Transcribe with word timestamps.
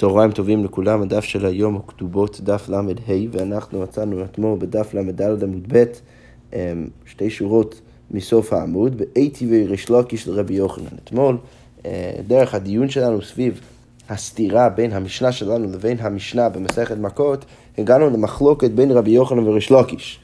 צהריים 0.00 0.32
טובים 0.32 0.64
לכולם, 0.64 1.02
הדף 1.02 1.24
של 1.24 1.46
היום 1.46 1.74
הוא 1.74 1.82
כתובות 1.86 2.40
דף 2.40 2.68
ל"ה, 2.68 2.80
ואנחנו 3.32 3.80
מצאנו 3.80 4.24
אתמול 4.24 4.58
בדף 4.58 4.94
ל"ד 4.94 5.44
עמוד 5.44 5.66
ב', 5.72 5.84
אמ, 6.52 6.58
שתי 7.06 7.30
שורות 7.30 7.80
מסוף 8.10 8.52
העמוד, 8.52 8.98
באיתי 8.98 9.46
וריש 9.50 9.90
לקיש 9.90 10.28
לרבי 10.28 10.54
יוחנן. 10.54 10.96
אתמול, 11.04 11.36
אה, 11.86 12.12
דרך 12.26 12.54
הדיון 12.54 12.88
שלנו 12.88 13.22
סביב 13.22 13.60
הסתירה 14.08 14.68
בין 14.68 14.92
המשנה 14.92 15.32
שלנו 15.32 15.64
לבין 15.72 15.96
המשנה 16.00 16.48
במסכת 16.48 16.96
מכות, 16.96 17.44
הגענו 17.78 18.10
למחלוקת 18.10 18.70
בין 18.70 18.90
רבי 18.90 19.10
יוחנן 19.10 19.48
וריש 19.48 19.70
לקיש. 19.70 20.20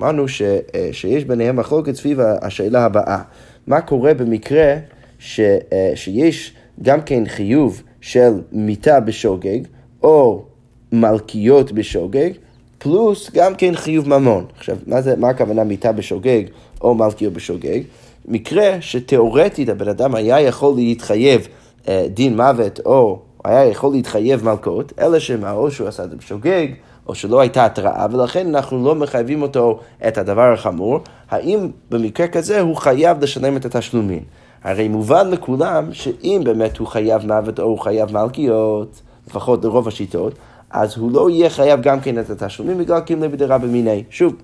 אמרנו 0.00 0.28
ש, 0.28 0.42
אה, 0.42 0.88
שיש 0.92 1.24
ביניהם 1.24 1.56
מחלוקת 1.56 1.94
סביב 1.94 2.20
השאלה 2.20 2.84
הבאה, 2.84 3.22
מה 3.66 3.80
קורה 3.80 4.14
במקרה 4.14 4.74
ש, 5.18 5.40
אה, 5.40 5.92
שיש 5.94 6.54
גם 6.82 7.02
כן 7.02 7.26
חיוב 7.26 7.82
של 8.00 8.32
מיטה 8.52 9.00
בשוגג, 9.00 9.58
או 10.02 10.44
מלכיות 10.92 11.72
בשוגג, 11.72 12.30
פלוס 12.78 13.30
גם 13.34 13.54
כן 13.54 13.74
חיוב 13.74 14.08
ממון. 14.08 14.44
עכשיו, 14.56 14.76
מה, 14.86 15.00
זה, 15.00 15.16
מה 15.16 15.28
הכוונה 15.28 15.64
מיטה 15.64 15.92
בשוגג 15.92 16.42
או 16.80 16.94
מלכיות 16.94 17.32
בשוגג? 17.32 17.80
מקרה 18.28 18.80
שתאורטית 18.80 19.68
הבן 19.68 19.88
אדם 19.88 20.14
היה 20.14 20.40
יכול 20.40 20.74
להתחייב 20.76 21.48
אה, 21.88 22.06
דין 22.14 22.36
מוות 22.36 22.80
או 22.86 23.22
היה 23.44 23.64
יכול 23.64 23.92
להתחייב 23.92 24.44
מלכות, 24.44 24.92
אלא 24.98 25.18
שמה, 25.18 25.52
או 25.52 25.70
שהוא 25.70 25.88
עשה 25.88 26.04
את 26.04 26.10
זה 26.10 26.16
בשוגג, 26.16 26.66
או 27.06 27.14
שלא 27.14 27.40
הייתה 27.40 27.64
התראה, 27.64 28.06
ולכן 28.12 28.46
אנחנו 28.46 28.84
לא 28.84 28.94
מחייבים 28.94 29.42
אותו 29.42 29.80
את 30.08 30.18
הדבר 30.18 30.52
החמור, 30.52 31.00
האם 31.30 31.68
במקרה 31.90 32.28
כזה 32.28 32.60
הוא 32.60 32.76
חייב 32.76 33.22
לשלם 33.22 33.56
את 33.56 33.64
התשלומים? 33.64 34.22
הרי 34.64 34.88
מובן 34.88 35.30
לכולם 35.30 35.92
שאם 35.92 36.40
באמת 36.44 36.78
הוא 36.78 36.88
חייב 36.88 37.26
מוות 37.26 37.60
או 37.60 37.64
הוא 37.64 37.78
חייב 37.78 38.12
מלכיות, 38.12 39.00
לפחות 39.26 39.64
לרוב 39.64 39.88
השיטות, 39.88 40.34
אז 40.70 40.96
הוא 40.96 41.12
לא 41.12 41.30
יהיה 41.30 41.50
חייב 41.50 41.80
גם 41.82 42.00
כן 42.00 42.18
את 42.18 42.30
התשלומים 42.30 42.78
בגלל 42.78 43.00
קימלי 43.00 43.28
בדירה 43.28 43.58
במיני. 43.58 44.04
שוב, 44.10 44.34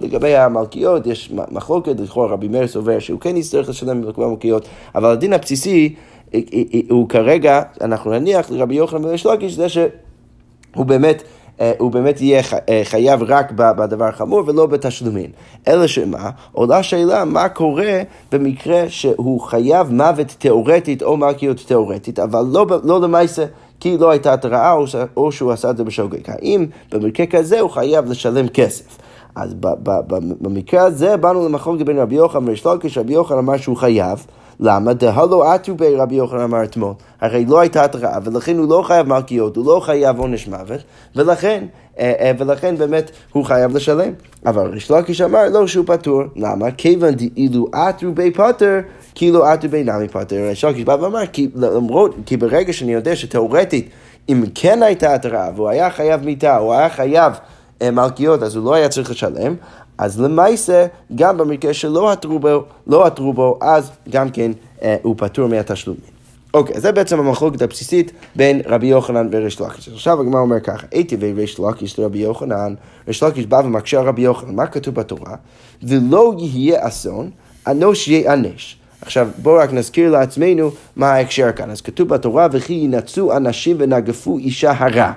לגבי 0.00 0.36
המלכיות 0.36 1.06
יש 1.06 1.32
מחלוקת, 1.50 2.00
לכאורה 2.00 2.28
רבי 2.28 2.48
מאיר 2.48 2.66
סובר 2.66 2.98
שהוא 2.98 3.20
כן 3.20 3.36
יצטרך 3.36 3.68
לשלם 3.68 4.02
בכל 4.02 4.24
המלכיות, 4.24 4.68
אבל 4.94 5.10
הדין 5.10 5.32
הבסיסי 5.32 5.94
הוא 6.90 7.08
כרגע, 7.08 7.62
אנחנו 7.80 8.10
נניח 8.10 8.50
לרבי 8.50 8.74
יוחנן 8.74 9.04
ולש 9.04 9.26
לקיש, 9.26 9.52
זה 9.52 9.68
שהוא 9.68 9.88
באמת 10.86 11.22
אה, 11.22 11.26
הוא 11.78 11.90
באמת 11.90 12.20
יהיה 12.20 12.42
אה, 12.68 12.80
חייב 12.84 13.22
רק 13.22 13.52
בדבר 13.52 14.04
החמור 14.04 14.42
ולא 14.46 14.66
בתשלומים. 14.66 15.30
אלא 15.68 15.86
שמה? 15.86 16.30
עולה 16.52 16.82
שאלה 16.82 17.24
מה 17.24 17.48
קורה 17.48 18.02
במקרה 18.32 18.84
שהוא 18.88 19.40
חייב 19.40 19.92
מוות 19.92 20.26
תיאורטית 20.38 21.02
או 21.02 21.16
מלכיות 21.16 21.56
תיאורטית, 21.66 22.18
אבל 22.18 22.44
לא, 22.52 22.66
לא 22.84 23.00
למעשה. 23.00 23.44
כי 23.80 23.98
לא 23.98 24.10
הייתה 24.10 24.32
התראה 24.32 24.74
או 25.16 25.32
שהוא 25.32 25.52
עשה 25.52 25.70
את 25.70 25.76
זה 25.76 25.84
בשוגג. 25.84 26.30
האם 26.30 26.66
במקרה 26.92 27.26
כזה 27.26 27.60
הוא 27.60 27.70
חייב 27.70 28.10
לשלם 28.10 28.48
כסף? 28.48 28.98
אז 29.34 29.54
במקרה 30.40 30.82
הזה 30.82 31.16
באנו 31.16 31.48
למחלוקת 31.48 31.84
בין 31.84 31.98
רבי 31.98 32.14
יוחנן 32.14 32.48
וריש 32.48 32.66
לקיש, 32.66 32.98
רבי 32.98 33.12
יוחנן 33.12 33.38
אמר 33.38 33.56
שהוא 33.56 33.76
חייב. 33.76 34.26
למה? 34.60 34.92
דהלו 34.92 35.44
עטו 35.44 35.74
בי 35.74 35.96
רבי 35.96 36.14
יוחנן 36.14 36.40
אמר 36.40 36.64
אתמול. 36.64 36.92
הרי 37.20 37.44
לא 37.44 37.60
הייתה 37.60 37.84
התראה, 37.84 38.18
ולכן 38.24 38.58
הוא 38.58 38.68
לא 38.68 38.82
חייב 38.86 39.08
מלכיות, 39.08 39.56
הוא 39.56 39.66
לא 39.66 39.80
חייב 39.80 40.18
עונש 40.18 40.48
מוות, 40.48 40.80
ולכן, 41.16 41.64
אה, 41.98 42.12
אה, 42.20 42.32
ולכן 42.38 42.76
באמת 42.76 43.10
הוא 43.32 43.44
חייב 43.44 43.76
לשלם. 43.76 44.12
אבל 44.46 44.70
ריש 44.70 44.90
לקיש 44.90 45.20
אמר 45.20 45.48
לא 45.48 45.66
שהוא 45.66 45.84
פטור. 45.86 46.22
למה? 46.36 46.70
כיוון 46.70 47.14
דאילו 47.14 47.66
עטו 47.72 48.12
בי 48.12 48.30
פטר, 48.30 48.80
כאילו 49.14 49.44
עטו 49.44 49.68
בי 49.68 49.84
נמי 49.84 50.08
פטר. 50.08 50.36
ריש 50.48 50.64
לקיש 50.64 50.84
בא 50.84 50.96
ואמר, 51.00 51.26
כי 51.26 51.48
למרות, 51.54 52.14
כי 52.26 52.36
ברגע 52.36 52.72
שאני 52.72 52.92
יודע 52.92 53.16
שתאורטית, 53.16 53.90
אם 54.28 54.44
כן 54.54 54.82
הייתה 54.82 55.14
התראה, 55.14 55.50
והוא 55.54 55.68
היה 55.68 55.90
חייב 55.90 56.24
מיתה, 56.24 56.56
הוא 56.56 56.72
היה 56.72 56.88
חייב 56.88 57.32
אה, 57.82 57.90
מלכיות, 57.90 58.42
אז 58.42 58.56
הוא 58.56 58.64
לא 58.64 58.74
היה 58.74 58.88
צריך 58.88 59.10
לשלם, 59.10 59.54
אז 59.98 60.20
למעשה, 60.20 60.86
גם 61.14 61.38
במקרה 61.38 61.74
שלא 61.74 62.12
עתרו 62.12 62.38
בו, 62.38 62.64
לא 62.86 63.06
עתרו 63.06 63.32
בו, 63.32 63.58
אז 63.60 63.90
גם 64.10 64.30
כן 64.30 64.52
אה, 64.82 64.96
הוא 65.02 65.14
פטור 65.18 65.48
מהתשלומים. 65.48 66.12
אוקיי, 66.54 66.80
זה 66.80 66.92
בעצם 66.92 67.18
המחלוקת 67.18 67.62
הבסיסית 67.62 68.12
בין 68.36 68.60
רבי 68.66 68.86
יוחנן 68.86 69.28
וריש 69.30 69.60
לקיש. 69.60 69.88
עכשיו 69.88 70.20
הגמרא 70.20 70.40
אומר 70.40 70.60
ככה, 70.60 70.86
הייתי 70.90 71.16
וריש 71.20 71.60
לקיש 71.60 71.98
לרבי 71.98 72.18
יוחנן, 72.18 72.74
ריש 73.08 73.22
לקיש 73.22 73.46
בא 73.46 73.62
ומקשה 73.64 74.00
על 74.00 74.06
רבי 74.06 74.22
יוחנן, 74.22 74.54
מה 74.54 74.66
כתוב 74.66 74.94
בתורה? 74.94 75.34
ולא 75.82 76.34
יהיה 76.38 76.88
אסון, 76.88 77.30
אנוש 77.66 78.08
ייענש. 78.08 78.76
עכשיו 79.02 79.28
בואו 79.38 79.56
רק 79.56 79.72
נזכיר 79.72 80.10
לעצמנו 80.10 80.70
מה 80.96 81.12
ההקשר 81.12 81.52
כאן. 81.52 81.70
אז 81.70 81.80
כתוב 81.80 82.08
בתורה, 82.08 82.46
וכי 82.52 82.72
ינצו 82.72 83.36
אנשים 83.36 83.76
ונגפו 83.78 84.38
אישה 84.38 84.72
הרע. 84.76 85.12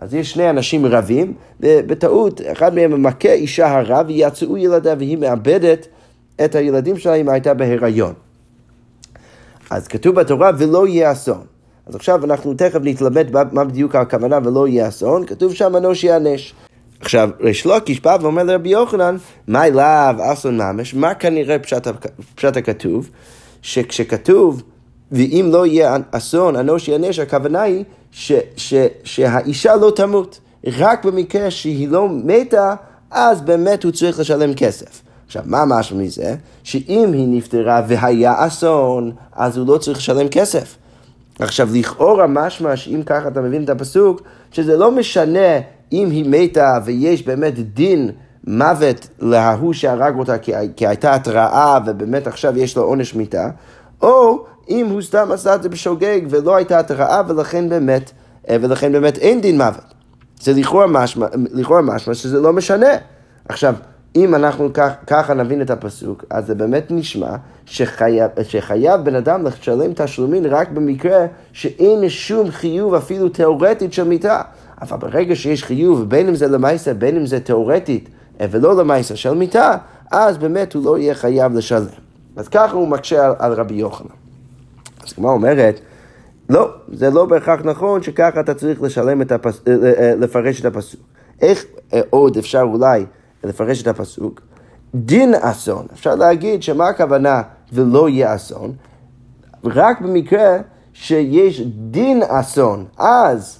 אז 0.00 0.14
יש 0.14 0.30
שני 0.30 0.50
אנשים 0.50 0.86
רבים, 0.86 1.34
ובטעות 1.60 2.40
אחד 2.52 2.74
מהם 2.74 3.02
מכה 3.02 3.32
אישה 3.32 3.78
הרע 3.78 4.02
ויצאו 4.06 4.56
ילדיה 4.56 4.94
והיא 4.98 5.18
מאבדת 5.18 5.86
את 6.44 6.54
הילדים 6.54 6.98
שלה 6.98 7.14
אם 7.14 7.28
הייתה 7.28 7.54
בהיריון. 7.54 8.12
אז 9.70 9.88
כתוב 9.88 10.14
בתורה 10.14 10.50
ולא 10.58 10.86
יהיה 10.86 11.12
אסון. 11.12 11.44
אז 11.86 11.94
עכשיו 11.94 12.24
אנחנו 12.24 12.54
תכף 12.54 12.80
נתלמד 12.82 13.26
מה 13.52 13.64
בדיוק 13.64 13.94
הכוונה 13.94 14.38
ולא 14.44 14.68
יהיה 14.68 14.88
אסון, 14.88 15.26
כתוב 15.26 15.54
שם 15.54 15.76
אנוש 15.76 16.04
יענש. 16.04 16.54
עכשיו, 17.00 17.30
ריש 17.40 17.66
לוקיש 17.66 18.00
בא 18.00 18.16
ואומר 18.20 18.42
לרבי 18.42 18.68
יוחנן, 18.68 19.16
מה 19.48 19.66
אליו 19.66 20.14
אסון 20.20 20.58
ממש, 20.58 20.94
מה 20.94 21.14
כנראה 21.14 21.58
פשט, 21.58 21.88
פשט 22.34 22.56
הכתוב? 22.56 23.10
שכשכתוב 23.62 24.62
ואם 25.12 25.48
לא 25.52 25.66
יהיה 25.66 25.96
אסון, 26.10 26.56
אנוש 26.56 26.88
יענש, 26.88 27.18
הכוונה 27.18 27.62
היא 27.62 27.84
ש, 28.10 28.32
ש, 28.56 28.74
שהאישה 29.04 29.76
לא 29.76 29.92
תמות. 29.96 30.40
רק 30.66 31.04
במקרה 31.04 31.50
שהיא 31.50 31.88
לא 31.88 32.08
מתה, 32.08 32.74
אז 33.10 33.40
באמת 33.40 33.84
הוא 33.84 33.92
צריך 33.92 34.20
לשלם 34.20 34.54
כסף. 34.54 35.02
עכשיו, 35.26 35.42
מה 35.46 35.64
משהו 35.66 35.96
מזה? 35.96 36.34
שאם 36.62 37.10
היא 37.12 37.26
נפטרה 37.28 37.82
והיה 37.88 38.46
אסון, 38.46 39.12
אז 39.32 39.56
הוא 39.56 39.66
לא 39.66 39.78
צריך 39.78 39.98
לשלם 39.98 40.28
כסף. 40.28 40.76
עכשיו, 41.38 41.68
לכאורה 41.72 42.26
משמע 42.26 42.76
שאם 42.76 43.02
ככה 43.06 43.28
אתה 43.28 43.40
מבין 43.40 43.64
את 43.64 43.70
הפסוק, 43.70 44.22
שזה 44.52 44.76
לא 44.76 44.90
משנה 44.90 45.58
אם 45.92 46.10
היא 46.10 46.24
מתה 46.28 46.78
ויש 46.84 47.22
באמת 47.22 47.74
דין 47.74 48.10
מוות 48.46 49.08
להוא 49.18 49.72
שהרג 49.72 50.18
אותה 50.18 50.38
כי, 50.38 50.52
כי 50.76 50.86
הייתה 50.86 51.14
התראה 51.14 51.78
ובאמת 51.86 52.26
עכשיו 52.26 52.58
יש 52.58 52.76
לו 52.76 52.82
עונש 52.82 53.14
מיתה, 53.14 53.48
או 54.02 54.44
אם 54.68 54.86
הוא 54.86 55.02
סתם 55.02 55.28
עשה 55.32 55.54
את 55.54 55.62
זה 55.62 55.68
בשוגג 55.68 56.20
ולא 56.30 56.56
הייתה 56.56 56.78
התראה 56.78 57.22
ולכן 57.28 57.68
באמת, 57.68 58.12
אה, 58.50 58.56
ולכן 58.60 58.92
באמת 58.92 59.18
אין 59.18 59.40
דין 59.40 59.56
מוות. 59.56 59.94
זה 60.40 60.52
לכאורה 60.52 60.86
משמע, 60.86 61.26
לכאורה 61.52 61.82
משמע 61.82 62.14
שזה 62.14 62.40
לא 62.40 62.52
משנה. 62.52 62.90
עכשיו, 63.48 63.74
אם 64.16 64.34
אנחנו 64.34 64.72
כך, 64.72 64.92
ככה 65.06 65.34
נבין 65.34 65.62
את 65.62 65.70
הפסוק, 65.70 66.24
אז 66.30 66.46
זה 66.46 66.54
באמת 66.54 66.86
נשמע 66.90 67.36
שחייב, 67.66 68.30
שחייב 68.42 69.00
בן 69.00 69.14
אדם 69.14 69.46
לשלם 69.46 69.92
תשלומים 69.94 70.46
רק 70.46 70.68
במקרה 70.70 71.26
שאין 71.52 72.08
שום 72.08 72.50
חיוב 72.50 72.94
אפילו 72.94 73.28
תיאורטית 73.28 73.92
של 73.92 74.04
מיתה. 74.04 74.42
אבל 74.82 74.98
ברגע 74.98 75.36
שיש 75.36 75.64
חיוב, 75.64 76.10
בין 76.10 76.28
אם 76.28 76.34
זה 76.34 76.46
למעשה, 76.48 76.94
בין 76.94 77.16
אם 77.16 77.26
זה 77.26 77.40
תיאורטית 77.40 78.08
אה, 78.40 78.46
ולא 78.50 78.76
למעשה 78.76 79.16
של 79.16 79.34
מיתה, 79.34 79.76
אז 80.10 80.38
באמת 80.38 80.74
הוא 80.74 80.84
לא 80.84 80.98
יהיה 80.98 81.14
חייב 81.14 81.54
לשלם. 81.54 81.86
אז 82.36 82.48
ככה 82.48 82.76
הוא 82.76 82.88
מקשה 82.88 83.26
על, 83.26 83.32
על 83.38 83.52
רבי 83.52 83.74
יוחנן. 83.74 84.25
אז 85.06 85.12
כמו 85.12 85.30
אומרת, 85.30 85.80
לא, 86.48 86.68
זה 86.92 87.10
לא 87.10 87.24
בהכרח 87.24 87.60
נכון 87.64 88.02
שככה 88.02 88.40
אתה 88.40 88.54
צריך 88.54 88.82
לשלם 88.82 89.22
את 89.22 89.32
הפס... 89.32 89.60
אה, 89.68 89.72
אה, 89.72 89.92
אה, 89.98 90.14
לפרש 90.14 90.60
את 90.60 90.64
הפסוק. 90.64 91.00
איך 91.42 91.64
עוד 92.10 92.36
אפשר 92.36 92.60
אולי 92.62 93.04
לפרש 93.44 93.82
את 93.82 93.86
הפסוק? 93.86 94.40
דין 94.94 95.34
אסון, 95.40 95.86
אפשר 95.92 96.14
להגיד 96.14 96.62
שמה 96.62 96.88
הכוונה 96.88 97.42
ולא 97.72 98.08
יהיה 98.08 98.34
אסון? 98.34 98.72
רק 99.64 100.00
במקרה 100.00 100.56
שיש 100.92 101.60
דין 101.66 102.22
אסון, 102.28 102.84
אז, 102.98 103.58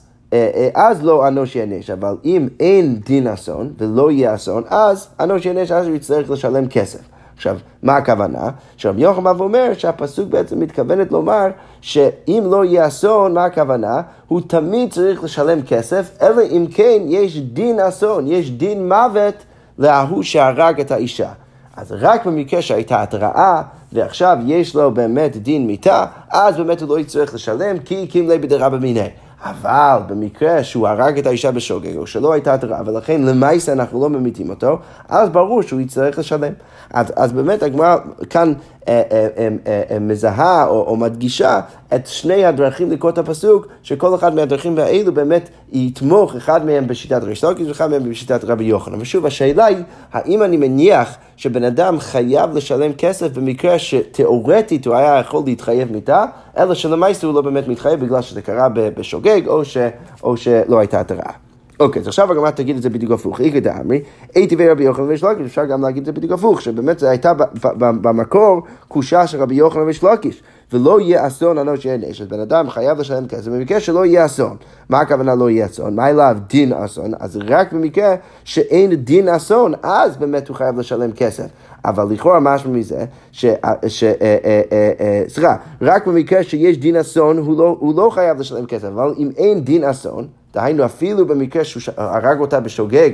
אז 0.74 1.02
לא 1.02 1.28
אנוש 1.28 1.56
יענש, 1.56 1.90
אבל 1.90 2.16
אם 2.24 2.48
אין 2.60 3.00
דין 3.00 3.26
אסון 3.26 3.72
ולא 3.78 4.10
יהיה 4.10 4.34
אסון, 4.34 4.62
אז 4.68 5.08
אנוש 5.20 5.46
יענש, 5.46 5.70
אז 5.70 5.86
הוא 5.86 5.96
יצטרך 5.96 6.30
לשלם 6.30 6.68
כסף. 6.68 7.15
עכשיו, 7.36 7.58
מה 7.82 7.96
הכוונה? 7.96 8.50
שרבי 8.76 9.02
יוחנן 9.02 9.40
אומר 9.40 9.72
שהפסוק 9.74 10.28
בעצם 10.28 10.60
מתכוונת 10.60 11.12
לומר 11.12 11.46
שאם 11.80 12.44
לא 12.50 12.64
יהיה 12.64 12.86
אסון, 12.86 13.34
מה 13.34 13.44
הכוונה? 13.44 14.00
הוא 14.28 14.40
תמיד 14.46 14.92
צריך 14.92 15.24
לשלם 15.24 15.62
כסף, 15.62 16.10
אלא 16.22 16.42
אם 16.50 16.66
כן 16.74 17.02
יש 17.06 17.40
דין 17.40 17.80
אסון, 17.80 18.26
יש 18.26 18.50
דין 18.50 18.88
מוות 18.88 19.34
להוא 19.78 20.22
שהרג 20.22 20.80
את 20.80 20.90
האישה. 20.90 21.28
אז 21.76 21.92
רק 21.92 22.26
במקרה 22.26 22.62
שהייתה 22.62 23.02
התראה, 23.02 23.62
ועכשיו 23.92 24.36
יש 24.46 24.74
לו 24.74 24.90
באמת 24.90 25.36
דין 25.36 25.66
מיתה, 25.66 26.04
אז 26.30 26.56
באמת 26.56 26.80
הוא 26.80 26.88
לא 26.88 26.98
יצטרך 26.98 27.34
לשלם, 27.34 27.78
כי 27.78 28.06
קימלי 28.06 28.38
בדירה 28.38 28.68
במיני. 28.68 29.08
אבל 29.44 29.98
במקרה 30.06 30.64
שהוא 30.64 30.88
הרג 30.88 31.18
את 31.18 31.26
האישה 31.26 31.50
בשוגג, 31.50 31.96
או 31.96 32.06
שלא 32.06 32.32
הייתה 32.32 32.54
התראה, 32.54 32.80
ולכן 32.86 33.22
למעשה 33.22 33.72
אנחנו 33.72 34.00
לא 34.00 34.08
ממיתים 34.08 34.50
אותו, 34.50 34.78
אז 35.08 35.28
ברור 35.28 35.62
שהוא 35.62 35.80
יצטרך 35.80 36.18
לשלם. 36.18 36.52
אז, 36.90 37.12
אז 37.16 37.32
באמת 37.32 37.62
הגמרא 37.62 37.96
כאן 38.30 38.52
מזהה 40.00 40.66
או, 40.66 40.82
או 40.86 40.96
מדגישה 40.96 41.60
את 41.94 42.06
שני 42.06 42.44
הדרכים 42.44 42.90
לקרוא 42.90 43.10
את 43.10 43.18
הפסוק, 43.18 43.66
שכל 43.82 44.14
אחד 44.14 44.34
מהדרכים 44.34 44.78
האלו 44.78 45.14
באמת 45.14 45.48
יתמוך, 45.72 46.36
אחד 46.36 46.66
מהם 46.66 46.86
בשיטת 46.86 47.22
ריש 47.22 47.44
לקיש 47.44 47.68
ואחד 47.68 47.90
מהם 47.90 48.10
בשיטת 48.10 48.44
רבי 48.44 48.64
יוחנן. 48.64 49.00
ושוב, 49.00 49.26
השאלה 49.26 49.64
היא, 49.64 49.76
האם 50.12 50.42
אני 50.42 50.56
מניח 50.56 51.16
שבן 51.36 51.64
אדם 51.64 52.00
חייב 52.00 52.56
לשלם 52.56 52.92
כסף 52.92 53.32
במקרה 53.32 53.78
שתאורטית 53.78 54.86
הוא 54.86 54.94
היה 54.94 55.18
יכול 55.20 55.42
להתחייב 55.46 55.92
מיתה, 55.92 56.24
אלא 56.58 56.74
שלמעשה 56.74 57.26
הוא 57.26 57.34
לא 57.34 57.40
באמת 57.40 57.68
מתחייב 57.68 58.00
בגלל 58.00 58.22
שזה 58.22 58.42
קרה 58.42 58.68
בשוגג 58.68 59.46
או, 59.46 59.64
ש, 59.64 59.76
או 60.22 60.36
שלא 60.36 60.78
הייתה 60.78 61.00
התראה. 61.00 61.45
אוקיי, 61.80 62.02
אז 62.02 62.08
עכשיו 62.08 62.32
הגמרא 62.32 62.50
תגיד 62.50 62.76
את 62.76 62.82
זה 62.82 62.90
בדיוק 62.90 63.12
הפוך. 63.12 63.40
איכא 63.40 63.58
דאמרי, 63.58 64.00
אי 64.36 64.46
טבעי 64.46 64.68
רבי 64.68 64.84
יוחנן 64.84 65.04
ויש 65.08 65.24
לקיש, 65.24 65.46
אפשר 65.46 65.64
גם 65.64 65.82
להגיד 65.82 66.00
את 66.00 66.06
זה 66.06 66.12
בדיוק 66.12 66.32
הפוך, 66.32 66.62
שבאמת 66.62 66.98
זה 66.98 67.10
הייתה 67.10 67.32
במקור 67.80 68.62
קושה 68.88 69.26
של 69.26 69.42
רבי 69.42 69.54
יוחנן 69.54 69.82
ויש 69.82 70.04
לקיש. 70.04 70.42
ולא 70.72 71.00
יהיה 71.00 71.26
אסון 71.26 71.58
אנוש 71.58 71.84
יהיה 71.84 71.96
נשת. 71.96 72.28
בן 72.28 72.40
אדם 72.40 72.70
חייב 72.70 72.98
לשלם 72.98 73.26
כסף 73.28 73.48
במקרה 73.48 73.80
שלא 73.80 74.06
יהיה 74.06 74.26
אסון. 74.26 74.56
מה 74.88 75.00
הכוונה 75.00 75.34
לא 75.34 75.50
יהיה 75.50 75.66
אסון? 75.66 75.96
מה 75.96 76.10
אליו 76.10 76.36
דין 76.46 76.72
אסון? 76.72 77.12
אז 77.20 77.38
רק 77.46 77.72
במקרה 77.72 78.14
שאין 78.44 78.94
דין 78.94 79.28
אסון, 79.28 79.72
אז 79.82 80.16
באמת 80.16 80.48
הוא 80.48 80.56
חייב 80.56 80.78
לשלם 80.78 81.12
כסף. 81.12 81.46
אבל 81.84 82.06
לכאורה 82.10 82.40
משהו 82.40 82.70
מזה, 82.70 83.04
סליחה, 85.28 85.56
רק 85.82 86.06
במקרה 86.06 86.42
שיש 86.42 86.78
דין 86.78 86.96
אסון 86.96 87.36
לא, 87.36 87.76
הוא 87.80 87.94
לא 87.96 88.10
חייב 88.10 88.40
לשלם 88.40 88.66
כסף, 88.66 88.88
אבל 88.88 89.14
אם 89.18 89.30
אין 89.36 89.60
דין 89.60 89.84
אסון, 89.84 90.26
דהיינו 90.56 90.84
אפילו 90.84 91.26
במקרה 91.26 91.64
שהוא 91.64 91.82
הרג 91.96 92.40
אותה 92.40 92.60
בשוגג, 92.60 93.10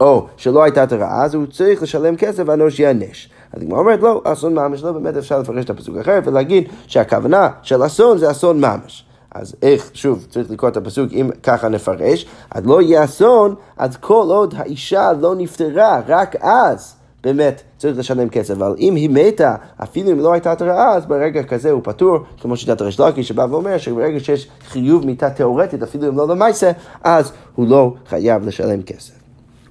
או 0.00 0.26
שלא 0.36 0.62
הייתה 0.62 0.82
התראה, 0.82 1.24
אז 1.24 1.34
הוא 1.34 1.46
צריך 1.46 1.82
לשלם 1.82 2.16
כסף 2.16 2.42
והנוש 2.46 2.80
ייענש. 2.80 3.28
אז 3.52 3.62
הגמרא 3.62 3.78
אומרת, 3.78 4.00
לא, 4.02 4.22
אסון 4.24 4.54
ממש 4.54 4.82
לא, 4.82 4.92
באמת 4.92 5.16
אפשר 5.16 5.38
לפרש 5.38 5.64
את 5.64 5.70
הפסוק 5.70 5.96
אחרת 5.96 6.26
ולהגיד 6.26 6.68
שהכוונה 6.86 7.48
של 7.62 7.86
אסון 7.86 8.18
זה 8.18 8.30
אסון 8.30 8.60
ממש. 8.60 9.06
אז 9.34 9.54
איך, 9.62 9.90
שוב, 9.94 10.26
צריך 10.30 10.50
לקרוא 10.50 10.70
את 10.70 10.76
הפסוק, 10.76 11.12
אם 11.12 11.30
ככה 11.42 11.68
נפרש, 11.68 12.26
אז 12.50 12.66
לא 12.66 12.82
יהיה 12.82 13.04
אסון, 13.04 13.54
אז 13.76 13.96
כל 13.96 14.26
עוד 14.28 14.54
האישה 14.56 15.12
לא 15.12 15.34
נפטרה, 15.34 16.00
רק 16.06 16.36
אז. 16.36 16.94
באמת 17.24 17.62
צריך 17.78 17.98
לשלם 17.98 18.28
כסף, 18.28 18.54
אבל 18.54 18.74
אם 18.78 18.94
היא 18.94 19.10
מתה, 19.10 19.54
אפילו 19.82 20.12
אם 20.12 20.18
לא 20.18 20.32
הייתה 20.32 20.52
התראה, 20.52 20.92
אז 20.94 21.06
ברגע 21.06 21.42
כזה 21.42 21.70
הוא 21.70 21.80
פטור, 21.84 22.18
כמו 22.40 22.56
שיטת 22.56 22.80
הריש 22.80 23.00
לקי 23.00 23.22
שבא 23.22 23.46
ואומר 23.50 23.78
שברגע 23.78 24.20
שיש 24.20 24.48
חיוב 24.68 25.06
מיתה 25.06 25.30
תאורטית, 25.30 25.82
אפילו 25.82 26.08
אם 26.08 26.16
לא 26.16 26.28
למעשה, 26.28 26.70
אז 27.04 27.32
הוא 27.54 27.68
לא 27.68 27.94
חייב 28.08 28.46
לשלם 28.46 28.82
כסף. 28.82 29.12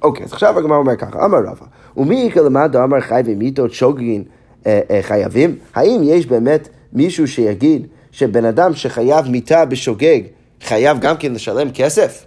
אוקיי, 0.04 0.26
אז 0.26 0.34
עכשיו 0.34 0.60
הגמרא 0.60 0.78
אומר 0.78 0.96
ככה, 0.96 1.26
אמר 1.26 1.38
רבא, 1.38 1.66
ומי 1.98 2.30
כלמד 2.34 2.76
אמר 2.76 3.02
חי 3.02 3.22
ומיתות 3.26 3.74
שוגגין 3.74 4.24
אה, 4.68 4.80
אה, 4.92 5.00
חייבים? 5.02 5.56
האם 5.76 6.02
יש 6.04 6.26
באמת 6.26 6.70
מישהו 6.94 7.28
שיגיד 7.28 7.88
שבן 8.12 8.46
אדם 8.46 8.74
שחייב 8.74 9.28
מיתה 9.28 9.66
בשוגג, 9.66 10.22
חייב 10.62 11.00
גם 11.00 11.18
כן 11.18 11.34
לשלם 11.34 11.72
כסף? 11.74 12.26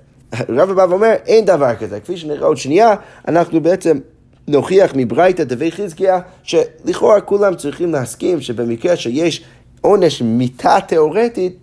רבא 0.49 0.75
בא 0.75 0.87
ואומר, 0.91 1.15
אין 1.27 1.45
דבר 1.45 1.75
כזה. 1.75 2.01
כפי 2.01 2.17
שנראה 2.17 2.47
עוד 2.47 2.57
שנייה, 2.57 2.95
אנחנו 3.29 3.61
בעצם 3.61 3.99
נוכיח 4.49 4.93
מברייתא 4.95 5.45
דבי 5.45 5.73
חזקיה, 5.73 6.21
שלכאורה 6.43 7.21
כולם 7.21 7.55
צריכים 7.55 7.93
להסכים 7.93 8.41
שבמקרה 8.41 8.97
שיש 8.97 9.45
עונש 9.81 10.23
מיתה 10.23 10.79
תיאורטית, 10.87 11.57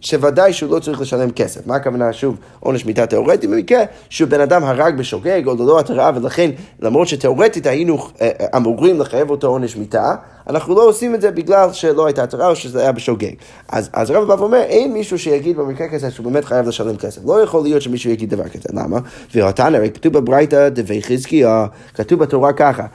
שוודאי 0.00 0.52
שהוא 0.52 0.74
לא 0.74 0.78
צריך 0.78 1.00
לשלם 1.00 1.30
כסף. 1.30 1.66
מה 1.66 1.76
הכוונה, 1.76 2.12
שוב, 2.12 2.36
עונש 2.60 2.84
מיתה 2.84 3.06
תיאורטי? 3.06 3.46
במקרה 3.46 3.82
שבן 4.10 4.40
אדם 4.40 4.64
הרג 4.64 4.98
בשוגג 4.98 5.42
או 5.46 5.54
ללא 5.54 5.80
התראה, 5.80 6.10
ולכן 6.14 6.50
למרות 6.80 7.08
שתיאורטית 7.08 7.66
היינו 7.66 7.98
אה, 8.20 8.30
אה, 8.40 8.46
אמורים 8.56 9.00
לחייב 9.00 9.30
אותו 9.30 9.46
עונש 9.46 9.76
מיתה, 9.76 10.14
אנחנו 10.48 10.74
לא 10.74 10.88
עושים 10.88 11.14
את 11.14 11.20
זה 11.20 11.30
בגלל 11.30 11.72
שלא 11.72 12.06
הייתה 12.06 12.22
התראה 12.22 12.48
או 12.48 12.56
שזה 12.56 12.80
היה 12.80 12.92
בשוגג. 12.92 13.32
אז, 13.68 13.90
אז 13.92 14.10
הרב 14.10 14.28
בא 14.28 14.32
ואומר, 14.32 14.62
אין 14.62 14.92
מישהו 14.92 15.18
שיגיד 15.18 15.56
במקרה 15.56 15.88
כזה 15.88 16.10
שהוא 16.10 16.24
באמת 16.24 16.44
חייב 16.44 16.68
לשלם 16.68 16.96
כסף. 16.96 17.20
לא 17.26 17.42
יכול 17.42 17.62
להיות 17.62 17.82
שמישהו 17.82 18.10
יגיד 18.10 18.30
דבר 18.30 18.48
כזה. 18.48 18.68
למה? 18.72 18.98
והתנא, 19.34 19.76
הרי 19.76 19.90
כתוב 19.90 20.12
בברייתא 20.12 20.68
דבי 20.68 21.02
חזקיה, 21.02 21.66
כתוב 21.94 22.20
בתורה 22.20 22.52
ככה, 22.52 22.86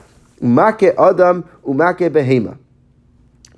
מכה 0.41 0.87
אדם 0.95 1.41
ומכה 1.65 2.09
בהמה. 2.09 2.51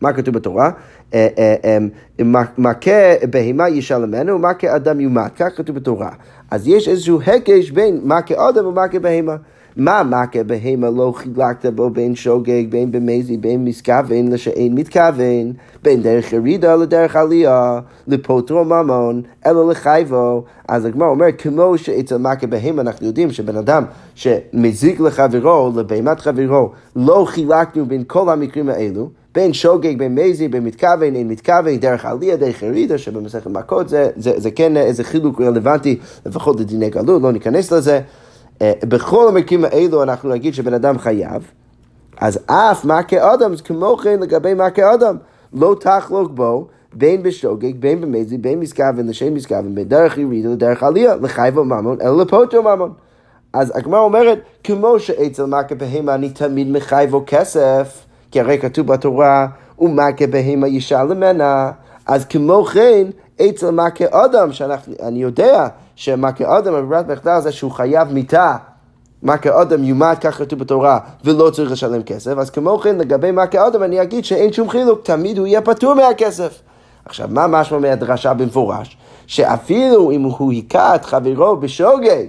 מה 0.01 0.13
כתוב 0.13 0.33
בתורה? 0.33 0.71
אה, 1.13 1.27
אה, 1.37 1.77
אמ, 2.21 2.35
מכה 2.57 2.91
בהמה 3.29 3.69
ישלמנו 3.69 4.35
ומכה 4.35 4.75
אדם 4.75 4.99
יומת, 4.99 5.31
כך 5.35 5.57
כתוב 5.57 5.75
בתורה. 5.75 6.09
אז 6.51 6.67
יש 6.67 6.87
איזשהו 6.87 7.21
הקש 7.21 7.71
בין 7.71 7.99
מכה 8.03 8.49
אדם 8.49 8.65
ומכה 8.65 8.99
בהמה. 8.99 9.35
מה 9.77 10.03
מכה 10.03 10.43
בהמה 10.43 10.89
לא 10.89 11.13
חילקת 11.15 11.65
בו 11.65 11.89
בין 11.89 12.15
שוגג, 12.15 12.63
בין 12.69 12.91
במזי, 12.91 13.37
בין 13.37 13.65
מסכוון 13.65 14.27
לשאין 14.27 14.75
מתכוון, 14.75 15.53
בין 15.83 16.01
דרך 16.01 16.33
ירידה 16.33 16.75
לדרך 16.75 17.15
עלייה, 17.15 17.79
לפוטרו 18.07 18.65
ממון, 18.65 19.21
אלא 19.45 19.69
לחייבו. 19.69 20.43
אז 20.67 20.85
הגמרא 20.85 21.07
אומר, 21.07 21.25
כמו 21.37 21.77
שאצל 21.77 22.17
מכה 22.17 22.47
בהמה 22.47 22.81
אנחנו 22.81 23.07
יודעים 23.07 23.31
שבן 23.31 23.57
אדם 23.57 23.83
שמזיק 24.15 24.99
לחברו, 24.99 25.71
לבהמת 25.75 26.19
חברו, 26.19 26.71
לא 26.95 27.25
חילקנו 27.27 27.85
בין 27.85 28.03
כל 28.07 28.29
המקרים 28.29 28.69
האלו, 28.69 29.09
בין 29.37 29.53
שוגג, 29.53 29.97
בין 29.97 30.15
מזי, 30.15 30.47
בין 30.47 30.63
מתכוון, 30.63 31.15
אין 31.15 31.27
מתכוון, 31.27 31.75
דרך 31.75 32.05
עלייה, 32.05 32.35
דרך 32.35 32.63
ירידה, 32.63 32.97
שבמסכת 32.97 33.47
מכות 33.47 33.89
זה, 33.89 34.09
זה, 34.15 34.33
זה 34.37 34.51
כן 34.51 34.77
איזה 34.77 35.03
חילוק 35.03 35.41
רלוונטי, 35.41 35.99
לפחות 36.25 36.59
לדיני 36.59 36.89
גלות, 36.89 37.21
לא 37.21 37.31
ניכנס 37.31 37.71
לזה. 37.71 38.01
אה, 38.61 38.71
בכל 38.83 39.27
המקרים 39.27 39.65
האלו 39.65 40.03
אנחנו 40.03 40.29
נגיד 40.29 40.53
שבן 40.53 40.73
אדם 40.73 40.97
חייב, 40.97 41.51
אז 42.17 42.39
אף 42.45 42.85
מכה 42.85 43.33
אדם, 43.33 43.55
זה 43.55 43.63
כמו 43.63 43.97
כן 43.97 44.19
לגבי 44.19 44.53
מכה 44.53 44.93
אדם, 44.93 45.17
לא 45.53 45.75
תחלוק 45.79 46.31
בו. 46.31 46.67
בין 46.93 47.23
בשוגג, 47.23 47.75
בין 47.79 48.01
במזי, 48.01 48.37
בין 48.37 48.59
מסכוון 48.59 49.07
לשם 49.07 49.33
מסכוון, 49.33 49.75
דרך 49.75 50.17
ירידה 50.17 50.49
לדרך 50.49 50.83
עלייה, 50.83 51.15
לחייבו 51.15 51.65
ממון, 51.65 51.97
אלא 52.01 52.17
לפוטו 52.17 52.63
ממון. 52.63 52.93
אז 53.53 53.71
הגמרא 53.75 53.99
אומרת, 53.99 54.39
כמו 54.63 54.99
שאצל 54.99 55.45
מכה 55.45 55.75
בהמה 55.75 56.15
אני 56.15 56.29
תמיד 56.29 56.71
מחייבו 56.71 57.23
כסף, 57.27 58.06
כי 58.31 58.39
הרי 58.39 58.59
כתוב 58.59 58.87
בתורה, 58.87 59.47
ומכה 59.79 60.27
בהמה 60.29 60.67
ישאל 60.67 61.13
ממנה, 61.13 61.71
אז 62.05 62.25
כמו 62.25 62.63
כן, 62.63 63.07
אצל 63.41 63.69
מכה 63.71 64.05
אדם, 64.11 64.53
שאני 64.53 65.19
יודע 65.19 65.67
שמכה 65.95 66.57
אדם, 66.57 66.73
בברירת 66.73 67.07
מחדל 67.07 67.39
זה 67.39 67.51
שהוא 67.51 67.71
חייב 67.71 68.13
מיתה. 68.13 68.55
מכה 69.23 69.61
אדם 69.61 69.83
יומת, 69.83 70.19
כך 70.19 70.37
כתוב 70.37 70.59
בתורה, 70.59 70.99
ולא 71.23 71.49
צריך 71.49 71.71
לשלם 71.71 72.03
כסף, 72.03 72.37
אז 72.37 72.49
כמו 72.49 72.77
כן 72.77 72.95
לגבי 72.97 73.31
מכה 73.31 73.67
אדם 73.67 73.83
אני 73.83 74.01
אגיד 74.01 74.25
שאין 74.25 74.53
שום 74.53 74.69
חילוק, 74.69 74.99
תמיד 75.03 75.37
הוא 75.37 75.47
יהיה 75.47 75.61
פטור 75.61 75.93
מהכסף. 75.93 76.61
עכשיו, 77.05 77.27
מה 77.31 77.47
משמע 77.47 77.77
מהדרשה 77.77 78.33
במפורש? 78.33 78.97
שאפילו 79.27 80.11
אם 80.11 80.23
הוא 80.23 80.51
היכה 80.51 80.95
את 80.95 81.05
חברו 81.05 81.57
בשוגג, 81.57 82.25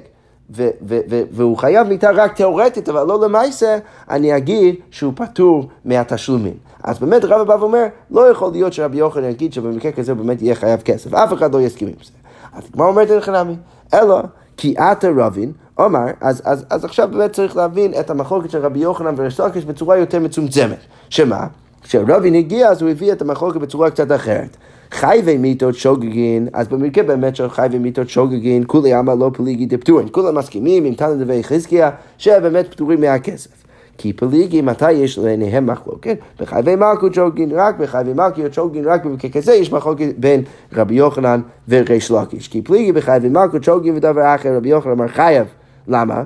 ו- 0.50 0.68
ו- 0.88 1.00
ו- 1.10 1.22
והוא 1.30 1.56
חייב 1.56 1.88
מיתה 1.88 2.10
רק 2.10 2.36
תאורטית, 2.36 2.88
אבל 2.88 3.06
לא 3.06 3.20
למעשה, 3.20 3.78
אני 4.10 4.36
אגיד 4.36 4.74
שהוא 4.90 5.12
פטור 5.16 5.68
מהתשלומים. 5.84 6.54
אז 6.84 6.98
באמת 6.98 7.24
רבא 7.24 7.44
בא 7.44 7.52
ואומר, 7.60 7.86
לא 8.10 8.30
יכול 8.30 8.52
להיות 8.52 8.72
שרבי 8.72 8.96
יוחנן 8.96 9.24
יגיד 9.24 9.52
שבמקרה 9.52 9.92
כזה 9.92 10.12
הוא 10.12 10.20
באמת 10.20 10.42
יהיה 10.42 10.54
חייב 10.54 10.80
כסף. 10.80 11.14
אף 11.14 11.32
אחד 11.32 11.54
לא 11.54 11.60
יסכים 11.60 11.88
עם 11.88 11.94
זה. 12.04 12.12
אז 12.52 12.62
כמו 12.72 12.84
אומרת 12.84 13.10
לך 13.10 13.28
נמי, 13.28 13.56
אלא 13.94 14.20
כי 14.56 14.74
אתה 14.78 15.08
רבין, 15.16 15.52
אומר, 15.78 16.04
אז, 16.20 16.42
אז, 16.44 16.64
אז 16.70 16.84
עכשיו 16.84 17.08
באמת 17.12 17.32
צריך 17.32 17.56
להבין 17.56 17.94
את 18.00 18.10
המחלוקת 18.10 18.50
של 18.50 18.58
רבי 18.58 18.78
יוחנן 18.78 19.14
וריש 19.16 19.64
בצורה 19.64 19.96
יותר 19.96 20.20
מצומצמת. 20.20 20.78
שמה? 21.10 21.46
כשרבין 21.82 22.34
הגיע 22.34 22.68
אז 22.68 22.82
הוא 22.82 22.90
הביא 22.90 23.12
את 23.12 23.22
המחלוקת 23.22 23.60
בצורה 23.60 23.90
קצת 23.90 24.12
אחרת. 24.12 24.56
חי 24.90 25.20
ומיתות 25.24 25.74
שוגגין, 25.74 26.48
אז 26.52 26.68
במקרה 26.68 27.04
באמת 27.04 27.36
של 27.36 27.48
חי 27.48 27.66
ומיתות 27.72 28.08
שוגגין, 28.08 28.64
כולי 28.66 28.94
עמא 28.94 29.12
לא 29.18 29.30
פליגי 29.34 29.66
דפטורין. 29.66 30.08
כולם 30.10 30.34
מסכימים 30.34 30.84
עם 30.84 30.94
תנא 30.94 31.14
דבי 31.14 31.44
חזקיה, 31.44 31.90
שבאמת 32.18 32.70
פטורים 32.70 33.00
מהכסף. 33.00 33.50
כי 33.98 34.12
פליגי, 34.12 34.60
מתי 34.60 34.92
יש 34.92 35.18
לעיניהם 35.18 35.66
מחלוקת? 35.66 36.18
בחייבי 36.40 36.76
מלכות 36.76 37.14
שוגגין 37.14 37.50
רק, 37.52 37.78
בחייבי 37.78 38.12
מלכות 38.12 38.54
שוגגין 38.54 38.84
רק, 38.84 39.04
במקרה 39.04 39.30
כזה 39.30 39.54
יש 39.54 39.72
מחלוקת 39.72 40.08
בין 40.16 40.42
רבי 40.72 40.94
יוחנן 40.94 41.40
וריש 41.68 42.10
לקיש. 42.10 42.48
כי 42.48 42.62
פליגי 42.62 42.92
בחייבי 42.92 43.28
מלכות 43.28 43.64
שוגגין 43.64 43.96
ודבר 43.96 44.34
אחר, 44.34 44.56
רבי 44.56 44.68
יוחנן 44.68 44.92
אמר 44.92 45.08
חייב. 45.08 45.46
למה? 45.88 46.22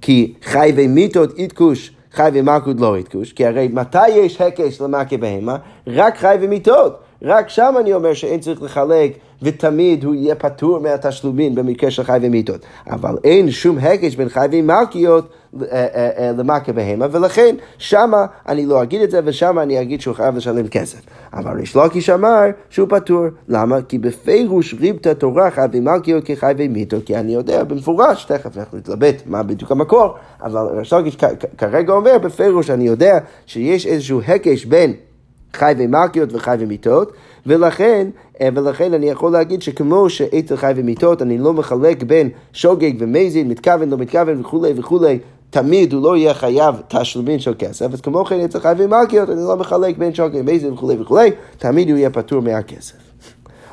כי 0.00 0.34
חייבי 0.42 0.86
מיתות 0.86 1.38
איתקוש 1.38 1.94
חי 2.12 2.30
ומלכות 2.32 2.80
לא 2.80 2.98
יתקוש, 2.98 3.32
כי 3.32 3.46
הרי 3.46 3.68
מתי 3.72 4.08
יש 4.08 4.40
הקש 4.40 4.80
למכה 4.80 5.16
בהמה? 5.16 5.56
רק 5.86 6.16
חי 6.16 6.36
ומיתות. 6.40 6.98
רק 7.22 7.48
שם 7.48 7.74
אני 7.80 7.94
אומר 7.94 8.14
שאין 8.14 8.40
צריך 8.40 8.62
לחלק 8.62 9.18
ותמיד 9.42 10.04
הוא 10.04 10.14
יהיה 10.14 10.34
פטור 10.34 10.78
מהתשלומים 10.78 11.54
במקרה 11.54 11.90
של 11.90 12.04
חי 12.04 12.18
ומיתות. 12.22 12.60
אבל 12.86 13.16
אין 13.24 13.50
שום 13.50 13.78
הקש 13.78 14.16
בין 14.16 14.28
חי 14.28 14.46
ומלכיות 14.52 15.28
אה, 15.62 15.66
אה, 15.72 16.10
אה, 16.18 16.32
למכה 16.36 16.72
בהמה, 16.72 17.06
ולכן 17.10 17.54
שמה 17.78 18.26
אני 18.48 18.66
לא 18.66 18.82
אגיד 18.82 19.02
את 19.02 19.10
זה, 19.10 19.20
ושמה 19.24 19.62
אני 19.62 19.80
אגיד 19.80 20.00
שהוא 20.00 20.14
חייב 20.14 20.36
לשלם 20.36 20.68
כסף. 20.68 21.00
אבל 21.32 21.58
ריש 21.58 21.76
לוקיש 21.76 22.10
אמר 22.10 22.44
שהוא 22.70 22.88
פטור. 22.90 23.24
למה? 23.48 23.82
כי 23.82 23.98
בפירוש 23.98 24.74
ריבתא 24.80 25.12
תורה 25.12 25.50
חי 25.50 25.60
ומלכיות 25.72 26.24
כחי 26.24 26.52
ומיתות, 26.56 27.04
כי 27.04 27.16
אני 27.16 27.34
יודע 27.34 27.64
במפורש, 27.64 28.24
תכף 28.24 28.58
אנחנו 28.58 28.78
נתלבט 28.78 29.22
מה 29.26 29.42
בדיוק 29.42 29.70
המקור, 29.70 30.14
אבל 30.42 30.78
ריש 30.78 30.92
לוקיש 30.92 31.16
כרגע 31.58 31.92
אומר 31.92 32.18
בפירוש, 32.18 32.70
אני 32.70 32.84
יודע 32.84 33.18
שיש 33.46 33.86
איזשהו 33.86 34.20
הקש 34.26 34.64
בין 34.64 34.94
חי 35.54 35.74
ומלכיות 35.78 36.32
וחי 36.32 36.56
ומיתות, 36.58 37.12
ולכן, 37.46 38.08
אה, 38.40 38.48
ולכן 38.54 38.94
אני 38.94 39.10
יכול 39.10 39.32
להגיד 39.32 39.62
שכמו 39.62 40.10
שעצר 40.10 40.56
חי 40.56 40.72
ומיתות, 40.76 41.22
אני 41.22 41.38
לא 41.38 41.52
מחלק 41.52 42.02
בין 42.02 42.28
שוגג 42.52 42.92
ומזין, 42.98 43.48
מתכוון, 43.48 43.90
לא 43.90 43.98
מתכוון 43.98 44.40
וכולי 44.40 44.72
וכולי. 44.76 45.18
תמיד 45.50 45.92
הוא 45.92 46.02
לא 46.02 46.16
יהיה 46.16 46.34
חייב 46.34 46.74
תשלומים 46.88 47.38
של 47.38 47.54
כסף, 47.58 47.92
אז 47.92 48.00
כמו 48.00 48.24
כן 48.24 48.40
אצל 48.40 48.60
חייבים 48.60 48.90
מלכיות, 48.90 49.30
אני 49.30 49.40
לא 49.40 49.56
מחלק 49.56 49.98
בין 49.98 50.14
שוגג, 50.14 50.40
ומזין 50.40 50.72
וכולי 50.72 51.00
וכולי, 51.00 51.30
תמיד 51.58 51.90
הוא 51.90 51.98
יהיה 51.98 52.10
פטור 52.10 52.42
מהכסף. 52.42 53.09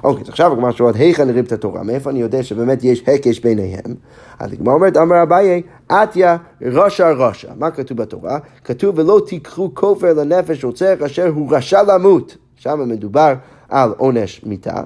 אוקיי, 0.03 0.23
אז 0.23 0.29
עכשיו 0.29 0.51
הגמרא 0.51 0.71
שואלת, 0.71 0.95
היכן 0.95 1.29
ריבת 1.29 1.51
התורה? 1.51 1.83
מאיפה 1.83 2.09
אני 2.09 2.21
יודע 2.21 2.43
שבאמת 2.43 2.83
יש 2.83 3.03
הקש 3.07 3.39
ביניהם? 3.39 3.95
אז 4.39 4.53
הגמרא 4.53 4.73
אומרת, 4.73 4.97
אמר 4.97 5.23
אביי, 5.23 5.61
עטיה 5.89 6.37
רשע 6.61 7.11
רשע. 7.11 7.51
מה 7.55 7.71
כתוב 7.71 7.97
בתורה? 7.97 8.39
כתוב, 8.63 8.99
ולא 8.99 9.21
תיקחו 9.27 9.71
כופר 9.73 10.13
לנפש 10.13 10.63
רוצח 10.63 10.95
אשר 11.05 11.27
הוא 11.35 11.55
רשע 11.55 11.83
למות. 11.83 12.37
שם 12.55 12.89
מדובר 12.89 13.33
על 13.69 13.93
עונש 13.97 14.41
מיתה, 14.45 14.83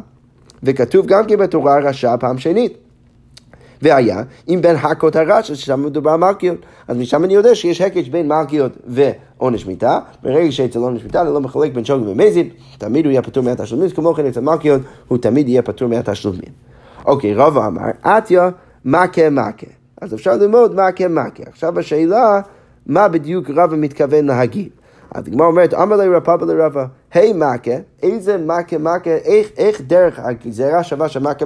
וכתוב 0.63 1.05
גם 1.05 1.25
כן 1.27 1.37
בתורה 1.37 1.79
רשע 1.79 2.17
פעם 2.17 2.37
שנית. 2.37 2.77
והיה 3.81 4.23
אם 4.49 4.59
בין 4.61 4.75
הכות 4.75 5.15
הרשע, 5.15 5.55
ששם 5.55 5.85
מדובר 5.85 6.11
על 6.11 6.19
מלכיות. 6.19 6.57
אז 6.87 6.97
משם 6.97 7.23
אני 7.23 7.33
יודע 7.33 7.55
שיש 7.55 7.81
הקש 7.81 8.09
בין 8.09 8.27
מלכיות 8.27 8.71
ועונש 8.87 9.65
מיתה. 9.65 9.99
ברגע 10.23 10.51
שאצל 10.51 10.79
עונש 10.79 11.03
מיתה 11.03 11.21
אני 11.21 11.33
לא 11.33 11.41
מחלק 11.41 11.73
בין 11.73 11.85
שוגג 11.85 12.07
ומזיד, 12.07 12.47
תמיד 12.77 13.05
הוא 13.05 13.11
יהיה 13.11 13.21
פטור 13.21 13.43
מהתשלומים, 13.43 13.89
כמו 13.89 14.13
כן 14.13 14.25
אצל 14.25 14.39
מלכיות 14.41 14.81
הוא 15.07 15.17
תמיד 15.17 15.49
יהיה 15.49 15.61
פטור 15.61 15.87
מהתשלומים. 15.87 16.51
אוקיי, 17.05 17.33
רבא 17.33 17.67
אמר, 17.67 17.81
עטיה 18.03 18.49
מכה 18.85 19.29
מכה. 19.29 19.67
אז 20.01 20.13
אפשר 20.13 20.33
ללמוד 20.33 20.75
מכה 20.75 21.07
מכה. 21.07 21.43
עכשיו 21.47 21.79
השאלה, 21.79 22.41
מה 22.85 23.07
בדיוק 23.07 23.49
רבא 23.49 23.75
מתכוון 23.77 24.25
להגיד? 24.25 24.69
אז 25.15 25.27
הגמרא 25.27 25.47
אומרת, 25.47 25.73
אמר 25.73 25.95
לי 25.95 26.07
רפאבא 26.07 26.45
לרבא, 26.45 26.85
היי 27.13 27.33
מכה, 27.33 27.71
איזה 28.03 28.37
מכה 28.37 28.77
מכה, 28.77 29.09
איך, 29.09 29.47
איך 29.57 29.81
דרך 29.81 30.19
הגזירה 30.19 30.83
שווה 30.83 31.09
של 31.09 31.19
מכה, 31.19 31.45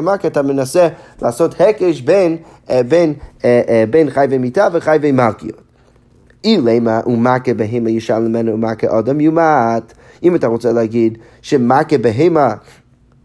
מכה 0.00 0.28
אתה 0.28 0.42
מנסה 0.42 0.88
לעשות 1.22 1.60
הקש 1.60 2.00
בין, 2.00 2.36
אה, 2.70 2.82
בין, 2.82 3.14
אה, 3.44 3.62
אה, 3.68 3.84
בין 3.90 4.10
חי 4.10 4.26
ומיתה 4.30 4.68
וחי 4.72 4.98
ומלכיות. 5.02 5.60
אילמה 6.44 7.00
ומכה 7.06 7.54
בהמה 7.54 7.90
ישאל 7.90 8.28
ממנו 8.28 8.52
ומכה 8.52 8.98
אדם 8.98 9.20
יומת. 9.20 9.92
אם 10.22 10.34
אתה 10.34 10.46
רוצה 10.46 10.72
להגיד 10.72 11.18
שמכה 11.42 11.98
בהמה, 11.98 12.54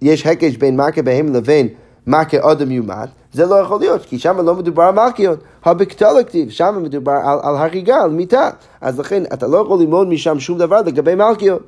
יש 0.02 0.28
הקש 0.28 0.58
בין 0.58 0.78
מכה 0.78 1.02
בהמה 1.02 1.30
לבין 1.30 1.68
מכה 2.08 2.52
אדם 2.52 2.72
יומת, 2.72 3.10
זה 3.34 3.46
לא 3.46 3.56
יכול 3.56 3.80
להיות, 3.80 4.06
כי 4.06 4.20
שם 4.20 4.38
לא 4.46 4.56
מדובר 4.56 4.84
על 4.84 4.94
מלכיות. 4.94 5.40
הבקטל 5.66 6.24
כתיב, 6.28 6.50
שם 6.50 6.80
מדובר 6.84 7.12
על, 7.12 7.40
על 7.44 7.56
הריגה, 7.56 7.96
על 7.96 8.10
מיתה. 8.10 8.50
אז 8.82 9.00
לכן 9.00 9.24
אתה 9.34 9.48
לא 9.48 9.58
יכול 9.58 9.80
ללמוד 9.80 10.08
משם 10.08 10.40
שום 10.40 10.58
דבר 10.58 10.82
לגבי 10.82 11.16
מלכיות. 11.16 11.62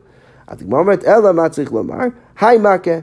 אז 0.47 0.61
הגמרא 0.61 0.79
אומרת, 0.79 1.03
אלא 1.03 1.31
מה 1.31 1.49
צריך 1.49 1.71
לומר? 1.71 1.95
היי 2.41 2.57
מכה. 2.57 2.99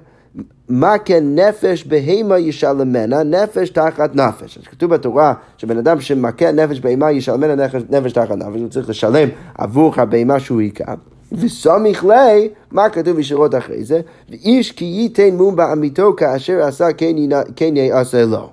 מכה 0.68 1.20
נפש 1.20 1.84
בהמה 1.84 2.38
ישלמנה, 2.38 3.22
נפש 3.22 3.70
תחת 3.70 4.14
נפש. 4.14 4.58
אז 4.58 4.64
כתוב 4.64 4.94
בתורה 4.94 5.34
שבן 5.56 5.78
אדם 5.78 6.00
שמכה 6.00 6.52
נפש 6.52 6.80
בהמה 6.80 7.10
ישלמנה 7.10 7.66
נפש 7.90 8.12
תחת 8.12 8.36
נפש, 8.36 8.60
הוא 8.60 8.68
צריך 8.68 8.88
לשלם 8.88 9.28
עבור 9.58 9.94
הבהמה 9.96 10.40
שהוא 10.40 10.60
היכה. 10.60 10.94
וסמיך 11.32 12.04
לי, 12.04 12.48
מה 12.70 12.88
כתוב 12.88 13.18
ישירות 13.18 13.54
אחרי 13.54 13.84
זה? 13.84 14.00
ואיש 14.30 14.72
כי 14.72 14.84
ייתן 14.84 15.36
מום 15.36 15.56
בעמיתו 15.56 16.14
כאשר 16.16 16.62
עשה 16.62 16.92
כן, 16.92 17.16
כן 17.56 17.76
יעשה 17.76 18.24
לו. 18.24 18.50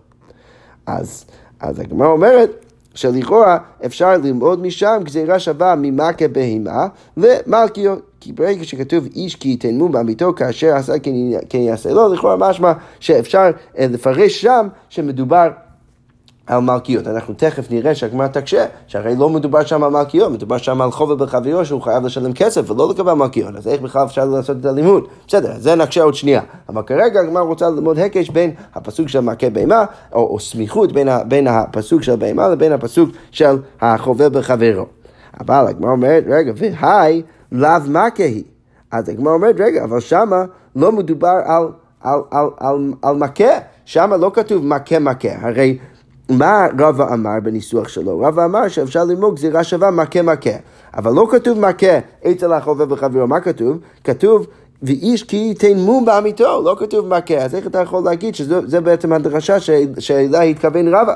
אז, 0.86 1.26
אז 1.60 1.80
הגמרא 1.80 2.08
אומרת 2.08 2.66
שלכאורה 2.94 3.58
אפשר 3.86 4.18
ללמוד 4.18 4.62
משם 4.62 5.02
גזירה 5.04 5.40
שווה 5.40 5.76
ממכה 5.76 6.28
בהמה 6.28 6.88
למלכיות. 7.18 8.02
כי 8.20 8.34
ברגע 8.34 8.64
שכתוב 8.64 9.08
איש 9.16 9.36
כי 9.36 9.50
ייתן 9.50 9.76
מום 9.76 9.92
בעמיתו 9.92 10.34
כאשר 10.34 10.76
עשה 10.76 11.00
כן, 11.00 11.12
כן 11.50 11.58
יעשה 11.58 11.90
לו, 11.90 12.14
לכאורה 12.14 12.36
משמע 12.38 12.72
שאפשר 13.00 13.50
אה, 13.78 13.88
לפרש 13.90 14.42
שם 14.42 14.68
שמדובר 14.90 15.48
על 16.48 16.60
מלכיות. 16.60 17.08
אנחנו 17.08 17.34
תכף 17.34 17.72
נראה 17.72 17.96
שהגמרא 17.96 18.27
תקשה, 18.27 18.66
שהרי 18.88 19.16
לא 19.16 19.30
מדובר 19.30 19.66
שם 19.66 19.84
על 19.84 19.92
מלכיות, 19.92 20.32
מדובר 20.32 20.58
שם 20.58 20.82
על 20.82 20.92
חובה 20.92 21.16
בחברו 21.16 21.66
שהוא 21.66 21.82
חייב 21.82 22.06
לשלם 22.06 22.34
כסף 22.34 22.72
ולא 22.72 22.89
לקבל 22.89 23.13
מלכיות, 23.13 23.56
אז 23.56 23.68
איך 23.68 23.82
בכלל 23.82 24.06
אפשר 24.06 24.25
לעשות 24.25 24.58
את 24.60 24.66
הלימוד? 24.66 25.08
בסדר, 25.27 25.54
זה 25.58 25.75
נקשה 25.75 26.04
עוד 26.04 26.13
שנייה. 26.13 26.42
אבל 26.70 26.82
כרגע 26.82 27.20
הגמרא 27.20 27.42
רוצה 27.42 27.70
ללמוד 27.70 28.00
הקש 28.00 28.30
בין 28.30 28.51
הפסוק 28.75 29.08
של 29.08 29.20
מכה 29.20 29.50
בהמה, 29.50 29.86
או, 30.13 30.20
או 30.20 30.39
סמיכות 30.39 30.92
בין, 30.92 31.08
ה, 31.08 31.24
בין 31.24 31.48
הפסוק 31.48 32.04
של 32.04 32.16
בהמה 32.16 32.48
לבין 32.48 32.72
הפסוק 32.72 33.10
של 33.32 33.58
החובה 33.82 34.30
בחברו. 34.30 34.86
אבל 35.39 35.66
הגמרא 35.70 35.92
אומרת, 35.92 36.24
רגע, 36.27 36.51
והי 36.56 37.22
לאו 37.51 37.70
מכה 37.88 38.24
היא. 38.24 38.44
אז 38.92 39.10
הגמרא 39.10 39.34
אומרת, 39.34 39.56
רגע, 39.60 39.84
אבל 39.84 40.00
שמה 40.00 40.44
לא 40.75 40.92
מדובר 40.92 41.38
על, 41.46 41.68
על, 42.01 42.20
על, 42.32 42.48
על, 42.58 42.94
על 43.01 43.16
מכה, 43.16 43.58
שמה 43.86 44.18
לא 44.18 44.32
כתוב 44.34 44.66
מכה 44.66 45.00
מכה, 45.00 45.30
הרי 45.42 45.77
מה 46.30 46.68
רבא 46.80 47.14
אמר 47.14 47.40
בניסוח 47.44 47.88
שלו? 47.88 48.20
רבא 48.20 48.46
אמר 48.46 48.68
שאפשר 48.68 49.04
ללמוד 49.04 49.36
גזירה 49.36 49.64
שווה 49.64 49.92
מכה 49.92 50.22
מכה. 50.22 50.50
אבל 50.98 51.14
לא 51.14 51.28
כתוב 51.32 51.60
מכה 51.60 52.00
אצל 52.32 52.54
החובב 52.54 52.92
וחברו, 52.92 53.28
מה 53.28 53.40
כתוב? 53.40 53.78
כתוב 54.04 54.48
ואיש 54.84 55.24
כי 55.24 55.38
ייתן 55.38 55.78
מום 55.78 56.06
בעמיתו, 56.06 56.62
לא 56.66 56.76
כתוב 56.80 57.08
מכה. 57.08 57.38
אז 57.38 57.56
איך 57.56 57.68
אתה 57.68 57.82
יכול 57.82 58.04
להגיד 58.04 58.36
שזה 58.36 58.82
בעצם 58.82 59.14
הדרשה 59.14 59.58
שאליה 60.00 60.42
התכוון 60.42 60.88
רבא? 60.88 61.14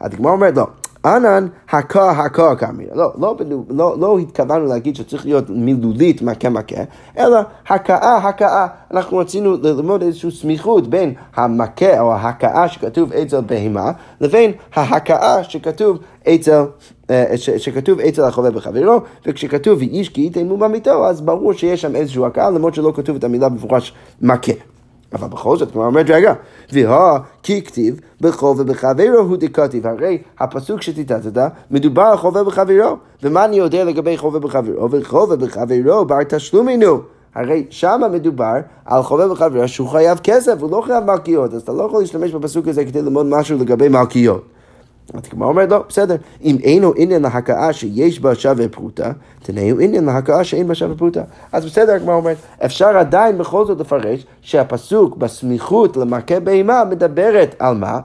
אז 0.00 0.12
הגמרא 0.14 0.32
אומרת 0.32 0.56
לא. 0.56 0.66
ענן 1.04 1.46
הכה 1.70 2.10
הכה 2.10 2.56
כאמר. 2.56 2.84
לא, 2.94 3.12
לא, 3.18 3.36
לא, 3.70 3.96
לא 3.98 4.18
התכוונו 4.18 4.66
להגיד 4.66 4.96
שצריך 4.96 5.26
להיות 5.26 5.50
מילולית 5.50 6.22
מכה 6.22 6.48
מכה, 6.48 6.82
אלא 7.18 7.40
הכאה 7.68 8.16
הכאה. 8.16 8.66
אנחנו 8.90 9.16
רצינו 9.16 9.56
ללמוד 9.62 10.02
איזושהי 10.02 10.30
סמיכות 10.30 10.86
בין 10.86 11.14
המכה 11.36 12.00
או 12.00 12.12
ההכאה 12.12 12.68
שכתוב 12.68 13.12
אצל 13.12 13.40
בהמה, 13.40 13.92
לבין 14.20 14.52
ההכאה 14.74 15.44
שכתוב 15.44 15.98
אצל, 16.28 16.62
אה, 17.10 17.34
שכתוב 17.36 18.00
אצל 18.00 18.24
החולה 18.24 18.50
בחברו, 18.50 19.00
וכשכתוב 19.26 19.78
ואיש 19.78 20.08
כי 20.08 20.20
ייתן 20.20 20.46
מום 20.46 20.60
במיתו, 20.60 21.06
אז 21.06 21.20
ברור 21.20 21.52
שיש 21.52 21.82
שם 21.82 21.96
איזושהי 21.96 22.24
הכאה, 22.24 22.50
למרות 22.50 22.74
שלא 22.74 22.92
כתוב 22.96 23.16
את 23.16 23.24
המילה 23.24 23.48
במפורש 23.48 23.94
מכה. 24.22 24.69
אבל 25.12 25.28
בכל 25.28 25.56
זאת, 25.56 25.72
כלומר 25.72 25.86
אומרת, 25.86 26.10
רגע, 26.10 26.32
והא 26.72 27.18
כי 27.42 27.62
כתיב 27.62 28.00
בחובה 28.20 28.64
בחברו 28.64 29.18
הוא 29.18 29.36
דכתיב, 29.36 29.86
הרי 29.86 30.18
הפסוק 30.38 30.82
שציטטת 30.82 31.50
מדובר 31.70 32.02
על 32.02 32.16
חובה 32.16 32.44
בחברו, 32.44 32.96
ומה 33.22 33.44
אני 33.44 33.56
יודע 33.56 33.84
לגבי 33.84 34.16
חובה 34.16 34.38
בחברו? 34.38 34.90
וחובה 34.90 35.36
בחברו 35.36 36.04
בר 36.04 36.22
תשלומינו. 36.28 37.00
הרי 37.34 37.66
שמה 37.70 38.08
מדובר 38.08 38.54
על 38.84 39.02
חובה 39.02 39.28
בחברו 39.28 39.68
שהוא 39.68 39.88
חייב 39.88 40.20
כסף, 40.22 40.54
הוא 40.60 40.70
לא 40.70 40.82
חייב 40.86 41.04
מלכיות, 41.04 41.54
אז 41.54 41.62
אתה 41.62 41.72
לא 41.72 41.82
יכול 41.82 42.00
להשתמש 42.00 42.32
בפסוק 42.32 42.68
הזה 42.68 42.84
כדי 42.84 43.02
ללמוד 43.02 43.26
משהו 43.26 43.58
לגבי 43.58 43.88
מלכיות. 43.88 44.44
הגמרא 45.14 45.48
אומרת, 45.48 45.70
לא, 45.70 45.84
בסדר, 45.88 46.16
אם 46.44 46.56
אינו 46.62 46.92
עניין 46.96 47.22
להכאה 47.22 47.72
שיש 47.72 48.20
בה 48.20 48.34
שווה 48.34 48.68
פרוטה, 48.68 49.12
תנאו 49.42 49.80
עניין 49.80 50.04
להכאה 50.04 50.44
שאין 50.44 50.68
בה 50.68 50.74
שווה 50.74 50.96
פרוטה. 50.96 51.22
אז 51.52 51.64
בסדר, 51.64 51.92
הגמרא 51.92 52.14
אומרת, 52.14 52.36
אפשר 52.64 52.98
עדיין 52.98 53.38
בכל 53.38 53.66
זאת 53.66 53.80
לפרש 53.80 54.26
שהפסוק 54.42 55.16
בסמיכות 55.16 55.96
למכה 55.96 56.40
בהמה 56.40 56.84
מדברת 56.90 57.54
על 57.58 57.74
מה? 57.74 58.00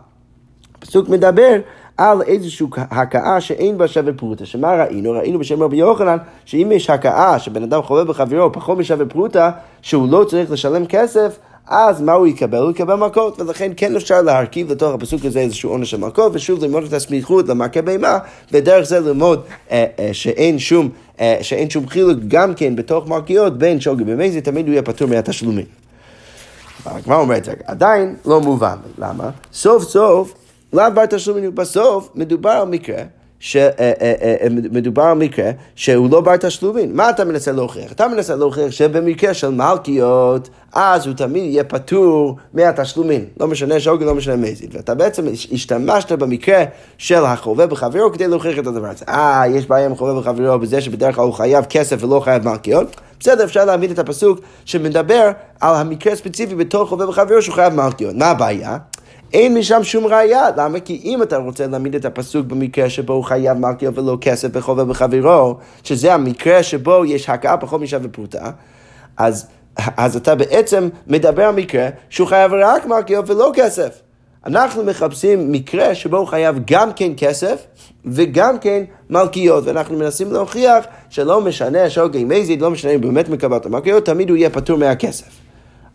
הפסוק 0.77 1.09
מדבר 1.09 1.59
על 1.97 2.21
איזושהי 2.21 2.67
הכאה 2.77 3.41
שאין 3.41 3.77
בה 3.77 3.87
שווה 3.87 4.13
פרוטה. 4.13 4.45
שמה 4.45 4.83
ראינו? 4.83 5.11
ראינו 5.11 5.39
בשם 5.39 5.63
רבי 5.63 5.77
יוחנן, 5.77 6.17
שאם 6.45 6.71
יש 6.71 6.89
הכאה 6.89 7.39
שבן 7.39 7.63
אדם 7.63 7.81
חולה 7.81 8.03
בחברו 8.03 8.51
פחות 8.51 8.77
משווה 8.77 9.05
פרוטה, 9.05 9.51
שהוא 9.81 10.09
לא 10.09 10.23
צריך 10.23 10.51
לשלם 10.51 10.85
כסף, 10.85 11.39
אז 11.67 12.01
מה 12.01 12.13
הוא 12.13 12.27
יקבל? 12.27 12.57
הוא 12.57 12.71
יקבל 12.71 12.95
מכות, 12.95 13.41
ולכן 13.41 13.71
כן 13.77 13.95
אפשר 13.95 14.21
להרכיב 14.21 14.71
לתוך 14.71 14.93
הפסוק 14.93 15.25
הזה 15.25 15.39
איזשהו 15.39 15.69
עונש 15.69 15.91
של 15.91 15.97
מכות, 15.97 16.31
ושוב 16.35 16.63
ללמוד 16.63 16.83
את 16.83 16.93
הסמיכות 16.93 17.47
למכה 17.47 17.81
בהמה, 17.81 18.17
ודרך 18.51 18.83
זה 18.83 18.99
ללמוד 18.99 19.43
אה, 19.71 19.85
אה, 19.99 20.09
שאין 20.13 20.59
שום, 20.59 20.89
אה, 21.19 21.37
שאין 21.41 21.69
שום 21.69 21.87
חילוק 21.87 22.19
גם 22.27 22.53
כן 22.55 22.75
בתוך 22.75 23.07
מרכיות 23.07 23.57
בין 23.57 23.79
שוגי 23.79 24.03
במזי, 24.03 24.41
תמיד 24.41 24.65
הוא 24.65 24.73
יהיה 24.73 24.83
פטור 24.83 25.07
מהתשלומים. 25.07 25.65
הגמרא 26.85 27.17
אומרת, 27.17 27.47
עדיין 27.65 28.15
לא 28.25 28.41
מובן, 28.41 28.77
למה? 28.97 29.29
סוף 29.53 29.83
סוף, 29.83 30.33
לאו 30.73 30.85
בר 30.93 31.05
תשלומים, 31.05 31.55
בסוף 31.55 32.09
מדובר 32.15 32.49
על 32.49 32.67
מקרה 32.67 33.03
שמדובר 33.39 35.03
על 35.03 35.17
מקרה 35.17 35.51
שהוא 35.75 36.11
לא 36.11 36.21
בר 36.21 36.37
תשלומים. 36.37 36.95
מה 36.95 37.09
אתה 37.09 37.25
מנסה 37.25 37.51
להוכיח? 37.51 37.91
אתה 37.91 38.07
מנסה 38.07 38.35
להוכיח 38.35 38.71
שבמקרה 38.71 39.33
של 39.33 39.49
מלכיות, 39.49 40.49
אז 40.73 41.07
הוא 41.07 41.15
תמיד 41.15 41.43
יהיה 41.43 41.63
פטור 41.63 42.37
מהתשלומים. 42.53 43.25
לא 43.39 43.47
משנה 43.47 43.79
שוגג, 43.79 44.03
לא 44.03 44.15
משנה 44.15 44.35
מזיד. 44.35 44.75
ואתה 44.75 44.95
בעצם 44.95 45.25
השתמשת 45.51 46.11
במקרה 46.11 46.63
של 46.97 47.25
החובב 47.25 47.69
בחברו 47.69 48.11
כדי 48.11 48.27
להוכיח 48.27 48.59
את 48.59 48.67
הדבר 48.67 48.87
הזה. 48.87 49.05
אה, 49.09 49.43
יש 49.47 49.65
בעיה 49.65 49.85
עם 49.85 49.91
החובב 49.91 50.19
בחברו 50.19 50.59
בזה 50.59 50.81
שבדרך 50.81 51.15
כלל 51.15 51.23
הוא 51.23 51.33
חייב 51.33 51.65
כסף 51.65 52.03
ולא 52.03 52.19
חייב 52.19 52.49
מלכיות. 52.49 52.95
בסדר, 53.19 53.43
אפשר 53.43 53.65
להעמיד 53.65 53.91
את 53.91 53.99
הפסוק 53.99 54.39
שמדבר 54.65 55.31
על 55.59 55.75
המקרה 55.75 56.13
הספציפי 56.13 56.55
בתור 56.55 56.85
חובב 56.85 57.05
בחברו 57.05 57.41
שהוא 57.41 57.55
חייב 57.55 57.73
מלכיות. 57.73 58.15
מה 58.15 58.25
הבעיה? 58.25 58.77
אין 59.33 59.57
משם 59.57 59.83
שום 59.83 60.05
ראייה. 60.05 60.47
למה? 60.57 60.79
כי 60.79 61.01
אם 61.03 61.23
אתה 61.23 61.37
רוצה 61.37 61.67
להעמיד 61.67 61.95
את 61.95 62.05
הפסוק 62.05 62.45
במקרה 62.45 62.89
שבו 62.89 63.13
הוא 63.13 63.23
חייב 63.23 63.57
מלכיו 63.57 63.95
ולא 63.95 64.17
כסף 64.21 64.47
בחובה 64.47 64.85
בחברו, 64.85 65.57
שזה 65.83 66.13
המקרה 66.13 66.63
שבו 66.63 67.05
יש 67.05 67.29
הכאה 67.29 67.57
פחות 67.57 67.81
משווה 67.81 68.07
ופרוטה, 68.07 68.51
אז, 69.17 69.47
אז 69.97 70.15
אתה 70.15 70.35
בעצם 70.35 70.89
מדבר 71.07 71.43
על 71.43 71.55
מקרה 71.55 71.89
שהוא 72.09 72.27
חייב 72.27 72.51
רק 72.53 72.85
מלכיו 72.85 73.23
ולא 73.27 73.51
כסף. 73.53 74.01
אנחנו 74.45 74.83
מחפשים 74.83 75.51
מקרה 75.51 75.95
שבו 75.95 76.17
הוא 76.17 76.27
חייב 76.27 76.59
גם 76.67 76.93
כן 76.93 77.11
כסף 77.17 77.65
וגם 78.05 78.59
כן 78.59 78.83
מלכיות, 79.09 79.63
ואנחנו 79.67 79.97
מנסים 79.97 80.33
להוכיח 80.33 80.85
שלא 81.09 81.41
משנה 81.41 81.89
שוגי 81.89 82.23
מזיד, 82.23 82.61
לא 82.61 82.71
משנה 82.71 82.91
אם 82.91 83.01
באמת 83.01 83.29
מקבל 83.29 83.57
את 83.57 83.65
המלכיות, 83.65 84.05
תמיד 84.05 84.29
הוא 84.29 84.37
יהיה 84.37 84.49
פטור 84.49 84.77
מהכסף. 84.77 85.44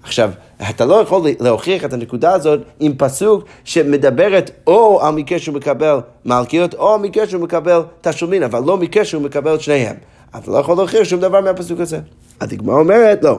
עכשיו, 0.02 0.30
אתה 0.70 0.84
לא 0.84 0.94
יכול 0.94 1.22
להוכיח 1.40 1.84
את 1.84 1.92
הנקודה 1.92 2.32
הזאת 2.32 2.60
עם 2.80 2.94
פסוק 2.98 3.44
שמדברת 3.64 4.50
או 4.66 5.00
על 5.02 5.14
מקרה 5.14 5.38
שהוא 5.38 5.54
מקבל 5.54 5.98
מלכיות, 6.24 6.74
או 6.74 6.94
על 6.94 7.00
מקרה 7.00 7.26
שהוא 7.26 7.42
מקבל 7.42 7.80
תשלומין, 8.00 8.42
אבל 8.42 8.62
לא 8.66 8.76
מקרה 8.76 9.04
שהוא 9.04 9.22
מקבל 9.22 9.54
את 9.54 9.60
שניהם. 9.60 9.96
אתה 10.38 10.50
לא 10.50 10.56
יכול 10.56 10.76
להוכיח 10.76 11.04
שום 11.04 11.20
דבר 11.20 11.40
מהפסוק 11.40 11.80
הזה. 11.80 11.98
הדגמר 12.40 12.74
אומרת, 12.74 13.24
לא. 13.24 13.38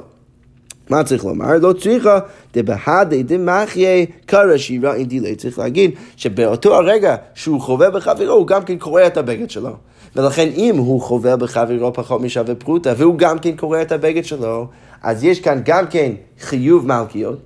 מה 0.90 1.04
צריך 1.04 1.26
לומר? 1.26 1.58
לא 1.58 1.74
צריכה 1.74 2.20
דבהדי 2.54 3.24
דמחיה 3.24 4.06
קרא 4.26 4.58
שירה 4.58 4.96
עם 4.96 5.04
דילי. 5.04 5.36
צריך 5.36 5.60
להגיד 5.60 5.92
שבאותו 6.18 6.76
הרגע 6.76 7.16
שהוא 7.34 7.62
חווה 7.62 7.90
בחברו, 7.90 8.32
הוא 8.32 8.48
גם 8.48 8.64
כן 8.64 8.78
קורע 8.78 9.08
את 9.08 9.18
הבגד 9.18 9.50
שלו. 9.50 9.76
ולכן 10.16 10.50
אם 10.56 10.78
הוא 10.78 11.02
חווה 11.02 11.36
בחברו 11.36 11.94
פחות 11.94 12.22
משווה 12.22 12.56
פרוטה, 12.56 12.94
והוא 12.98 13.18
גם 13.18 13.40
כן 13.40 13.52
קורע 13.56 13.82
את 13.82 13.92
הבגד 13.92 14.26
שלו, 14.26 14.68
אז 15.04 15.24
יש 15.24 15.40
כאן 15.40 15.62
גם 15.66 15.88
כן 15.88 16.12
חיוב 16.40 16.88
מלכיות, 16.88 17.40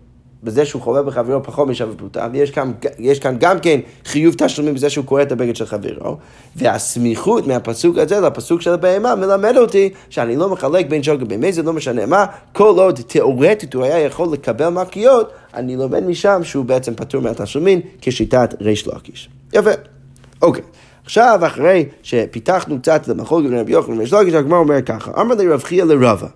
בזה 0.46 0.66
שהוא 0.66 0.82
חווה 0.82 1.04
בחברו 1.04 1.44
פחות 1.44 1.68
משווה 1.68 1.96
פרוטה, 1.96 2.28
ויש 2.34 2.52
כאן, 2.52 2.72
כאן 3.22 3.36
גם 3.40 3.60
כן 3.60 3.80
חיוב 4.06 4.36
תשלומים 4.38 4.74
בזה 4.74 4.90
שהוא 4.90 5.06
קורא 5.06 5.22
את 5.22 5.32
הבגד 5.32 5.56
של 5.56 5.66
חברו, 5.66 6.18
והסמיכות 6.56 7.48
מהפסוק 7.48 7.98
הזה 7.98 8.20
לפסוק 8.20 8.62
של 8.62 8.74
הבהמה 8.74 9.16
מלמד 9.16 9.58
אותי 9.58 9.90
שאני 10.10 10.36
לא 10.36 10.50
מחלק 10.50 10.86
בין 10.90 11.04
שוגג 11.04 11.24
ובין 11.24 11.46
מזל, 11.46 11.62
לא 11.62 11.74
משנה 11.74 12.06
מה, 12.06 12.26
כל 12.54 12.76
עוד 12.78 13.00
תיאורטית 13.08 13.74
הוא 13.74 13.84
היה 13.84 14.00
יכול 14.00 14.28
לקבל 14.34 14.70
מלכיות, 14.70 15.32
אני 15.54 15.76
לומד 15.76 16.04
משם 16.04 16.44
שהוא 16.44 16.66
בעצם 16.66 16.96
פטור 16.96 17.22
מהתשלומים 17.22 17.82
כשיטת 18.02 18.56
ריש 18.62 18.88
לקיש. 18.88 19.30
יפה. 19.54 19.72
אוקיי. 20.42 20.64
עכשיו, 21.06 21.40
אחרי 21.48 21.86
שפיתחנו 22.04 22.80
קצת 22.82 23.08
למחול 23.08 23.48
גבי 23.48 23.60
רבי 23.60 23.72
יוחנן 23.72 23.98
וריש 23.98 24.14
לקיש, 24.14 24.34
הגמר 24.34 24.58
אומר 24.58 24.82
ככה, 24.82 25.12
אמר 25.22 25.36
לי 25.36 25.48
רב 25.48 25.64
חייא 25.64 25.84
לרבה. 25.84 26.28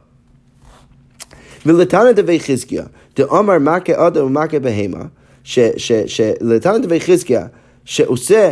ולתנא 1.66 2.12
דבי 2.12 2.40
חזקיה, 2.40 2.84
דאמר 3.16 3.60
מכה 3.60 4.08
אדם 4.08 4.26
ומכה 4.26 4.60
בהמה, 4.60 5.06
שלתנא 5.44 6.78
דבי 6.78 7.00
חזקיה, 7.00 7.46
שעושה 7.86 8.52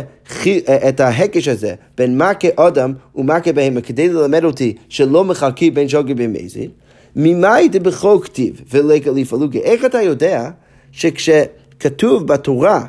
את 0.88 1.00
ההקש 1.00 1.48
הזה 1.48 1.74
בין 1.98 2.18
מכה 2.18 2.48
אדם 2.56 2.92
ומכה 3.14 3.52
בהמה 3.52 3.80
כדי 3.80 4.08
ללמד 4.08 4.44
אותי 4.44 4.76
שלא 4.88 5.24
מחלקים 5.24 5.74
בין 5.74 5.88
שוגי 5.88 6.14
במזיד, 6.14 6.70
ממאי 7.16 7.68
דבכל 7.72 8.18
כתיב 8.22 8.60
ולקה 8.70 9.10
לפלוגי. 9.10 9.58
איך 9.58 9.84
אתה 9.84 10.02
יודע 10.02 10.50
שכשכתוב 10.92 12.26
בתורה 12.26 12.84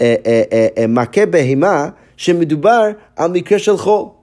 אה, 0.00 0.14
אה, 0.26 0.42
אה, 0.78 0.86
מכה 0.88 1.26
בהמה, 1.26 1.88
שמדובר 2.16 2.88
על 3.16 3.30
מקרה 3.30 3.58
של 3.58 3.76
חול? 3.76 4.19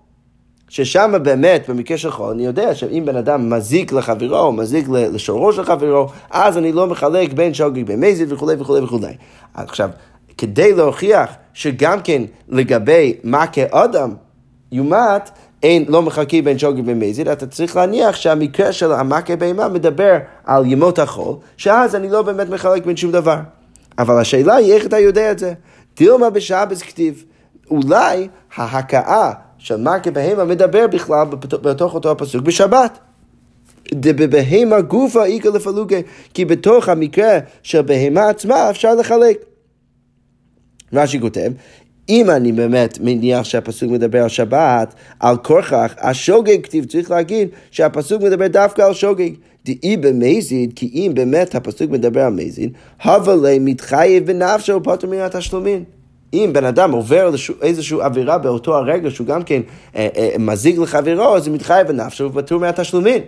ששם 0.70 1.14
באמת, 1.24 1.70
במקרה 1.70 1.98
של 1.98 2.12
חול, 2.12 2.32
אני 2.32 2.46
יודע 2.46 2.76
שאם 2.76 3.04
בן 3.06 3.16
אדם 3.16 3.50
מזיק 3.50 3.92
לחברו, 3.92 4.38
או 4.38 4.52
מזיק 4.52 4.86
לשורו 4.90 5.54
של 5.54 5.64
חברו, 5.64 6.08
אז 6.32 6.58
אני 6.58 6.72
לא 6.72 6.88
מחלק 6.88 7.34
בין 7.34 7.54
שוגג 7.54 7.92
במזיד 7.92 8.32
וכולי 8.32 8.56
וכולי 8.60 8.82
וכולי. 8.82 9.14
עכשיו, 9.54 9.90
כדי 10.38 10.74
להוכיח 10.74 11.30
שגם 11.54 12.02
כן 12.02 12.22
לגבי 12.50 13.14
מה 13.24 13.48
כאדם 13.48 14.14
יומת, 14.72 15.30
אין, 15.64 15.86
לא 15.88 16.02
מחלקים 16.02 16.44
בין 16.44 16.60
שוגג 16.60 16.82
במזיד, 16.82 17.28
אתה 17.28 17.48
צריך 17.48 17.76
להניח 17.76 18.16
שהמקרה 18.16 18.72
של 18.72 18.92
המכה 18.92 19.36
בהמה 19.36 19.70
מדבר 19.70 20.18
על 20.46 20.66
ימות 20.66 21.00
החול, 21.00 21.36
שאז 21.58 21.96
אני 21.96 22.10
לא 22.10 22.22
באמת 22.22 22.50
מחלק 22.50 22.86
בין 22.86 22.98
שום 22.98 23.12
דבר. 23.12 23.38
אבל 23.98 24.22
השאלה 24.22 24.56
היא 24.56 24.74
איך 24.74 24.86
אתה 24.86 25.00
יודע 25.00 25.32
את 25.32 25.40
זה. 25.40 25.54
דילמה 25.98 26.30
בשבס 26.30 26.82
כתיב, 26.82 27.24
אולי 27.72 28.28
ההכאה 28.56 29.32
של 29.68 29.78
מכה 29.78 30.12
בהמה 30.12 30.46
מדבר 30.46 30.88
בכלל 30.88 31.26
בתוך 31.62 31.94
אותו 31.94 32.12
הפסוק 32.12 32.42
בשבת. 32.42 33.00
דבבהמה 33.94 34.82
גופה 34.82 35.26
איכא 35.26 35.48
לפלוגה, 35.48 35.98
כי 36.34 36.46
בתוך 36.46 36.90
המקרה 36.90 37.40
של 37.64 37.82
בהמה 37.82 38.30
עצמה 38.30 38.70
אפשר 38.70 38.96
לחלק. 38.96 39.38
רש"י 40.94 41.20
כותב, 41.22 41.52
אם 42.10 42.30
אני 42.30 42.52
באמת 42.52 42.98
מניח 43.02 43.44
שהפסוק 43.44 43.92
מדבר 43.92 44.24
על 44.24 44.30
שבת, 44.30 44.94
על 45.20 45.38
כורכך, 45.38 45.94
השוגג 45.98 46.64
כתיב, 46.64 46.86
צריך 46.86 47.12
להגיד 47.12 47.50
שהפסוק 47.72 48.22
מדבר 48.22 48.48
דווקא 48.48 48.82
על 48.82 48.94
שוגג. 48.94 49.32
דאי 49.66 49.98
במזיד, 49.98 50.74
כי 50.76 50.92
אם 50.94 51.12
באמת 51.16 51.56
הפסוק 51.56 51.92
מדבר 51.92 52.22
על 52.22 52.34
מזיד, 52.34 52.74
הווה 53.04 53.36
לי 53.36 53.60
מתחייב 53.60 54.26
בנפשו 54.26 54.84
פטור 54.84 55.10
מן 55.10 55.20
התשלומים. 55.20 55.97
אם 56.34 56.50
בן 56.54 56.66
אדם 56.66 56.92
עובר 56.92 57.32
איזושהי 57.62 57.98
עבירה 58.02 58.38
באותו 58.38 58.76
הרגע 58.76 59.12
שהוא 59.12 59.28
גם 59.28 59.44
כן 59.44 59.62
אה, 59.96 60.08
אה, 60.18 60.36
מזיג 60.40 60.80
לחברו, 60.80 61.36
אז 61.36 61.48
הוא 61.48 61.56
מתחייב 61.56 61.88
בנפשו 61.88 62.32
ופטור 62.34 62.60
מהתשלומים. 62.60 63.22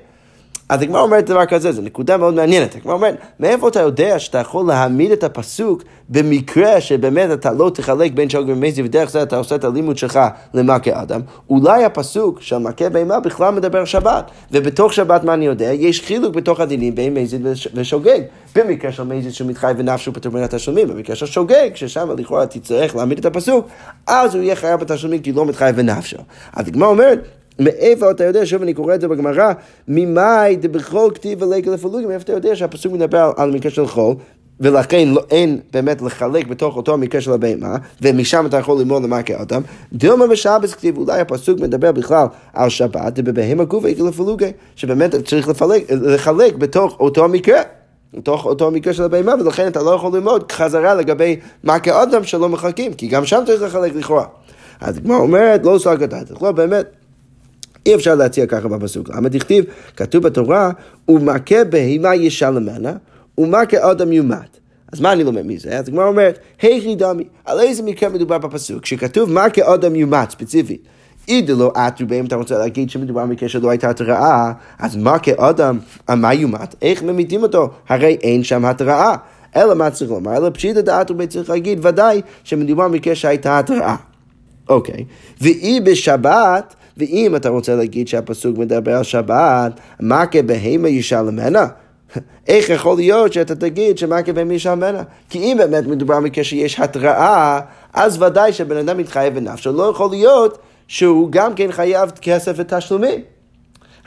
אז 0.70 0.82
הגמרא 0.82 1.02
אומרת 1.02 1.26
דבר 1.26 1.46
כזה, 1.46 1.72
זו 1.72 1.82
נקודה 1.82 2.18
מאוד 2.18 2.34
מעניינת. 2.34 2.76
הגמרא 2.76 2.94
אומרת, 2.94 3.16
מאיפה 3.40 3.68
אתה 3.68 3.80
יודע 3.80 4.20
שאתה 4.20 4.38
יכול 4.38 4.68
להעמיד 4.68 5.12
את 5.12 5.24
הפסוק 5.24 5.84
במקרה 6.10 6.82
שבאמת 6.82 7.32
אתה 7.32 7.52
לא 7.54 7.72
תחלק 7.74 8.12
בין 8.12 8.30
שוגר 8.30 8.54
ומזי 8.54 8.84
ודרך 8.84 9.10
זה 9.10 9.24
אתה 9.24 9.38
עושה 9.38 9.56
את 9.56 9.64
הלימוד 9.64 9.98
שלך 9.98 10.20
למכה 10.54 11.02
אדם? 11.02 11.22
אולי 11.50 11.86
הפסוק 11.86 12.42
של 12.42 12.58
מכה 12.58 12.90
בהמה 12.90 13.20
בכלל 13.20 13.54
מדבר 13.54 13.86
שבת, 13.86 14.32
ובתוך 14.52 14.94
שבת 14.94 15.24
מה 15.24 15.34
אני 15.34 15.46
יודע? 15.46 15.74
יש 15.74 16.02
חילוק 16.02 16.36
בתוך 16.36 16.60
הדינים 16.60 16.96
בין 16.96 17.14
מזיד 17.14 17.48
ושוגג. 17.74 18.20
במקרה 18.56 18.92
של 18.92 19.04
מזיד 19.04 19.34
שמתחייב 19.34 19.78
בנפשו 19.78 20.14
פטור 20.14 20.32
בין 20.32 20.44
התשלומים, 20.44 20.88
במקרה 20.88 21.16
של 21.16 21.26
שוגג, 21.26 21.70
ששם 21.76 22.10
לכאורה 22.18 22.46
תצטרך 22.46 22.96
להעמיד 22.96 23.18
את 23.18 23.26
הפסוק, 23.26 23.68
אז 24.08 24.36
הוא 24.36 24.44
יהיה 24.44 24.56
חייב 24.56 24.80
בתשלומים 24.80 25.22
כי 25.22 25.32
לא 25.32 25.46
מתחייב 25.46 25.76
בנפשו. 25.76 26.18
אז 26.54 26.68
הגמרא 26.68 26.88
אומרת, 26.88 27.20
מאיפה 27.60 28.12
אתה 28.12 28.24
יודע, 28.24 28.46
שוב 28.46 28.62
אני 28.62 28.74
קורא 28.74 28.96
את 28.96 29.02
זה 29.02 29.08
בגמרא, 29.08 29.54
ממאי 29.88 30.56
דבכל 30.56 31.10
כתיב 31.16 31.42
ולגל 31.42 31.72
לפלוגים, 31.72 32.08
מאיפה 32.08 32.24
אתה 32.24 32.34
יודע 32.34 32.56
שהפסוק 32.56 32.94
מדבר 32.94 33.32
על 33.38 33.52
מקרה 33.52 33.72
של 33.72 33.88
חול, 33.88 34.16
ולכן 34.60 35.08
לא, 35.08 35.22
אין 35.32 35.60
באמת 35.74 36.02
לחלק 36.02 36.48
בתוך 36.48 36.78
אותו 36.78 36.94
המקרה 36.94 37.22
של 37.22 37.32
הבהמה, 37.32 37.76
ומשם 38.02 38.46
אתה 38.46 38.58
יכול 38.58 38.78
ללמוד 38.80 39.04
למה 39.04 39.24
כאדם. 39.24 39.62
דילמה 39.94 40.28
בשבס 40.28 40.74
כתיב, 40.74 40.98
אולי 40.98 41.20
הפסוק 41.20 41.60
מדבר 41.60 41.92
בכלל 41.92 42.26
על 42.54 42.70
שבת, 42.70 43.14
ובבהמה 43.16 43.64
עגל 43.64 44.04
לפלוגי, 44.08 44.52
שבאמת 44.76 45.16
צריך 45.16 45.48
לפלג, 45.48 45.82
לחלק 45.90 46.56
בתוך 46.56 46.98
אותו 47.00 47.26
המקרה. 47.26 47.62
בתוך 48.14 48.46
אותו 48.46 48.68
המקרה 48.68 48.94
של 48.94 49.04
הבהמה, 49.04 49.34
ולכן 49.40 49.68
אתה 49.68 49.84
לא 49.84 49.92
יכול 49.92 50.14
ללמוד 50.14 50.52
חזרה 50.52 50.96
לגבי 50.96 51.40
מה 51.64 51.80
כאדם 51.80 52.24
שלא 52.24 52.50
מחלקים, 52.50 52.94
כי 52.94 53.08
גם 53.08 53.26
שם 53.26 53.44
צריך 53.46 53.62
לחלק 53.62 53.96
לכאורה. 53.96 54.26
אז 54.82 54.98
הגמרא 54.98 55.18
אומרת, 55.18 55.66
לא 55.66 55.78
סגת, 55.80 56.42
לא 56.42 56.52
באמת. 56.52 56.99
אי 57.86 57.96
אפשר 57.96 58.16
להציע 58.16 58.46
ככה 58.46 58.68
בפסוק. 58.68 59.10
למה 59.10 59.30
דכתיב, 59.30 59.66
כתוב 59.96 60.24
בתורה, 60.24 60.72
ומכה 61.10 61.64
בהמה 61.64 62.16
ישלמנה, 62.16 62.94
ומכה 63.38 63.92
אדם 63.92 64.12
יומת. 64.12 64.60
אז 64.92 65.02
מה 65.02 65.14
אני 65.14 65.24
לומד 65.24 65.46
מזה? 65.46 65.80
אז 65.80 65.88
הגמרא 65.88 66.08
אומרת, 66.08 66.40
היכי 66.62 66.96
דמי, 66.96 67.24
על 67.46 67.60
איזה 67.60 67.84
מקרה 67.84 68.10
מדובר 68.10 68.38
בפסוק? 68.38 68.84
כשכתוב 68.84 69.32
מכה 69.32 69.74
אדם 69.74 69.96
יומת, 69.96 70.32
ספציפית. 70.32 70.82
אידו 71.28 71.56
לא 71.56 71.72
עטו 71.76 72.08
בהם, 72.08 72.26
אתה 72.26 72.36
רוצה 72.36 72.58
להגיד 72.58 72.90
שמדובר 72.90 73.26
במקרה 73.26 73.50
שלא 73.50 73.70
הייתה 73.70 73.90
התראה, 73.90 74.52
אז 74.80 74.98
מכה 74.98 75.32
אדם, 75.38 75.80
מה 76.10 76.34
יומת? 76.34 76.76
איך 76.82 77.04
ממיתים 77.04 77.44
אותו? 77.44 77.70
הרי 77.90 78.18
אין 78.22 78.44
שם 78.44 78.66
התראה. 78.66 79.16
אלא 79.56 79.76
מה 79.76 79.90
צריך 79.90 80.12
לומר? 80.12 80.38
אלא 80.38 80.50
פשיטא 80.50 80.82
דעתו 80.82 81.14
צריך 81.30 81.50
להגיד 81.50 81.86
ודאי 81.86 82.22
שמדובר 82.44 82.88
במקרה 82.88 83.16
שהייתה 83.16 83.60
התראה. 83.60 83.96
אוקיי. 84.70 85.06
ואי 85.42 85.80
בשבת, 85.84 86.76
ואם 87.00 87.36
אתה 87.36 87.50
רוצה 87.50 87.76
להגיד 87.76 88.08
שהפסוק 88.08 88.58
מדבר 88.58 88.98
על 88.98 89.04
שבת, 89.04 89.80
מה 90.00 90.26
כבהמה 90.26 90.90
ישלמנה? 90.90 91.68
איך 92.48 92.70
יכול 92.70 92.96
להיות 92.96 93.34
שאתה 93.34 93.56
תגיד 93.56 93.98
שמה 93.98 94.22
כבהמה 94.22 94.54
ישלמנה? 94.54 95.04
כי 95.30 95.40
אם 95.40 95.58
באמת 95.60 95.88
מדובר 95.88 96.16
במקרה 96.16 96.44
שיש 96.44 96.80
התראה, 96.80 97.60
אז 97.94 98.22
ודאי 98.22 98.54
שבן 98.54 98.78
אדם 98.78 98.98
מתחייב 98.98 99.36
בנפשו. 99.36 99.72
לא 99.72 99.84
יכול 99.84 100.10
להיות 100.10 100.58
שהוא 100.88 101.32
גם 101.32 101.56
כן 101.56 101.72
חייב 101.72 102.12
כסף 102.22 102.54
ותשלומים. 102.56 103.22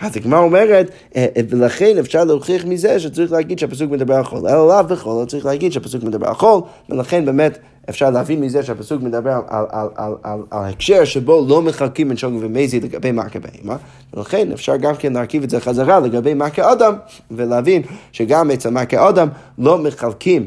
אז 0.03 0.17
הגמרא 0.17 0.41
אומרת, 0.41 0.91
אה, 1.17 1.27
אה, 1.37 1.43
ולכן 1.49 1.99
אפשר 1.99 2.25
להוכיח 2.25 2.65
מזה 2.65 3.01
שצריך 3.01 3.33
להגיד 3.33 3.59
שהפסוק 3.59 3.91
מדבר 3.91 4.15
על 4.15 4.25
חול. 4.25 4.49
אלא 4.49 4.69
לאו 4.69 4.85
בכל, 4.85 5.19
לא 5.21 5.25
צריך 5.25 5.47
להגיד 5.47 5.73
שהפסוק 5.73 6.03
מדבר 6.03 6.29
על 6.29 6.35
חול, 6.35 6.61
ולכן 6.91 7.25
באמת 7.25 7.59
אפשר 7.91 8.11
להבין 8.11 8.41
מזה 8.41 8.63
שהפסוק 8.63 9.03
מדבר 9.03 9.31
על, 9.31 9.43
על, 9.49 9.67
על, 9.71 9.89
על, 9.95 10.15
על, 10.23 10.41
על 10.51 10.65
הקשר 10.65 11.05
שבו 11.05 11.47
לא 11.49 11.63
מחלקים 11.63 12.09
בין 12.09 12.17
שוגג 12.17 12.37
ומזי 12.41 12.81
לגבי 12.81 13.13
מכה 13.13 13.39
בהמה, 13.39 13.77
ולכן 14.15 14.53
אפשר 14.53 14.77
גם 14.77 14.95
כן 14.95 15.13
להרכיב 15.13 15.43
את 15.43 15.51
זה 15.51 15.61
חזרה 15.61 16.01
לגבי 16.01 16.35
מכה 16.35 16.73
אדם, 16.73 16.95
ולהבין 17.31 17.83
שגם 18.13 18.51
אצל 18.51 18.71
מכה 18.71 19.09
אדם 19.09 19.29
לא 19.59 19.79
מחלקים 19.79 20.47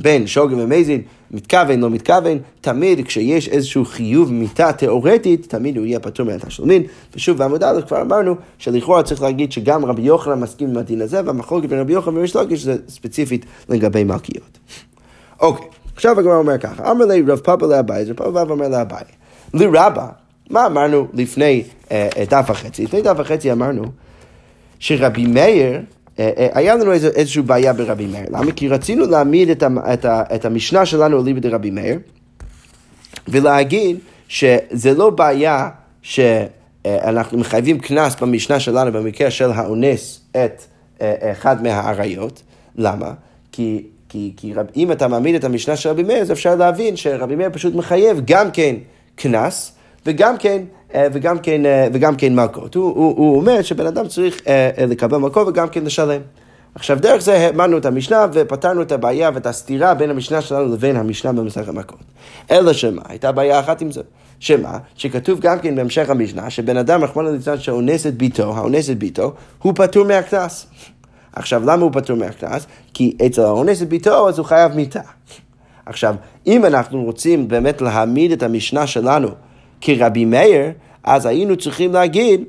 בין 0.00 0.26
שוגג 0.26 0.54
ומזין 0.58 1.02
מתכוון, 1.30 1.80
לא 1.80 1.90
מתכוון, 1.90 2.38
תמיד 2.60 3.06
כשיש 3.06 3.48
איזשהו 3.48 3.84
חיוב 3.84 4.32
מיתה 4.32 4.72
תיאורטית, 4.72 5.46
תמיד 5.48 5.76
הוא 5.76 5.86
יהיה 5.86 6.00
פטור 6.00 6.26
מהתשלומין. 6.26 6.82
ושוב, 7.14 7.38
בעמוד 7.38 7.62
א' 7.62 7.80
כבר 7.86 8.02
אמרנו 8.02 8.34
שלכאורה 8.58 9.02
צריך 9.02 9.22
להגיד 9.22 9.52
שגם 9.52 9.84
רבי 9.84 10.02
יוחנן 10.02 10.40
מסכים 10.40 10.70
עם 10.70 10.76
הדין 10.76 11.00
הזה, 11.00 11.20
והמחלוקת 11.24 11.68
בין 11.68 11.78
רבי 11.78 11.92
יוחנן 11.92 12.16
וריש 12.16 12.36
לוקיש 12.36 12.62
זה 12.62 12.76
ספציפית 12.88 13.46
לגבי 13.68 14.04
מלכיות. 14.04 14.58
אוקיי, 15.40 15.66
עכשיו 15.94 16.20
הגמרא 16.20 16.36
אומר 16.36 16.58
ככה, 16.58 16.90
אמר 16.90 17.04
לי 17.04 17.22
רב 17.22 17.38
פאפה 17.38 17.66
לאביי, 17.66 18.04
רב 18.04 18.16
פאפה 18.16 18.40
אומר 18.40 18.68
לאביי, 18.68 19.04
לרבה, 19.54 20.08
מה 20.50 20.66
אמרנו 20.66 21.06
לפני 21.14 21.62
אה, 21.90 22.08
דף 22.30 22.44
וחצי? 22.48 22.84
לפני 22.84 23.02
דף 23.02 23.14
וחצי 23.18 23.52
אמרנו 23.52 23.84
שרבי 24.78 25.26
מאיר 25.26 25.80
היה 26.52 26.74
לנו 26.74 26.92
איז, 26.92 27.04
איזושהי 27.04 27.42
בעיה 27.42 27.72
ברבי 27.72 28.06
מאיר. 28.06 28.26
למה? 28.30 28.52
כי 28.52 28.68
רצינו 28.68 29.06
להעמיד 29.06 29.50
את, 29.50 29.62
ה, 29.62 29.68
את, 29.94 30.04
ה, 30.04 30.22
את 30.34 30.44
המשנה 30.44 30.86
שלנו 30.86 31.22
אליבא 31.22 31.40
דרבי 31.40 31.70
מאיר, 31.70 31.98
ולהגיד 33.28 33.98
שזה 34.28 34.94
לא 34.94 35.10
בעיה 35.10 35.68
שאנחנו 36.02 37.38
מחייבים 37.38 37.78
קנס 37.78 38.16
במשנה 38.20 38.60
שלנו 38.60 38.92
במקרה 38.92 39.30
של 39.30 39.50
האונס 39.50 40.20
את 40.30 40.62
אה, 41.00 41.32
אחד 41.32 41.62
מהאריות. 41.62 42.42
למה? 42.76 43.12
כי, 43.52 43.86
כי, 44.08 44.32
כי 44.36 44.54
רב, 44.54 44.66
אם 44.76 44.92
אתה 44.92 45.08
מעמיד 45.08 45.34
את 45.34 45.44
המשנה 45.44 45.76
של 45.76 45.88
רבי 45.88 46.02
מאיר, 46.02 46.22
אז 46.22 46.32
אפשר 46.32 46.54
להבין 46.54 46.96
שרבי 46.96 47.36
מאיר 47.36 47.50
פשוט 47.52 47.74
מחייב 47.74 48.20
גם 48.24 48.50
כן 48.50 48.76
קנס, 49.16 49.72
וגם 50.06 50.38
כן 50.38 50.62
אה, 50.62 50.85
וגם 51.12 51.38
כן, 51.38 51.66
אה, 51.66 51.88
וגם 51.92 52.16
כן 52.16 52.34
מלכות. 52.34 52.74
הוא, 52.74 52.84
הוא, 52.84 53.14
הוא 53.16 53.36
אומר 53.36 53.62
שבן 53.62 53.86
אדם 53.86 54.08
צריך 54.08 54.40
אה, 54.46 54.70
לקבל 54.78 55.16
מלכות 55.16 55.48
וגם 55.48 55.68
כן 55.68 55.84
לשלם. 55.84 56.20
עכשיו, 56.74 56.98
דרך 57.00 57.22
זה 57.22 57.34
האמנו 57.34 57.78
את 57.78 57.86
המשנה 57.86 58.26
ופתרנו 58.32 58.82
את 58.82 58.92
הבעיה 58.92 59.30
ואת 59.34 59.46
הסתירה 59.46 59.94
בין 59.94 60.10
המשנה 60.10 60.40
שלנו 60.40 60.74
לבין 60.74 60.96
המשנה 60.96 61.32
במסכת 61.32 61.68
מכות. 61.68 62.00
אלא 62.50 62.72
שמה, 62.72 63.02
הייתה 63.08 63.32
בעיה 63.32 63.60
אחת 63.60 63.80
עם 63.80 63.90
זה. 63.90 64.02
שמה? 64.40 64.78
שכתוב 64.96 65.40
גם 65.40 65.58
כן 65.58 65.76
בהמשך 65.76 66.10
המשנה, 66.10 66.50
שבן 66.50 66.76
אדם, 66.76 67.04
רחמנא 67.04 67.28
ליצלן, 67.28 67.58
שאונס 67.58 68.06
את 68.06 68.14
ביתו, 68.14 68.56
האונס 68.56 68.90
את 68.90 68.98
ביתו, 68.98 69.32
הוא 69.62 69.72
פטור 69.76 70.04
מהקנס. 70.04 70.66
עכשיו, 71.32 71.62
למה 71.66 71.82
הוא 71.82 71.90
פטור 71.92 72.16
מהקנס? 72.16 72.66
כי 72.94 73.16
אצל 73.26 73.42
האונס 73.42 73.82
את 73.82 73.88
ביתו, 73.88 74.28
אז 74.28 74.38
הוא 74.38 74.46
חייב 74.46 74.72
מיתה. 74.74 75.00
עכשיו, 75.86 76.14
אם 76.46 76.64
אנחנו 76.64 77.04
רוצים 77.04 77.48
באמת 77.48 77.80
להעמיד 77.80 78.32
את 78.32 78.42
המשנה 78.42 78.86
שלנו 78.86 79.28
כרבי 79.80 80.24
מאיר, 80.24 80.70
אז 81.06 81.26
היינו 81.26 81.56
צריכים 81.56 81.92
להגיד 81.92 82.44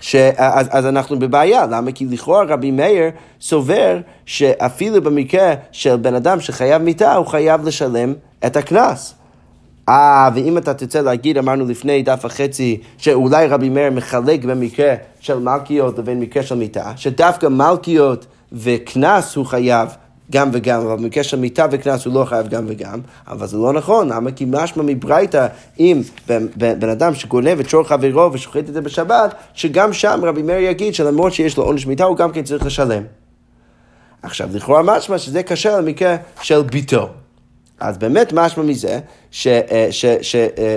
שאז 0.00 0.66
אז 0.70 0.86
אנחנו 0.86 1.18
בבעיה, 1.18 1.66
למה? 1.66 1.92
כי 1.92 2.06
לכאורה 2.06 2.44
רבי 2.48 2.70
מאיר 2.70 3.04
סובר 3.40 3.98
שאפילו 4.26 5.02
במקרה 5.02 5.54
של 5.72 5.96
בן 5.96 6.14
אדם 6.14 6.40
שחייב 6.40 6.82
מיתה, 6.82 7.14
הוא 7.14 7.26
חייב 7.26 7.64
לשלם 7.64 8.14
את 8.46 8.56
הקנס. 8.56 9.14
אה, 9.88 10.28
ואם 10.34 10.58
אתה 10.58 10.74
תרצה 10.74 11.02
להגיד, 11.02 11.38
אמרנו 11.38 11.64
לפני 11.64 12.02
דף 12.02 12.20
וחצי, 12.24 12.80
שאולי 12.98 13.46
רבי 13.46 13.68
מאיר 13.68 13.90
מחלק 13.90 14.44
במקרה 14.44 14.94
של 15.20 15.38
מלכיות 15.38 15.98
לבין 15.98 16.20
מקרה 16.20 16.42
של 16.42 16.54
מיתה, 16.54 16.92
שדווקא 16.96 17.46
מלכיות 17.46 18.26
וקנס 18.52 19.36
הוא 19.36 19.46
חייב 19.46 19.88
גם 20.32 20.50
וגם, 20.52 20.80
אבל 20.80 20.96
במקרה 20.96 21.24
של 21.24 21.38
מיתה 21.38 21.66
וקנס 21.70 22.04
הוא 22.04 22.14
לא 22.14 22.24
חייב 22.24 22.48
גם 22.48 22.64
וגם, 22.68 23.00
אבל 23.28 23.46
זה 23.46 23.56
לא 23.56 23.72
נכון, 23.72 24.08
למה? 24.12 24.32
כי 24.32 24.44
משמע 24.48 24.82
מברייתא, 24.86 25.46
אם 25.78 26.02
בן 26.56 26.88
אדם 26.88 27.14
שגונב 27.14 27.60
את 27.60 27.68
שור 27.68 27.84
חברו 27.84 28.32
ושוחט 28.32 28.68
את 28.68 28.74
זה 28.74 28.80
בשבת, 28.80 29.34
שגם 29.54 29.92
שם 29.92 30.20
רבי 30.22 30.42
מאיר 30.42 30.70
יגיד 30.70 30.94
שלמרות 30.94 31.32
שיש 31.32 31.56
לו 31.56 31.64
עונש 31.64 31.86
מיתה, 31.86 32.04
הוא 32.04 32.16
גם 32.16 32.32
כן 32.32 32.42
צריך 32.42 32.66
לשלם. 32.66 33.02
עכשיו, 34.22 34.48
לכאורה 34.52 34.82
משמע 34.82 35.18
שזה 35.18 35.42
קשה 35.42 35.80
למקרה 35.80 36.16
של 36.42 36.62
ביתו. 36.62 37.08
אז 37.80 37.98
באמת 37.98 38.32
משמע 38.32 38.64
מזה 38.64 38.98
אה, 39.46 39.60
אה, 39.70 39.88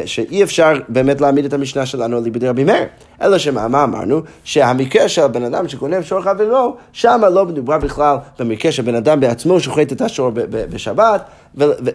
שאי 0.06 0.44
אפשר 0.44 0.74
באמת 0.90 1.22
להעמיד 1.22 1.46
את 1.46 1.54
המשנה 1.54 1.86
שלנו 1.86 2.18
על 2.18 2.24
ליבדי 2.24 2.48
רבי 2.48 2.64
מאיר. 2.64 2.86
אלא 3.22 3.38
שמה, 3.38 3.68
מה 3.68 3.84
אמרנו? 3.84 4.22
שהמקרה 4.44 5.10
של 5.10 5.28
בן 5.28 5.44
אדם 5.44 5.68
שגונב 5.68 6.02
שור 6.02 6.22
חברו, 6.22 6.76
שם 6.94 7.22
לא 7.34 7.46
מדובר 7.46 7.78
בכלל 7.78 8.18
במקרה 8.40 8.72
שבן 8.72 8.96
אדם 8.96 9.20
בעצמו 9.20 9.60
שוחט 9.60 9.92
את 9.92 10.02
השור 10.02 10.32
בשבת, 10.50 11.22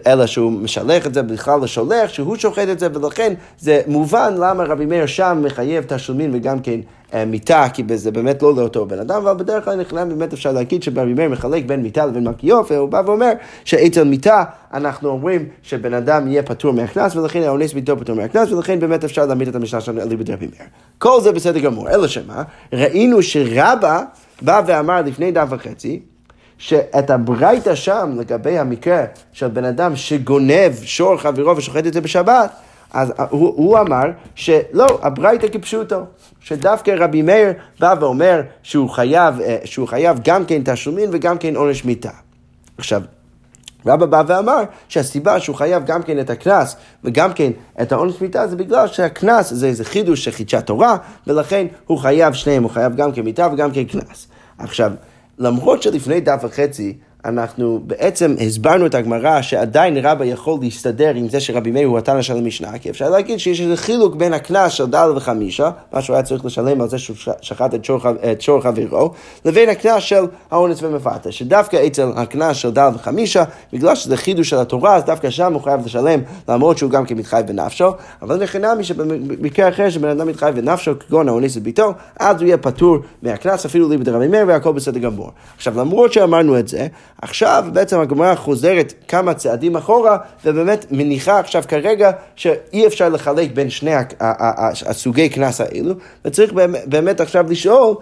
אלא 0.07 0.25
שהוא 0.25 0.51
משלח 0.51 1.07
את 1.07 1.13
זה 1.13 1.23
בכלל 1.23 1.59
לשולח, 1.63 2.13
שהוא 2.13 2.35
שוחט 2.35 2.67
את 2.71 2.79
זה, 2.79 2.87
ולכן 2.93 3.33
זה 3.59 3.81
מובן 3.87 4.33
למה 4.37 4.63
רבי 4.63 4.85
מאיר 4.85 5.05
שם 5.05 5.41
מחייב 5.43 5.83
תשלומים 5.87 6.31
וגם 6.33 6.59
כן 6.59 6.79
אה, 7.13 7.25
מיתה, 7.25 7.65
כי 7.73 7.83
זה 7.95 8.11
באמת 8.11 8.41
לא 8.41 8.55
לאותו 8.55 8.85
בן 8.85 8.99
אדם, 8.99 9.15
אבל 9.15 9.33
בדרך 9.33 9.65
כלל 9.65 9.75
נכנעים 9.75 10.09
באמת 10.09 10.33
אפשר 10.33 10.51
להגיד 10.51 10.83
שרבי 10.83 11.13
מאיר 11.13 11.29
מחלק 11.29 11.65
בין 11.65 11.81
מיתה 11.81 12.05
לבין 12.05 12.23
מלכיוף, 12.23 12.71
והוא 12.71 12.89
בא 12.89 13.01
ואומר 13.05 13.31
שאצל 13.65 14.03
מיתה 14.03 14.43
אנחנו 14.73 15.09
אומרים 15.09 15.45
שבן 15.63 15.93
אדם 15.93 16.27
יהיה 16.27 16.43
פטור 16.43 16.73
מהקנס, 16.73 17.15
ולכן 17.15 17.41
האונס 17.41 17.73
ביתו 17.73 17.99
פטור 17.99 18.15
מהקנס, 18.15 18.51
ולכן 18.51 18.79
באמת 18.79 19.03
אפשר 19.03 19.25
להעמיד 19.25 19.47
את 19.47 19.55
המשנה 19.55 19.81
שלנו 19.81 20.01
אלי 20.01 20.15
בדרבי 20.15 20.47
מאיר. 20.47 20.67
כל 20.97 21.16
זה 21.21 21.31
בסדר 21.31 21.59
גמור, 21.59 21.89
אלא 21.89 22.07
שמה, 22.07 22.43
ראינו 22.73 23.23
שרבא 23.23 24.01
בא 24.41 24.61
ואמר 24.65 25.01
לפני 25.01 25.31
דף 25.31 25.47
וחצי, 25.49 25.99
שאת 26.57 27.09
הברייתא 27.09 27.75
שם 27.75 28.15
לגבי 28.19 28.59
המקרה 28.59 29.03
של 29.33 29.47
בן 29.47 29.65
אדם 29.65 29.95
שגונב 29.95 30.73
שור 30.83 31.17
חברו 31.17 31.57
ושוחט 31.57 31.87
את 31.87 31.93
זה 31.93 32.01
בשבת, 32.01 32.51
אז 32.93 33.13
הוא, 33.29 33.53
הוא 33.55 33.79
אמר 33.79 34.05
שלא, 34.35 34.87
הברייתא 35.01 35.47
כפשוטו, 35.47 36.01
שדווקא 36.39 36.91
רבי 36.97 37.21
מאיר 37.21 37.53
בא 37.79 37.95
ואומר 37.99 38.41
שהוא 38.63 38.89
חייב, 38.89 39.41
אה, 39.41 39.57
שהוא 39.65 39.87
חייב 39.87 40.19
גם 40.23 40.45
כן 40.45 40.61
תשלומין 40.65 41.09
וגם 41.13 41.37
כן 41.37 41.55
עונש 41.55 41.85
מיתה. 41.85 42.09
עכשיו, 42.77 43.01
רבא 43.85 44.05
בא 44.05 44.23
ואמר 44.27 44.63
שהסיבה 44.89 45.39
שהוא 45.39 45.55
חייב 45.55 45.85
גם 45.85 46.03
כן 46.03 46.19
את 46.19 46.29
הקנס 46.29 46.75
וגם 47.03 47.33
כן 47.33 47.51
את 47.81 47.91
העונש 47.91 48.21
מיתה 48.21 48.47
זה 48.47 48.55
בגלל 48.55 48.87
שהקנס 48.87 49.53
זה 49.53 49.67
איזה 49.67 49.85
חידוש 49.85 50.25
של 50.25 50.31
חידשת 50.31 50.65
תורה 50.65 50.97
ולכן 51.27 51.67
הוא 51.87 51.97
חייב 51.97 52.33
שניהם, 52.33 52.63
הוא 52.63 52.71
חייב 52.71 52.95
גם 52.95 53.11
כן 53.11 53.21
מיתה 53.21 53.47
וגם 53.53 53.71
כן 53.71 53.83
קנס. 53.83 54.27
עכשיו, 54.57 54.91
למרות 55.37 55.83
שלפני 55.83 56.19
דף 56.19 56.39
וחצי 56.43 56.97
אנחנו 57.25 57.79
בעצם 57.87 58.35
הסברנו 58.39 58.85
את 58.85 58.95
הגמרא 58.95 59.41
שעדיין 59.41 59.97
רבא 59.97 60.25
יכול 60.25 60.59
להסתדר 60.61 61.15
עם 61.15 61.29
זה 61.29 61.39
שרבי 61.39 61.71
מאיר 61.71 61.87
הוא 61.87 61.97
התנא 61.97 62.21
של 62.21 62.37
המשנה, 62.37 62.77
כי 62.79 62.89
אפשר 62.89 63.09
להגיד 63.09 63.39
שיש 63.39 63.61
איזה 63.61 63.77
חילוק 63.77 64.15
בין 64.15 64.33
הקנס 64.33 64.71
של 64.71 64.85
דל 64.85 65.13
וחמישה, 65.15 65.69
מה 65.93 66.01
שהוא 66.01 66.15
היה 66.15 66.23
צריך 66.23 66.45
לשלם 66.45 66.81
על 66.81 66.89
זה 66.89 66.97
שהוא 66.97 67.17
שחט 67.41 67.73
את 67.73 67.85
שור, 67.85 67.99
את 68.31 68.41
שור 68.41 68.61
חברו, 68.61 69.11
לבין 69.45 69.69
הקנס 69.69 70.03
של 70.03 70.23
האונס 70.51 70.83
ומפתה, 70.83 71.31
שדווקא 71.31 71.87
אצל 71.87 72.07
הקנס 72.15 72.57
של 72.57 72.71
דל 72.71 72.89
וחמישה, 72.95 73.43
בגלל 73.73 73.95
שזה 73.95 74.17
חידוש 74.17 74.49
של 74.49 74.57
התורה, 74.57 74.95
אז 74.95 75.03
דווקא 75.03 75.29
שם 75.29 75.53
הוא 75.53 75.61
חייב 75.61 75.85
לשלם, 75.85 76.19
למרות 76.49 76.77
שהוא 76.77 76.91
גם 76.91 77.05
כן 77.05 77.15
מתחייב 77.17 77.47
בנפשו, 77.47 77.89
אבל 78.21 78.43
לחינמי 78.43 78.83
שבמקרה 78.83 79.69
אחר 79.69 79.89
שבן 79.89 80.09
אדם 80.09 80.27
מתחייב 80.27 80.55
בנפשו, 80.55 80.91
כגון 80.99 81.29
האונס 81.29 81.57
את 81.57 81.63
ביתו, 81.63 81.93
אז 82.19 82.35
הוא 82.41 82.45
יהיה 82.47 82.57
פטור 82.57 82.97
מהקנס 83.21 83.65
אפילו 83.65 83.89
לי 83.89 83.97
בדרבי 83.97 84.27
מאיר 84.27 84.45
והכל 84.47 84.71
בסדר 84.71 84.99
גמור. 84.99 85.31
עכשיו 85.55 85.79
למרות 85.79 86.13
שאמרנו 86.13 86.59
את 86.59 86.67
זה, 86.67 86.87
עכשיו 87.21 87.65
בעצם 87.73 87.99
הגמרא 87.99 88.35
חוזרת 88.35 88.93
כמה 89.07 89.33
צעדים 89.33 89.75
אחורה, 89.75 90.17
ובאמת 90.45 90.85
מניחה 90.91 91.39
עכשיו 91.39 91.63
כרגע 91.67 92.11
שאי 92.35 92.87
אפשר 92.87 93.09
לחלק 93.09 93.51
בין 93.53 93.69
שני 93.69 93.91
הסוגי 94.85 95.29
קנס 95.29 95.61
האלו, 95.61 95.93
וצריך 96.25 96.53
באמת 96.85 97.21
עכשיו 97.21 97.45
לשאול, 97.49 97.95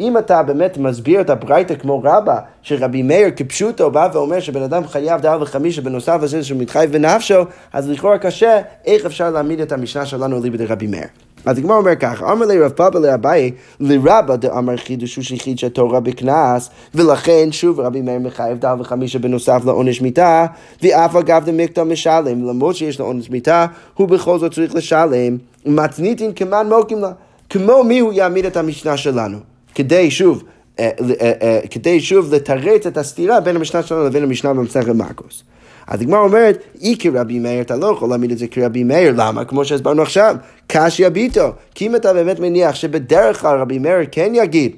אם 0.00 0.18
אתה 0.18 0.42
באמת 0.42 0.78
מסביר 0.78 1.20
את 1.20 1.30
הברייתא 1.30 1.74
כמו 1.74 2.02
רבא, 2.04 2.38
שרבי 2.62 3.02
מאיר 3.02 3.30
כפשוטו 3.36 3.90
בא 3.90 4.08
ואומר 4.12 4.40
שבן 4.40 4.62
אדם 4.62 4.86
חייב 4.86 5.20
דעה 5.20 5.42
וחמישה 5.42 5.82
בנוסף 5.82 6.18
לזה 6.22 6.44
שהוא 6.44 6.60
מתחייב 6.60 6.92
בנפשו, 6.92 7.42
אז 7.72 7.90
לכאורה 7.90 8.18
קשה, 8.18 8.60
איך 8.86 9.06
אפשר 9.06 9.30
להעמיד 9.30 9.60
את 9.60 9.72
המשנה 9.72 10.06
שלנו 10.06 10.42
ליבי 10.42 10.58
דרבי 10.58 10.86
מאיר. 10.86 11.06
אז 11.44 11.58
הגמרא 11.58 11.76
אומר 11.76 11.94
ככה, 11.96 12.32
אמר 12.32 12.46
לי 12.46 12.60
רב 12.60 12.70
פאבה 12.70 13.00
לאביי, 13.00 13.50
לרבא 13.80 14.36
דאמר 14.36 14.76
חידוש 14.76 15.16
הוא 15.16 15.24
שחידשה 15.24 15.68
תורה 15.68 16.00
בקנס, 16.00 16.70
ולכן 16.94 17.48
שוב 17.52 17.80
רבי 17.80 18.00
מאיר 18.00 18.18
מחייב 18.18 18.58
דל 18.58 18.74
וחמישה 18.80 19.18
בנוסף 19.18 19.62
לעונש 19.66 20.00
מיתה, 20.00 20.46
ואף 20.82 21.16
אגב 21.16 21.44
דמקטע 21.44 21.84
משלם, 21.84 22.48
למרות 22.48 22.76
שיש 22.76 23.00
לו 23.00 23.06
עונש 23.06 23.30
מיתה, 23.30 23.66
הוא 23.94 24.08
בכל 24.08 24.38
זאת 24.38 24.52
צריך 24.52 24.74
לשלם, 24.74 25.36
מתניתין 25.66 26.32
כמן 26.36 26.68
מוקים 26.68 26.98
לה. 26.98 27.12
כמו 27.50 27.84
מי 27.84 27.98
הוא 27.98 28.12
יעמיד 28.12 28.44
את 28.44 28.56
המשנה 28.56 28.96
שלנו, 28.96 29.38
כדי 29.74 30.10
שוב, 30.10 30.42
אה, 30.78 30.90
אה, 31.20 31.32
אה, 31.42 31.60
כדי 31.70 32.00
שוב 32.00 32.34
לתרץ 32.34 32.86
את 32.86 32.96
הסתירה 32.96 33.40
בין 33.40 33.56
המשנה 33.56 33.82
שלנו 33.82 34.04
לבין 34.04 34.22
המשנה 34.22 34.54
במסכת 34.54 34.88
מרקוס. 34.88 35.42
אז 35.86 36.00
הגמרא 36.00 36.20
אומרת, 36.20 36.62
אי 36.80 36.96
כרבי 36.98 37.38
מאיר, 37.38 37.60
אתה 37.60 37.76
לא 37.76 37.86
יכול 37.86 38.08
להעמיד 38.08 38.30
את 38.30 38.38
זה 38.38 38.46
כרבי 38.46 38.84
מאיר, 38.84 39.14
למה? 39.16 39.44
כמו 39.44 39.64
שהסברנו 39.64 40.02
עכשיו, 40.02 40.36
קשיא 40.66 41.08
ביטו. 41.08 41.52
כי 41.74 41.86
אם 41.86 41.96
אתה 41.96 42.12
באמת 42.12 42.40
מניח 42.40 42.74
שבדרך 42.74 43.40
כלל 43.40 43.58
רבי 43.58 43.78
מאיר 43.78 44.06
כן 44.10 44.32
יגיד 44.34 44.76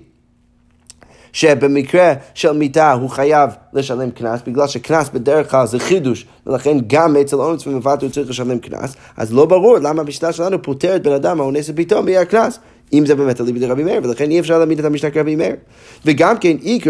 שבמקרה 1.33 2.13
של 2.35 2.53
מיתה 2.53 2.93
הוא 2.93 3.11
חייב 3.11 3.51
לשלם 3.73 4.11
קנס, 4.11 4.41
בגלל 4.47 4.67
שקנס 4.67 5.09
בדרך 5.09 5.51
כלל 5.51 5.67
זה 5.67 5.79
חידוש, 5.79 6.27
ולכן 6.47 6.77
גם 6.87 7.17
אצל 7.17 7.37
אונס 7.37 7.67
ומבט 7.67 8.03
הוא 8.03 8.11
צריך 8.11 8.31
לשלם 8.31 8.59
קנס, 8.59 8.97
אז 9.17 9.35
לא 9.35 9.47
ברור 9.47 9.79
למה 9.79 10.03
המשנה 10.03 10.33
שלנו 10.33 10.63
פוטרת 10.63 11.03
בן 11.03 11.13
אדם 11.13 11.41
האונס 11.41 11.71
את 11.71 11.75
ביתו 11.75 12.03
מהקנס. 12.03 12.59
אם 12.99 13.07
זה 13.07 13.15
באמת 13.15 13.41
אליבא 13.41 13.59
דרבי 13.59 13.85
מאיר, 13.85 14.01
ולכן 14.05 14.31
אי 14.31 14.41
אפשר 14.41 14.59
להעמיד 14.59 14.79
את 14.79 14.85
המשנה 14.85 15.11
כרבי 15.11 15.37
מאיר. 15.37 15.57
וגם 16.05 16.39
כן, 16.39 16.57
אי 16.63 16.81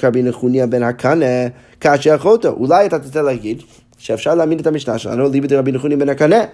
כרבי 0.00 0.22
נחוניה 0.22 0.66
בן 0.66 0.82
הקנה, 0.82 1.46
כאשר 1.80 2.14
אחותו. 2.14 2.48
אולי 2.48 2.86
אתה 2.86 2.98
תצא 2.98 3.22
להגיד 3.22 3.62
שאפשר 3.98 4.34
להעמיד 4.34 4.60
את 4.60 4.66
המשנה 4.66 4.98
שלנו 4.98 5.26
אליבא 5.26 5.46
דרבי 5.46 5.72
נחוניה 5.72 5.96
בן 5.96 6.08
הקנה. 6.08 6.44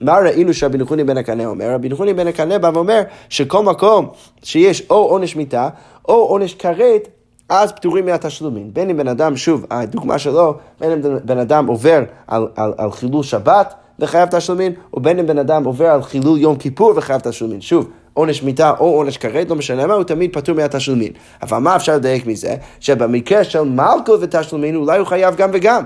מה 0.00 0.18
ראינו 0.18 0.54
שרבי 0.54 0.78
נחוני 0.78 1.04
בן 1.04 1.16
הקנה 1.16 1.46
אומר? 1.46 1.74
רבי 1.74 1.88
נחוני 1.88 2.14
בן 2.14 2.26
הקנה 2.26 2.58
בא 2.58 2.70
ואומר 2.74 3.02
שכל 3.28 3.62
מקום 3.62 4.08
שיש 4.42 4.82
או 4.90 4.96
עונש 4.96 5.36
מיתה 5.36 5.68
או 6.08 6.14
עונש 6.14 6.54
כרת, 6.54 7.08
אז 7.48 7.72
פטורים 7.72 8.06
מהתשלומים. 8.06 8.70
בין 8.72 8.90
אם 8.90 8.96
בן 8.96 9.08
אדם, 9.08 9.36
שוב, 9.36 9.66
הדוגמה 9.70 10.18
שלו, 10.18 10.54
בין 10.80 10.92
אם 10.92 11.00
בן 11.24 11.38
אדם 11.38 11.66
עובר 11.66 12.02
על, 12.26 12.48
על, 12.56 12.72
על 12.78 12.92
חילול 12.92 13.22
שבת 13.22 13.74
וחייב 13.98 14.28
תשלומים, 14.28 14.72
או 14.94 15.00
בין 15.00 15.18
אם 15.18 15.26
בן 15.26 15.38
אדם 15.38 15.64
עובר 15.64 15.86
על 15.86 16.02
חילול 16.02 16.38
יום 16.38 16.56
כיפור 16.56 16.92
וחייב 16.96 17.20
תשלומים. 17.20 17.60
שוב, 17.60 17.90
עונש 18.14 18.42
מיתה 18.42 18.70
או 18.70 18.86
עונש 18.86 19.16
כרת, 19.16 19.50
לא 19.50 19.56
משנה 19.56 19.86
מה, 19.86 19.94
הוא 19.94 20.04
תמיד 20.04 20.32
פטור 20.32 20.54
מהתשלומים. 20.54 21.12
אבל 21.42 21.58
מה 21.58 21.76
אפשר 21.76 21.96
לדייק 21.96 22.26
מזה? 22.26 22.54
שבמקרה 22.80 23.44
של 23.44 23.62
מלכות 23.62 24.20
ותשלומים, 24.22 24.76
אולי 24.76 24.98
הוא 24.98 25.06
חייב 25.06 25.36
גם 25.36 25.50
וגם. 25.52 25.84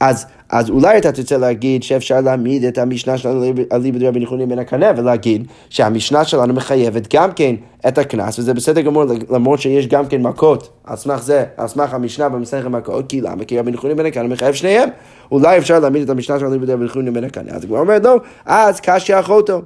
אז, 0.00 0.26
אז 0.50 0.70
אולי 0.70 0.98
אתה 0.98 1.12
תרצה 1.12 1.38
להגיד 1.38 1.82
שאפשר 1.82 2.20
להעמיד 2.20 2.64
את 2.64 2.78
המשנה 2.78 3.18
שלנו 3.18 3.44
על 3.70 3.80
ליבד 3.80 4.02
רבי 4.02 4.20
נחונים 4.20 4.48
בן 4.48 4.58
הקנה 4.58 4.90
ולהגיד 4.96 5.46
שהמשנה 5.68 6.24
שלנו 6.24 6.54
מחייבת 6.54 7.14
גם 7.14 7.32
כן 7.32 7.54
את 7.88 7.98
הקנס 7.98 8.38
וזה 8.38 8.54
בסדר 8.54 8.80
גמור 8.80 9.04
למרות 9.30 9.60
שיש 9.60 9.86
גם 9.86 10.06
כן 10.06 10.22
מכות 10.22 10.70
על 10.84 10.96
סמך 10.96 11.22
זה, 11.22 11.44
על 11.56 11.68
סמך 11.68 11.94
המשנה 11.94 12.28
במסכת 12.28 12.66
מכות 12.66 13.08
כי 13.08 13.20
למה? 13.20 13.44
כי 13.44 13.58
רבי 13.58 13.70
נחונים 13.70 13.96
בן 13.96 14.06
הקנה 14.06 14.28
מחייב 14.28 14.54
שניהם 14.54 14.88
אולי 15.32 15.58
אפשר 15.58 15.78
להעמיד 15.78 16.02
את 16.02 16.10
המשנה 16.10 16.38
שלנו 16.38 16.52
על 16.52 16.58
ליבד 16.58 16.70
רבי 16.70 16.84
נחונים 16.84 17.14
בן 17.14 17.24
הקנה 17.24 17.52
אז 17.52 17.64
הוא 17.64 17.78
אומר 17.78 17.98
לא, 18.02 18.16
אז 18.46 18.80
קשי 18.80 19.18
אחותו 19.18 19.62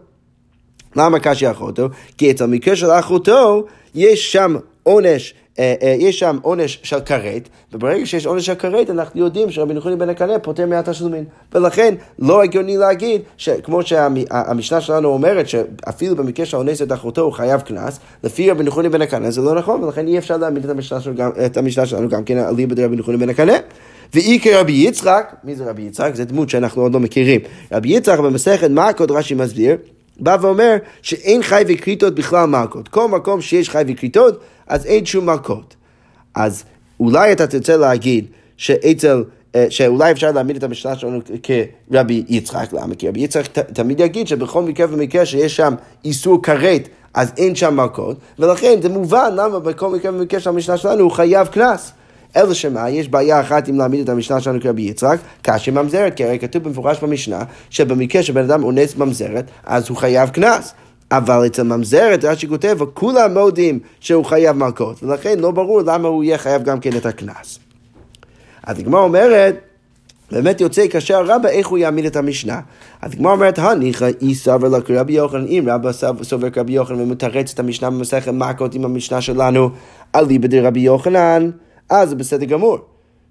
למה 0.97 1.19
קשי 1.19 1.51
אחותו? 1.51 1.89
כי 2.19 2.31
אצל 2.31 2.47
מקרה 2.47 2.77
של 2.77 2.91
אחותו 2.91 3.65
יש 3.95 4.33
שם 4.33 4.57
עונש 4.83 5.35
אה, 5.59 5.75
אה, 5.83 5.97
יש 5.99 6.19
שם 6.19 6.39
עונש 6.43 6.81
של 6.83 7.01
כרת, 7.01 7.49
וברגע 7.73 8.07
שיש 8.07 8.27
עונש 8.27 8.47
של 8.47 8.55
כרת, 8.55 8.91
אנחנו 8.91 9.21
יודעים 9.21 9.51
שרבי 9.51 9.75
נחוני 9.75 9.97
בן 9.97 10.09
הקנה 10.09 10.39
פוטר 10.39 10.67
מהתשלומים. 10.67 11.25
ולכן 11.55 11.95
לא 12.19 12.43
הגיוני 12.43 12.77
להגיד, 12.77 13.21
שכמו 13.37 13.83
שהמשנה 13.83 14.81
שלנו 14.81 15.09
אומרת, 15.09 15.49
שאפילו 15.49 16.17
במקרה 16.17 16.47
שהאונס 16.47 16.83
את 16.83 16.93
אחותו 16.93 17.23
הוא 17.23 17.33
חייב 17.33 17.61
קנס, 17.61 18.01
לפי 18.25 18.51
רבי 18.51 18.65
נחוני 18.65 18.89
בן 18.89 19.03
הקנה 19.03 19.31
זה 19.31 19.41
לא 19.41 19.55
נכון, 19.55 19.85
ולכן 19.85 20.07
אי 20.07 20.19
אפשר 20.19 20.37
להעמיד 20.37 20.67
את 21.47 21.57
המשנה 21.57 21.87
שלנו 21.87 22.09
גם 22.09 22.25
כן 22.25 22.39
על 22.39 22.55
ליבא 22.55 22.75
דרבי 22.75 22.97
נחוני 22.97 23.17
בן 23.17 23.29
הקנה. 23.29 23.57
ואי 24.15 24.41
כרבי 24.43 24.73
יצחק, 24.73 25.35
מי 25.45 25.57
זה 25.57 25.71
רבי 25.71 25.83
יצחק? 25.83 26.11
זה 26.15 26.25
דמות 26.25 26.51
שאנחנו 26.51 26.83
עוד 26.83 26.95
לא 26.95 27.01
מכירים. 27.01 27.41
רבי 27.73 27.89
יצחק 27.89 28.19
במסכת 28.19 28.71
מעקות 28.71 29.11
רש"י 29.11 29.35
מסביר, 29.35 29.77
בא 30.21 30.37
ואומר 30.41 30.77
שאין 31.03 31.43
חי 31.43 31.63
וכריתות 31.69 32.15
בכלל 32.15 32.47
מלכות. 32.47 32.89
כל 32.89 33.09
מקום 33.09 33.41
שיש 33.41 33.71
חי 33.71 33.83
וכריתות, 33.89 34.41
אז 34.67 34.87
אין 34.87 35.07
שום 35.07 35.27
מלכות. 35.27 35.77
אז 36.35 36.65
אולי 37.01 37.33
אתה 37.33 37.47
תרצה 37.47 37.77
להגיד 37.77 38.27
שאצל... 38.57 39.25
אה, 39.55 39.67
שאולי 39.71 40.13
אפשר 40.13 40.33
להעמיד 40.33 40.57
את 40.57 40.63
המשנה 40.63 40.97
שלנו 40.97 41.21
כרבי 41.43 42.25
יצחק, 42.29 42.73
למה? 42.73 42.95
כי 42.95 43.09
רבי 43.09 43.21
יצחק 43.21 43.59
תמיד 43.59 44.01
יגיד 44.01 44.29
שבכל 44.29 44.63
מקרה 44.63 44.87
ומקרה 44.91 45.27
שיש 45.27 45.57
שם 45.57 45.75
איסור 46.05 46.43
כרת, 46.43 46.89
אז 47.15 47.33
אין 47.37 47.55
שם 47.55 47.77
מלכות, 47.77 48.17
ולכן 48.39 48.83
זה 48.83 48.89
מובן 48.89 49.33
למה 49.37 49.59
בכל 49.59 49.91
מקרה 49.91 50.13
ומקרה 50.13 50.41
של 50.41 50.51
המשנה 50.51 50.77
שלנו 50.77 51.01
הוא 51.03 51.11
חייב 51.11 51.47
קנס. 51.47 51.93
אלא 52.37 52.55
שמה, 52.55 52.91
יש 52.91 53.09
בעיה 53.09 53.41
אחת 53.41 53.69
אם 53.69 53.79
להעמיד 53.79 54.01
את 54.01 54.09
המשנה 54.09 54.41
שלנו 54.41 54.61
כרבי 54.61 54.83
יצחק, 54.83 55.19
כאשר 55.43 55.73
ממזרת, 55.73 56.15
כי 56.15 56.25
הרי 56.25 56.39
כתוב 56.39 56.65
במפורש 56.65 57.03
במשנה, 57.03 57.43
שבמקרה 57.71 58.23
שבן 58.23 58.43
אדם 58.43 58.65
אונס 58.65 58.97
ממזרת, 58.97 59.45
אז 59.65 59.89
הוא 59.89 59.97
חייב 59.97 60.29
קנס. 60.29 60.75
אבל 61.11 61.47
אצל 61.47 61.63
ממזרת, 61.63 62.25
רש"י 62.25 62.49
כותב, 62.49 62.77
וכולם 62.79 63.39
מודים 63.39 63.79
שהוא 64.01 64.25
חייב 64.25 64.57
מלכות, 64.57 65.03
ולכן 65.03 65.39
לא 65.39 65.51
ברור 65.51 65.83
למה 65.83 66.09
הוא 66.09 66.25
יהיה 66.25 66.39
חייב 66.39 66.63
גם 66.63 66.81
כן 66.81 66.97
את 66.97 67.07
הקנס. 67.07 67.59
אז 68.67 68.79
הגמרא 68.79 69.01
אומרת, 69.01 69.57
באמת 70.31 70.61
יוצא 70.61 70.89
כאשר 70.89 71.25
רבא, 71.27 71.49
איך 71.49 71.69
הוא 71.69 71.79
יעמיד 71.79 72.05
את 72.05 72.17
המשנה? 72.17 72.61
אז 73.03 73.13
הגמרא 73.13 73.33
אומרת, 73.33 73.59
הניחא 73.59 74.11
אי 74.21 74.35
סבר 74.35 74.69
לה 74.69 74.81
כרבי 74.81 75.13
יוחנן, 75.13 75.47
אם 75.47 75.65
רבא 75.71 75.91
סובר 76.23 76.51
כרבי 76.51 76.73
יוחנן 76.73 77.01
ומתרץ 77.01 77.53
את 77.53 77.59
המשנה 77.59 77.91
במסכת 77.91 78.33
מכות 78.33 78.75
עם 78.75 78.85
המשנה 78.85 79.21
שלנו, 79.21 79.71
על 80.13 80.27
ליבא 80.27 80.49
דרבי 80.49 80.81
יוחנן, 80.81 81.51
אז 81.93 82.09
זה 82.09 82.15
בסדר 82.15 82.45
גמור. 82.45 82.79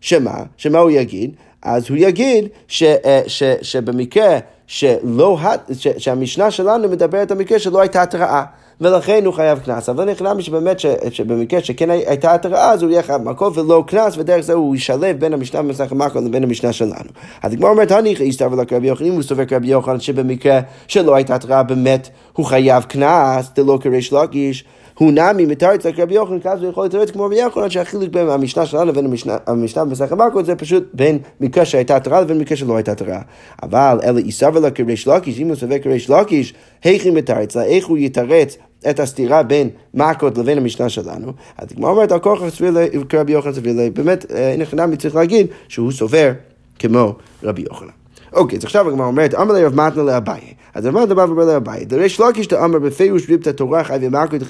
שמה? 0.01 0.43
שמה 0.57 0.79
הוא 0.79 0.91
יגיד? 0.91 1.31
אז 1.61 1.89
הוא 1.89 1.97
יגיד 1.97 2.47
ש, 2.67 2.83
אה, 2.83 3.21
ש, 3.27 3.43
שבמקרה 3.61 4.39
שלא, 4.67 5.39
ש, 5.73 5.87
שהמשנה 5.97 6.51
שלנו 6.51 6.89
מדברת 6.89 7.31
על 7.31 7.37
מקרה 7.37 7.59
שלא 7.59 7.81
הייתה 7.81 8.01
התראה. 8.01 8.43
ולכן 8.81 9.25
הוא 9.25 9.33
חייב 9.33 9.59
קנס. 9.59 9.89
אבל 9.89 10.11
נכנע 10.11 10.33
שבאמת, 10.39 10.79
ש, 10.79 10.85
שבמקרה 11.09 11.61
שכן 11.61 11.89
הייתה 11.89 12.33
התראה, 12.33 12.71
אז 12.71 12.83
הוא 12.83 12.91
יהיה 12.91 13.03
חייב 13.03 13.21
מכות 13.21 13.57
ולא 13.57 13.83
קנס, 13.87 14.17
ודרך 14.17 14.41
זה 14.41 14.53
הוא 14.53 14.75
ישלב 14.75 15.19
בין 15.19 15.33
המשנה 15.33 15.61
במסכת 15.61 15.91
מכות 15.91 16.23
לבין 16.23 16.43
המשנה 16.43 16.73
שלנו. 16.73 17.09
אז 17.43 17.53
הגמרא 17.53 17.69
אומרת, 17.69 17.91
הניחא 17.91 18.23
יסתבר 18.23 18.55
לקרבי 18.55 18.87
יוחנן, 18.87 19.07
אם 19.07 19.13
הוא 19.13 19.21
סובר 19.21 19.43
קרבי 19.43 19.67
יוחנן 19.67 19.99
שבמקרה 19.99 20.59
שלא 20.87 21.15
הייתה 21.15 21.35
התראה, 21.35 21.63
באמת 21.63 22.09
הוא 22.33 22.45
חייב 22.45 22.83
קנס, 22.83 23.51
דלא 23.55 23.77
כריש 23.81 24.13
לקיש. 24.13 24.63
הוא 25.01 25.11
נמי 25.11 25.45
מתרץ 25.45 25.85
רק 25.85 25.99
רבי 25.99 26.13
יוחנן, 26.13 26.39
כאז 26.39 26.61
הוא 26.61 26.69
יכול 26.69 26.85
לתרץ 26.85 27.11
כמו 27.11 27.25
רבי 27.25 27.35
יוחנן, 27.35 27.69
שהחילוק 27.69 28.09
בין 28.09 28.29
המשנה 28.29 28.65
שלנו 28.65 28.85
לבין 28.85 29.13
המשנה 29.47 29.85
במסכת 29.85 30.11
מכות 30.11 30.45
זה 30.45 30.55
פשוט 30.55 30.89
בין 30.93 31.19
מקרה 31.39 31.65
שהייתה 31.65 31.95
התראה 31.95 32.21
לבין 32.21 32.37
מקרה 32.37 32.57
שלא 32.57 32.75
הייתה 32.75 32.91
התראה. 32.91 33.21
אבל 33.63 33.99
אלא 34.03 34.19
יסבר 34.19 34.59
לה 34.59 34.71
כריש 34.71 35.07
לקיש, 35.07 35.39
אם 35.39 35.47
הוא 35.47 35.55
סובר 35.55 35.79
כריש 35.79 36.09
לקיש, 36.09 36.53
היכי 36.83 37.11
מתרץ 37.11 37.55
לה, 37.55 37.63
איך 37.63 37.85
הוא 37.85 37.97
יתרץ 37.97 38.57
את 38.89 38.99
הסתירה 38.99 39.43
בין 39.43 39.69
מכות 39.93 40.37
לבין 40.37 40.57
המשנה 40.57 40.89
שלנו. 40.89 41.31
אז 41.57 41.67
הגמרא 41.71 41.91
אומרת, 41.91 42.11
על 42.11 42.19
כוח 42.19 42.49
סביר 42.49 42.73
כרבי 43.09 43.31
יוחנן 43.31 43.53
סביר 43.53 43.75
באמת, 43.93 44.25
הנה 44.53 44.65
חינמי 44.65 44.97
צריך 44.97 45.15
להגיד 45.15 45.47
שהוא 45.67 45.91
סובר 45.91 46.31
כמו 46.79 47.13
רבי 47.43 47.61
יוחנן. 47.61 48.00
אוקיי, 48.33 48.57
אז 48.57 48.65
עכשיו 48.65 48.87
הגמרא 48.87 49.07
אומרת, 49.07 49.35
אמר 49.35 49.53
לרב 49.53 49.75
מתנה 49.75 50.03
לאביי. 50.03 50.41
אז 50.73 50.85
מתנה 50.85 51.15
בא 51.15 51.21
ואומר 51.21 51.45
לאביי, 51.45 51.85
דריש 51.85 52.19
לקיש 52.19 52.47
דאמר 52.47 52.79
בפירוש 52.79 53.29
ריבת 53.29 53.47
התורה 53.47 53.83
חי 53.83 53.97
ומלכות 54.01 54.41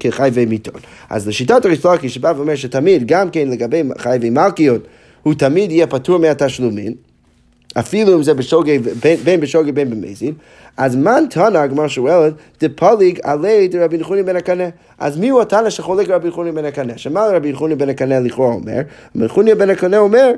כחי 0.00 0.30
ומיתון. 0.32 0.80
אז 1.10 1.28
לשיטת 1.28 1.66
ריש 1.66 1.86
לקיש 1.86 2.14
שבא 2.14 2.32
ואומר 2.36 2.54
שתמיד, 2.54 3.06
גם 3.06 3.30
כן 3.30 3.48
לגבי 3.48 3.82
חי 3.98 4.18
ומלכיות, 4.20 4.82
הוא 5.22 5.34
תמיד 5.34 5.70
יהיה 5.70 5.86
פטור 5.86 6.18
מהתשלומים. 6.18 6.92
אפילו 7.78 8.14
אם 8.14 8.22
זה 8.22 8.34
בשוגג, 8.34 8.78
בין 9.24 9.40
בשוגג 9.40 9.70
בין 9.70 9.90
במזין, 9.90 10.32
אז 10.76 10.96
מן 10.96 11.24
תנא, 11.30 11.58
הגמרא 11.58 11.88
שואלת, 11.88 12.34
דפליג 12.60 13.18
עלי 13.22 13.68
דרבי 13.68 13.98
נחוני 13.98 14.22
בן 14.22 14.36
הקנה. 14.36 14.68
אז 14.98 15.18
מי 15.18 15.28
הוא 15.28 15.40
התנא 15.42 15.70
שחולק 15.70 16.08
רבי 16.08 16.28
נחוני 16.28 16.52
בן 16.52 16.64
הקנה? 16.64 16.98
שמה 16.98 17.26
רבי 17.26 17.52
נחוני 17.52 17.74
בן 17.74 17.88
הקנה 17.88 18.20
לכאורה 18.20 18.54
אומר? 18.54 18.80
רבי 19.16 19.24
נחוני 19.24 19.54
בן 19.54 19.70
הקנה 19.70 19.98
אומר 19.98 20.32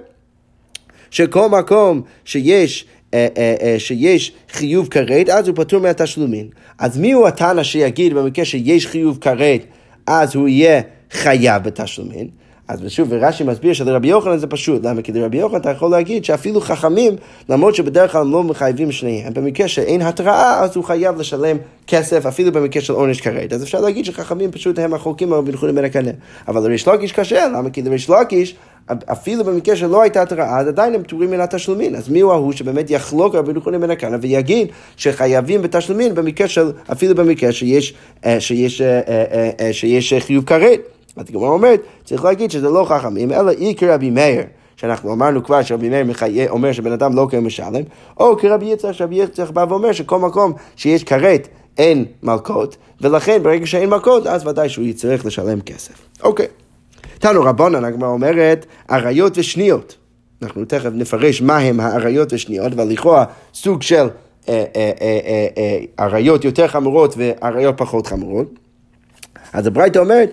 שכל 1.11 1.49
מקום 1.49 2.03
שיש 2.25 2.87
אה, 3.15 3.27
אה, 3.37 3.55
אה, 3.63 3.79
שיש 3.79 4.33
חיוב 4.53 4.89
כרת, 4.89 5.29
אז 5.29 5.49
הוא 5.49 5.57
פטור 5.57 5.81
מהתשלומים. 5.81 6.47
אז 6.79 6.99
מי 6.99 7.13
הוא 7.13 7.29
התנא 7.29 7.63
שיגיד 7.63 8.15
במקרה 8.15 8.45
שיש 8.45 8.87
חיוב 8.87 9.19
כרת, 9.21 9.61
אז 10.07 10.35
הוא 10.35 10.49
יהיה 10.49 10.81
חייב 11.11 11.63
בתשלומים? 11.63 12.47
אז 12.69 12.81
שוב, 12.89 13.09
ורש"י 13.11 13.45
מסביר 13.45 13.73
שלרבי 13.73 14.09
יוחנן 14.09 14.39
זה 14.39 14.47
פשוט, 14.47 14.85
למה? 14.85 15.03
כי 15.03 15.13
לרבי 15.13 15.39
יוחנן 15.39 15.61
אתה 15.61 15.71
יכול 15.71 15.91
להגיד 15.91 16.25
שאפילו 16.25 16.61
חכמים, 16.61 17.17
למרות 17.49 17.75
שבדרך 17.75 18.13
כלל 18.13 18.21
הם 18.21 18.33
לא 18.33 18.43
מחייבים 18.43 18.93
שניהם, 18.93 19.35
במקרה 19.35 19.69
שאין 19.69 20.03
התראה, 20.03 20.61
אז 20.61 20.77
הוא 20.77 20.85
חייב 20.85 21.21
לשלם 21.21 21.57
כסף, 21.87 22.27
אפילו 22.27 22.53
במקרה 22.53 22.83
של 22.83 22.93
עונש 22.93 23.21
כרת. 23.21 23.53
אז 23.53 23.63
אפשר 23.63 23.81
להגיד 23.81 24.05
שחכמים 24.05 24.51
פשוט 24.51 24.79
הם 24.79 24.95
רבי 24.95 25.53
נחמן 25.53 25.75
בן 25.75 25.85
הקנה. 25.85 26.11
אבל 26.49 26.63
לריש 26.63 26.89
לקיש 26.89 27.13
קשה, 27.13 27.49
למה? 27.49 27.71
כי 27.71 27.83
לריש 27.83 28.11
לקיש, 28.11 28.55
אפילו 29.13 29.45
במקרה 29.45 29.77
שלא 29.77 30.03
הייתה 30.03 30.23
התראה, 30.23 30.59
אז 30.59 30.69
עדיין 30.69 30.95
הם 30.95 31.03
פטורים 31.03 31.31
מן 31.31 31.41
התשלומים. 31.41 31.95
אז 31.95 32.09
מי 32.09 32.21
הוא 32.21 32.33
ההוא 32.33 32.53
שבאמת 32.53 32.91
יחלוק 32.91 33.35
רבי 33.35 33.53
נחמן 33.53 33.81
בן 33.81 33.91
הקנה 33.91 34.17
ויגיד 34.21 34.69
שחייבים 34.97 35.63
בתשלומים 35.63 36.15
במקרה 36.15 36.49
של, 36.49 36.73
אפילו 36.93 37.15
במקרה 37.15 37.53
שיש, 37.53 37.95
אה, 38.25 38.41
שיש, 38.41 38.81
אה, 38.81 39.01
אה, 39.61 39.73
שיש 39.73 40.15
חיוב 40.15 40.45
כרת. 40.45 40.81
אז 41.17 41.25
הגמרא 41.29 41.49
אומרת, 41.49 41.81
צריך 42.05 42.25
להגיד 42.25 42.51
שזה 42.51 42.69
לא 42.69 42.85
חכמים, 42.89 43.33
אלא 43.33 43.51
אי 43.51 43.75
כרבי 43.77 44.11
מאיר. 44.11 44.43
שאנחנו 44.77 45.13
אמרנו 45.13 45.45
כבר 45.45 45.63
שרבי 45.63 45.89
מאיר 45.89 46.05
מחיה, 46.05 46.51
אומר 46.51 46.73
שבן 46.73 46.93
אדם 46.93 47.17
לא 47.17 47.27
קיים 47.31 47.47
משלם, 47.47 47.83
או 48.21 48.37
כרבי 48.37 48.67
יצחק, 48.67 48.93
שרבי 48.93 49.17
יצחק 49.17 49.51
בא 49.51 49.67
ואומר 49.69 49.93
שכל 49.93 50.19
מקום 50.19 50.53
שיש 50.77 51.05
כרת 51.05 51.49
אין 51.79 52.05
מלכות, 52.23 52.77
ולכן 53.01 53.43
ברגע 53.43 53.67
שאין 53.67 53.91
מלכות, 53.91 54.27
אז 54.27 54.47
ודאי 54.47 54.69
שהוא 54.69 54.85
יצטרך 54.85 55.27
לשלם 55.27 55.61
כסף. 55.61 55.95
אוקיי. 56.23 56.47
תנו 57.19 57.43
רבנן, 57.43 57.85
הגמרא 57.85 58.09
אומרת, 58.09 58.67
אריות 58.91 59.39
ושניות. 59.39 59.97
אנחנו 60.43 60.65
תכף 60.65 60.91
נפרש 60.93 61.43
מהם 61.43 61.81
האריות 61.81 62.33
ושניות, 62.33 62.73
אבל 62.73 62.89
לכאורה 62.89 63.25
סוג 63.55 63.83
של 63.83 64.07
אריות 66.01 66.45
יותר 66.45 66.69
חמורות 66.69 67.15
ואריות 67.17 67.75
פחות 67.79 68.07
חמורות. 68.07 68.59
אז 69.53 69.67
הברייתא 69.67 69.99
אומרת, 69.99 70.33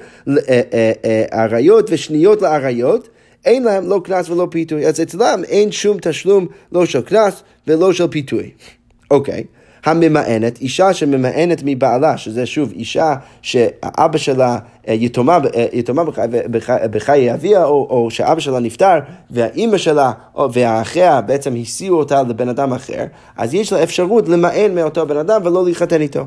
אריות 1.33 1.89
ושניות 1.89 2.41
לאריות, 2.41 3.09
אין 3.45 3.63
להם 3.63 3.89
לא 3.89 4.01
קנס 4.03 4.29
ולא 4.29 4.47
פיתוי. 4.51 4.87
אז 4.87 5.01
אצלם 5.01 5.41
אין 5.47 5.71
שום 5.71 5.97
תשלום 6.01 6.47
לא 6.71 6.85
של 6.85 7.01
קנס 7.01 7.43
ולא 7.67 7.93
של 7.93 8.07
פיתוי. 8.07 8.51
אוקיי. 9.11 9.43
הממאנת, 9.85 10.61
אישה 10.61 10.93
שממאנת 10.93 11.61
מבעלה, 11.65 12.17
שזה 12.17 12.45
שוב 12.45 12.71
אישה 12.71 13.15
שאבא 13.41 14.17
שלה 14.17 14.57
אה, 14.87 14.93
יתומה, 14.93 15.39
אה, 15.55 15.65
יתומה 15.73 16.03
בחיי 16.91 17.33
אביה, 17.33 17.65
או, 17.65 17.87
או 17.89 18.11
שאבא 18.11 18.39
שלה 18.39 18.59
נפטר, 18.59 18.99
והאימא 19.31 19.77
שלה 19.77 20.11
והאחיה 20.53 21.21
בעצם 21.21 21.55
הסיעו 21.61 21.99
אותה 21.99 22.23
לבן 22.23 22.49
אדם 22.49 22.73
אחר, 22.73 23.05
אז 23.37 23.53
יש 23.53 23.73
לה 23.73 23.83
אפשרות 23.83 24.29
למאן 24.29 24.75
מאותו 24.75 25.05
בן 25.05 25.17
אדם 25.17 25.41
ולא 25.43 25.65
להתחתן 25.65 26.01
איתו. 26.01 26.25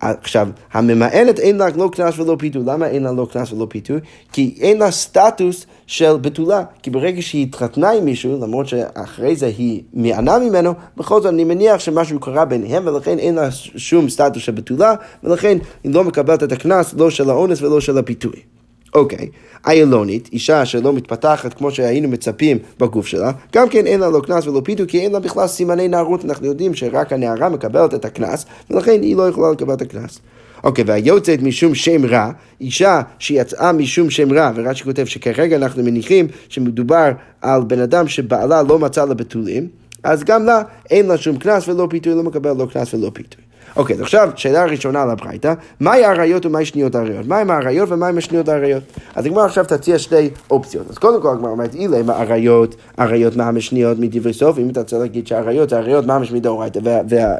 עכשיו, 0.00 0.48
הממאנת 0.72 1.38
אין 1.38 1.56
לה 1.56 1.66
לא 1.76 1.90
קנס 1.92 2.18
ולא 2.18 2.36
פיתוי. 2.38 2.62
למה 2.66 2.86
אין 2.86 3.02
לה 3.02 3.12
לא 3.12 3.26
קנס 3.32 3.52
ולא 3.52 3.66
פיתוי? 3.70 4.00
כי 4.32 4.54
אין 4.60 4.78
לה 4.78 4.90
סטטוס 4.90 5.66
של 5.86 6.16
בתולה. 6.16 6.64
כי 6.82 6.90
ברגע 6.90 7.22
שהיא 7.22 7.42
התחתנה 7.46 7.90
עם 7.90 8.04
מישהו, 8.04 8.38
למרות 8.42 8.68
שאחרי 8.68 9.36
זה 9.36 9.46
היא 9.46 9.82
מענה 9.92 10.38
ממנו, 10.38 10.74
בכל 10.96 11.22
זאת 11.22 11.32
אני 11.32 11.44
מניח 11.44 11.78
שמשהו 11.78 12.20
קרה 12.20 12.44
ביניהם, 12.44 12.86
ולכן 12.86 13.18
אין 13.18 13.34
לה 13.34 13.50
שום 13.76 14.08
סטטוס 14.08 14.42
של 14.42 14.52
בתולה, 14.52 14.94
ולכן 15.24 15.58
היא 15.84 15.94
לא 15.94 16.04
מקבלת 16.04 16.42
את 16.42 16.52
הקנס, 16.52 16.94
לא 16.94 17.10
של 17.10 17.30
האונס 17.30 17.62
ולא 17.62 17.80
של 17.80 17.98
הפיתוי. 17.98 18.57
אוקיי, 18.94 19.28
איילונית, 19.66 20.28
אישה 20.32 20.64
שלא 20.64 20.92
מתפתחת 20.92 21.54
כמו 21.54 21.70
שהיינו 21.70 22.08
מצפים 22.08 22.58
בגוף 22.80 23.06
שלה, 23.06 23.32
גם 23.54 23.68
כן 23.68 23.86
אין 23.86 24.00
לה 24.00 24.10
לא 24.10 24.20
קנס 24.20 24.46
ולא 24.46 24.60
פיתוי, 24.64 24.86
כי 24.88 25.00
אין 25.00 25.12
לה 25.12 25.20
בכלל 25.20 25.46
סימני 25.46 25.88
נערות, 25.88 26.24
אנחנו 26.24 26.46
יודעים 26.46 26.74
שרק 26.74 27.12
הנערה 27.12 27.48
מקבלת 27.48 27.94
את 27.94 28.04
הקנס, 28.04 28.46
ולכן 28.70 29.02
היא 29.02 29.16
לא 29.16 29.28
יכולה 29.28 29.52
לקבל 29.52 29.74
את 29.74 29.82
הקנס. 29.82 30.20
אוקיי, 30.64 30.84
והיוצאת 30.86 31.42
משום 31.42 31.74
שם 31.74 32.04
רע, 32.04 32.30
אישה 32.60 33.00
שיצאה 33.18 33.72
משום 33.72 34.10
שם 34.10 34.32
רע, 34.32 34.52
ורש"י 34.54 34.84
כותב 34.84 35.04
שכרגע 35.04 35.56
אנחנו 35.56 35.82
מניחים 35.82 36.26
שמדובר 36.48 37.10
על 37.40 37.62
בן 37.62 37.80
אדם 37.80 38.08
שבעלה 38.08 38.62
לא 38.62 38.78
מצא 38.78 39.04
לה 39.04 39.14
בתולים, 39.14 39.68
אז 40.02 40.24
גם 40.24 40.44
לה 40.44 40.62
אין 40.90 41.06
לה 41.06 41.16
שום 41.16 41.36
קנס 41.36 41.68
ולא 41.68 41.86
פיתוי, 41.90 42.14
לא 42.14 42.22
מקבל 42.22 42.52
לא 42.52 42.66
קנס 42.72 42.94
ולא 42.94 43.10
פיתוי. 43.14 43.47
אוקיי, 43.76 43.96
אז 43.96 44.00
עכשיו, 44.02 44.30
שאלה 44.36 44.64
ראשונה 44.64 45.02
על 45.02 45.10
הברייתא, 45.10 45.54
מהי 45.80 46.04
האריות 46.04 46.46
ומהי 46.46 46.64
שניות 46.64 46.94
האריות? 46.94 47.26
מהם 47.26 47.50
האריות 47.50 47.88
ומהם 47.92 48.18
השניות 48.18 48.48
האריות? 48.48 48.82
אז 49.14 49.26
הגמרא 49.26 49.44
עכשיו 49.44 49.64
תציע 49.64 49.98
שתי 49.98 50.30
אופציות. 50.50 50.90
אז 50.90 50.98
קודם 50.98 51.22
כל 51.22 51.32
הגמרא 51.32 51.50
אומרת, 51.50 51.74
אילם 51.74 52.10
האריות, 52.10 52.74
אריות 52.98 53.36
מה 53.36 53.48
המשניות 53.48 53.98
מדברי 53.98 54.32
סוף, 54.32 54.58
אם 54.58 54.68
אתה 54.68 54.80
רוצה 54.80 54.98
להגיד 54.98 55.26
שהאריות 55.26 55.70
זה 55.70 55.78
אריות 55.78 56.06
ממש 56.06 56.32
מדאורייתא, 56.32 56.80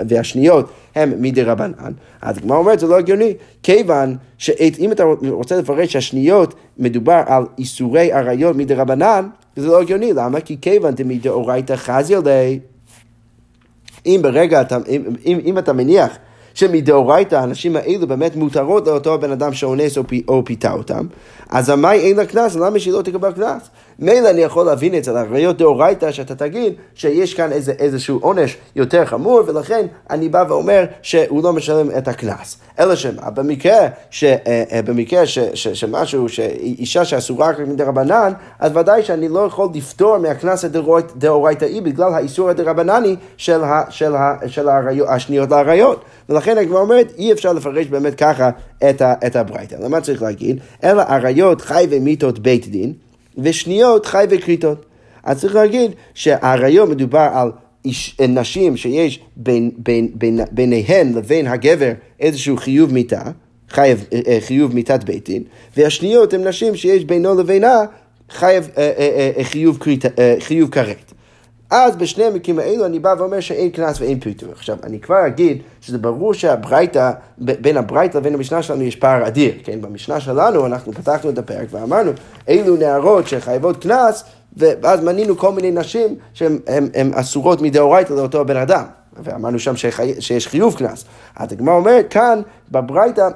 והשניות 0.08 0.70
הם 0.94 1.12
מדי 1.18 1.42
רבנן, 1.42 1.92
אז 2.22 2.38
הגמרא 2.38 2.56
אומרת, 2.56 2.80
זה 2.80 2.86
לא 2.86 2.98
הגיוני, 2.98 3.34
כיוון 3.62 4.16
שאם 4.38 4.92
אתה 4.92 5.04
רוצה 5.30 5.58
לפרש 5.58 5.92
שהשניות 5.92 6.54
מדובר 6.78 7.22
על 7.26 7.44
איסורי 7.58 8.12
אריות 8.12 8.56
מדי 8.56 8.74
רבנן, 8.74 9.28
זה 9.56 9.66
לא 9.66 9.80
הגיוני, 9.80 10.12
למה? 10.12 10.40
כי 10.40 10.56
כיוון 10.60 10.94
דמדאורייתא 10.94 11.76
חזי 11.76 12.14
עלי 12.14 12.60
אם 14.08 14.20
ברגע, 14.22 14.60
אתה, 14.60 14.78
אם, 14.88 15.02
אם, 15.26 15.38
אם 15.44 15.58
אתה 15.58 15.72
מניח 15.72 16.18
שמדאורייתא 16.54 17.36
הנשים 17.36 17.76
האלו 17.76 18.06
באמת 18.06 18.36
מותרות 18.36 18.86
לאותו 18.86 19.14
הבן 19.14 19.30
אדם 19.30 19.52
שאונס 19.52 19.98
או, 19.98 20.06
פי, 20.06 20.22
או 20.28 20.44
פיתה 20.44 20.72
אותם, 20.72 21.06
אז 21.48 21.68
המאי 21.68 21.98
אין 21.98 22.16
לה 22.16 22.26
קנס, 22.26 22.56
למה 22.56 22.78
שהיא 22.78 22.92
לא 22.94 23.02
תקבל 23.02 23.32
קנס? 23.32 23.62
מילא 24.00 24.30
אני 24.30 24.40
יכול 24.40 24.66
להבין 24.66 24.94
אצל 24.94 25.16
הראיות 25.16 25.58
דאורייתא 25.58 26.12
שאתה 26.12 26.34
תגיד 26.34 26.72
שיש 26.94 27.34
כאן 27.34 27.52
איזה, 27.52 27.72
איזשהו 27.72 28.18
עונש 28.18 28.56
יותר 28.76 29.04
חמור 29.04 29.42
ולכן 29.46 29.86
אני 30.10 30.28
בא 30.28 30.44
ואומר 30.48 30.84
שהוא 31.02 31.42
לא 31.42 31.52
משלם 31.52 31.90
את 31.98 32.08
הקנס. 32.08 32.58
אלא 32.78 32.94
שמה, 32.94 33.30
במקרה, 33.30 33.88
ש, 34.10 34.24
אה, 34.24 34.64
אה, 34.72 34.82
במקרה 34.82 35.26
ש, 35.26 35.38
ש, 35.38 35.68
שמשהו, 35.68 36.28
שאישה 36.28 37.04
שאסורה 37.04 37.48
רק 37.48 37.58
מדי 37.58 37.82
רבנן, 37.82 38.32
אז 38.58 38.76
ודאי 38.76 39.02
שאני 39.02 39.28
לא 39.28 39.40
יכול 39.40 39.68
לפטור 39.74 40.18
מהקנס 40.18 40.64
הדאורייתאי 40.64 41.80
בגלל 41.80 42.14
האיסור 42.14 42.50
הדרבנני 42.50 43.16
של, 43.36 43.64
ה, 43.64 43.82
של, 43.90 44.14
ה, 44.14 44.34
של 44.46 44.68
הראיות, 44.68 45.08
השניות 45.10 45.50
לאריות. 45.50 46.04
ולכן 46.28 46.58
הגמרא 46.58 46.80
אומרת, 46.80 47.12
אי 47.18 47.32
אפשר 47.32 47.52
לפרש 47.52 47.86
באמת 47.86 48.14
ככה 48.14 48.50
את, 48.90 49.02
את 49.26 49.36
הברייתא. 49.36 49.76
למה 49.80 50.00
צריך 50.00 50.22
להגיד? 50.22 50.60
אלא 50.84 51.02
אריות 51.02 51.60
חי 51.60 51.86
ומיתות 51.90 52.38
בית 52.38 52.68
דין. 52.68 53.07
ושניות 53.38 54.06
חי 54.06 54.24
וכריתות. 54.30 54.84
אז 55.24 55.40
צריך 55.40 55.54
להגיד 55.54 55.90
שהאריות 56.14 56.88
מדובר 56.88 57.28
על 57.32 57.50
איש, 57.84 58.16
נשים 58.28 58.76
שיש 58.76 59.20
בין, 59.36 59.70
בין, 59.76 60.08
בין, 60.14 60.40
ביניהן 60.50 61.12
לבין 61.14 61.46
הגבר 61.46 61.92
איזשהו 62.20 62.56
חיוב 62.56 62.92
מיתה, 62.92 63.22
חייב, 63.68 64.04
אה, 64.12 64.20
אה, 64.26 64.38
חיוב 64.40 64.74
מיתת 64.74 65.04
בית 65.04 65.28
דין, 65.28 65.42
והשניות 65.76 66.34
הן 66.34 66.48
נשים 66.48 66.76
שיש 66.76 67.04
בינו 67.04 67.34
לבינה 67.34 67.84
חייב 68.30 68.68
אה, 68.78 69.32
חיוב, 69.42 69.78
חיוב 70.38 70.70
כרת. 70.70 71.12
אז 71.70 71.96
בשני 71.96 72.24
המקרים 72.24 72.58
האלו 72.58 72.86
אני 72.86 72.98
בא 72.98 73.14
ואומר 73.18 73.40
שאין 73.40 73.70
קנס 73.70 74.00
ואין 74.00 74.20
פיתוי. 74.20 74.48
עכשיו, 74.52 74.76
אני 74.84 75.00
כבר 75.00 75.26
אגיד 75.26 75.62
שזה 75.80 75.98
ברור 75.98 76.34
שהברייתא, 76.34 77.10
בין 77.38 77.76
הברייתא 77.76 78.18
לבין 78.18 78.34
המשנה 78.34 78.62
שלנו 78.62 78.82
יש 78.82 78.96
פער 78.96 79.26
אדיר, 79.26 79.52
כן? 79.64 79.80
במשנה 79.80 80.20
שלנו 80.20 80.66
אנחנו 80.66 80.92
פתחנו 80.92 81.30
את 81.30 81.38
הפרק 81.38 81.68
ואמרנו, 81.70 82.10
אילו 82.48 82.76
נערות 82.76 83.28
שחייבות 83.28 83.82
קנס, 83.82 84.24
ואז 84.56 85.00
מנינו 85.00 85.36
כל 85.36 85.52
מיני 85.52 85.70
נשים 85.70 86.14
שהן 86.32 86.58
אסורות 87.14 87.62
מדאורייתא 87.62 88.12
לאותו 88.12 88.40
הבן 88.40 88.56
אדם. 88.56 88.84
ואמרנו 89.22 89.58
שם 89.58 89.76
שחי, 89.76 90.14
שיש 90.20 90.48
חיוב 90.48 90.74
קנס. 90.74 91.04
אז 91.36 91.52
הגמרא 91.52 91.74
אומרת, 91.74 92.06
כאן 92.10 92.40
בברייתא 92.70 93.28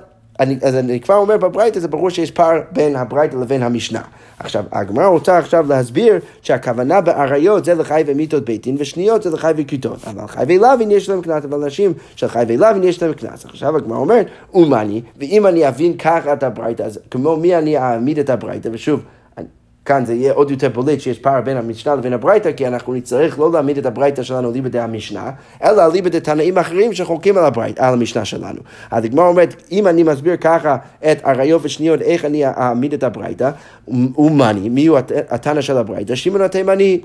אני, 0.43 0.57
אז 0.63 0.75
אני 0.75 1.01
כבר 1.01 1.15
אומר 1.15 1.37
בברייתא, 1.37 1.81
זה 1.81 1.89
ברור 1.89 2.11
שיש 2.11 2.31
פער 2.31 2.61
בין 2.73 2.97
הברייתא 2.97 3.37
לבין 3.37 3.63
המשנה. 3.63 4.01
עכשיו, 4.39 4.65
הגמרא 4.73 5.07
רוצה 5.07 5.39
עכשיו 5.39 5.67
להסביר 5.69 6.19
שהכוונה 6.43 7.01
באריות 7.01 7.65
זה 7.65 7.75
לחי 7.75 8.03
ומיתות 8.07 8.45
בית 8.45 8.63
דין, 8.63 8.77
ושניות 8.79 9.23
זה 9.23 9.31
לחי 9.31 9.53
וכיתות. 9.57 9.99
אבל 10.07 10.27
חי 10.27 10.45
ולוין 10.49 10.91
יש 10.91 11.09
להם 11.09 11.23
קנס, 11.23 11.45
אבל 11.45 11.67
נשים 11.67 11.93
של 12.17 12.29
חי 12.29 12.45
ולוין 12.49 12.85
יש 12.85 13.03
להם 13.03 13.13
קנס. 13.13 13.45
עכשיו 13.45 13.77
הגמרא 13.77 13.99
אומרת, 13.99 14.27
אומני, 14.55 15.03
ואם 15.19 15.47
אני 15.47 15.69
אבין 15.69 15.97
ככה 15.97 16.33
את 16.33 16.43
הברייתא, 16.43 16.83
אז 16.83 16.99
כמו 17.11 17.37
מי 17.37 17.57
אני 17.57 17.79
אעמיד 17.79 18.19
את 18.19 18.31
הברייתא, 18.31 18.69
ושוב, 18.73 19.01
כאן 19.85 20.05
זה 20.05 20.15
יהיה 20.15 20.33
עוד 20.33 20.51
יותר 20.51 20.69
בולט 20.69 21.01
שיש 21.01 21.19
פער 21.19 21.41
בין 21.41 21.57
המשנה 21.57 21.95
לבין 21.95 22.13
הברייתא, 22.13 22.53
כי 22.53 22.67
אנחנו 22.67 22.95
נצטרך 22.95 23.39
לא 23.39 23.53
להעמיד 23.53 23.79
את 23.79 23.87
הברייתא 23.87 24.23
שלנו 24.23 24.53
ליבא 24.53 24.81
המשנה, 24.81 25.31
אלא 25.65 25.87
ליבא 25.93 26.09
דתנאים 26.09 26.59
אחרים 26.59 26.93
שחולקים 26.93 27.39
על, 27.39 27.45
הברית, 27.45 27.79
על 27.79 27.95
המשנה 27.95 28.25
שלנו. 28.25 28.61
אז 28.91 29.05
הגמרא 29.05 29.29
אומרת, 29.29 29.63
אם 29.73 29.87
אני 29.87 30.03
מסביר 30.03 30.37
ככה 30.37 30.77
את 31.13 31.25
אריות 31.25 31.61
ושניות, 31.65 32.03
איך 32.03 32.25
אני 32.25 32.47
אעמיד 32.47 32.93
את 32.93 33.03
הברייתא, 33.03 33.51
ומאני, 34.19 34.69
מי 34.69 34.87
הוא 34.87 34.99
התנא 35.29 35.61
של 35.61 35.77
הברייתא? 35.77 36.15
שמעון 36.15 36.43
התימני. 36.43 37.01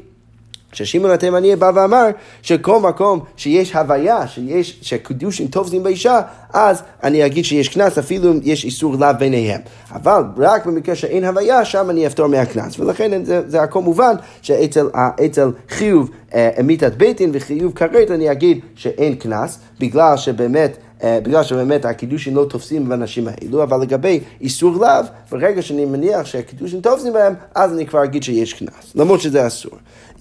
ששמעון 0.73 1.11
התימני 1.11 1.55
בא 1.55 1.71
ואמר 1.75 2.07
שכל 2.41 2.79
מקום 2.79 3.19
שיש 3.37 3.75
הוויה, 3.75 4.27
שיש, 4.27 4.79
שקידושים 4.81 5.47
טובזים 5.47 5.83
באישה, 5.83 6.21
אז 6.53 6.81
אני 7.03 7.25
אגיד 7.25 7.45
שיש 7.45 7.69
קנס, 7.69 7.97
אפילו 7.97 8.31
אם 8.31 8.39
יש 8.43 8.65
איסור 8.65 8.95
לאו 8.95 9.09
ביניהם. 9.19 9.61
אבל 9.91 10.23
רק 10.37 10.65
במקרה 10.65 10.95
שאין 10.95 11.25
הוויה, 11.25 11.65
שם 11.65 11.89
אני 11.89 12.07
אפתור 12.07 12.27
מהקנס. 12.27 12.79
ולכן 12.79 13.25
זה, 13.25 13.41
זה 13.47 13.61
הכל 13.61 13.81
מובן 13.81 14.15
שאצל 14.41 15.51
חיוב 15.69 16.09
אה, 16.33 16.49
מיתת 16.63 16.93
בית 16.93 17.17
דין 17.17 17.29
וחיוב 17.33 17.73
כרת 17.73 18.11
אני 18.11 18.31
אגיד 18.31 18.59
שאין 18.75 19.15
קנס, 19.15 19.59
בגלל 19.79 20.17
שבאמת 20.17 20.77
בגלל 21.03 21.43
שבאמת 21.43 21.85
הקידושים 21.85 22.35
לא 22.35 22.45
תופסים 22.49 22.89
באנשים 22.89 23.27
האלו, 23.27 23.63
אבל 23.63 23.81
לגבי 23.81 24.19
איסור 24.41 24.75
לאו, 24.75 25.05
ברגע 25.31 25.61
שאני 25.61 25.85
מניח 25.85 26.25
שהקידושים 26.25 26.81
תופסים 26.81 27.13
בהם, 27.13 27.33
אז 27.55 27.73
אני 27.73 27.85
כבר 27.85 28.03
אגיד 28.03 28.23
שיש 28.23 28.53
קנס, 28.53 28.95
למרות 28.95 29.21
שזה 29.21 29.47
אסור. 29.47 29.71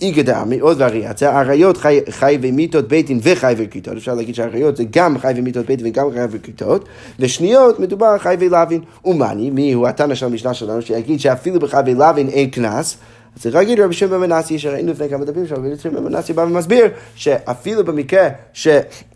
איגדה 0.00 0.44
מעוד 0.44 0.76
וריאציה, 0.80 1.40
אריות 1.40 1.76
חי, 2.10 2.38
ומיתות 2.42 2.88
בית 2.88 3.06
דין 3.06 3.20
וחי 3.22 3.54
וכיתות, 3.56 3.96
אפשר 3.96 4.14
להגיד 4.14 4.34
שהאריות 4.34 4.76
זה 4.76 4.84
גם 4.90 5.18
חי 5.18 5.32
ומיתות 5.36 5.66
בית 5.66 5.78
דין 5.82 5.86
וגם 5.86 6.10
חי 6.14 6.20
וכיתות, 6.30 6.88
ושניות 7.18 7.80
מדובר 7.80 8.06
על 8.06 8.18
חי 8.18 8.36
ולוין. 8.38 8.80
ומאני, 9.04 9.50
מי 9.50 9.72
הוא 9.72 9.86
התנא 9.86 10.14
של 10.14 10.26
המשנה 10.26 10.54
שלנו, 10.54 10.82
שיגיד 10.82 11.20
שאפילו 11.20 11.60
בחי 11.60 11.80
ולוין 11.86 12.28
אין 12.28 12.50
קנס, 12.50 12.96
אז 13.36 13.42
צריך 13.42 13.54
להגיד 13.54 13.80
רבי 13.80 13.94
שמעון 13.94 14.20
בן 14.20 14.30
מנסי, 14.30 14.58
שראינו 14.58 14.92
לפני 14.92 15.08
כמה 15.08 15.24
דפים 15.24 15.46
שרבי 15.46 15.68
שמעון 15.78 16.04
מנסי 16.04 16.32
בא 16.32 16.42
ומסביר 16.42 16.86
שאפילו 17.14 17.84
במקרה 17.84 18.28
ש, 18.52 18.68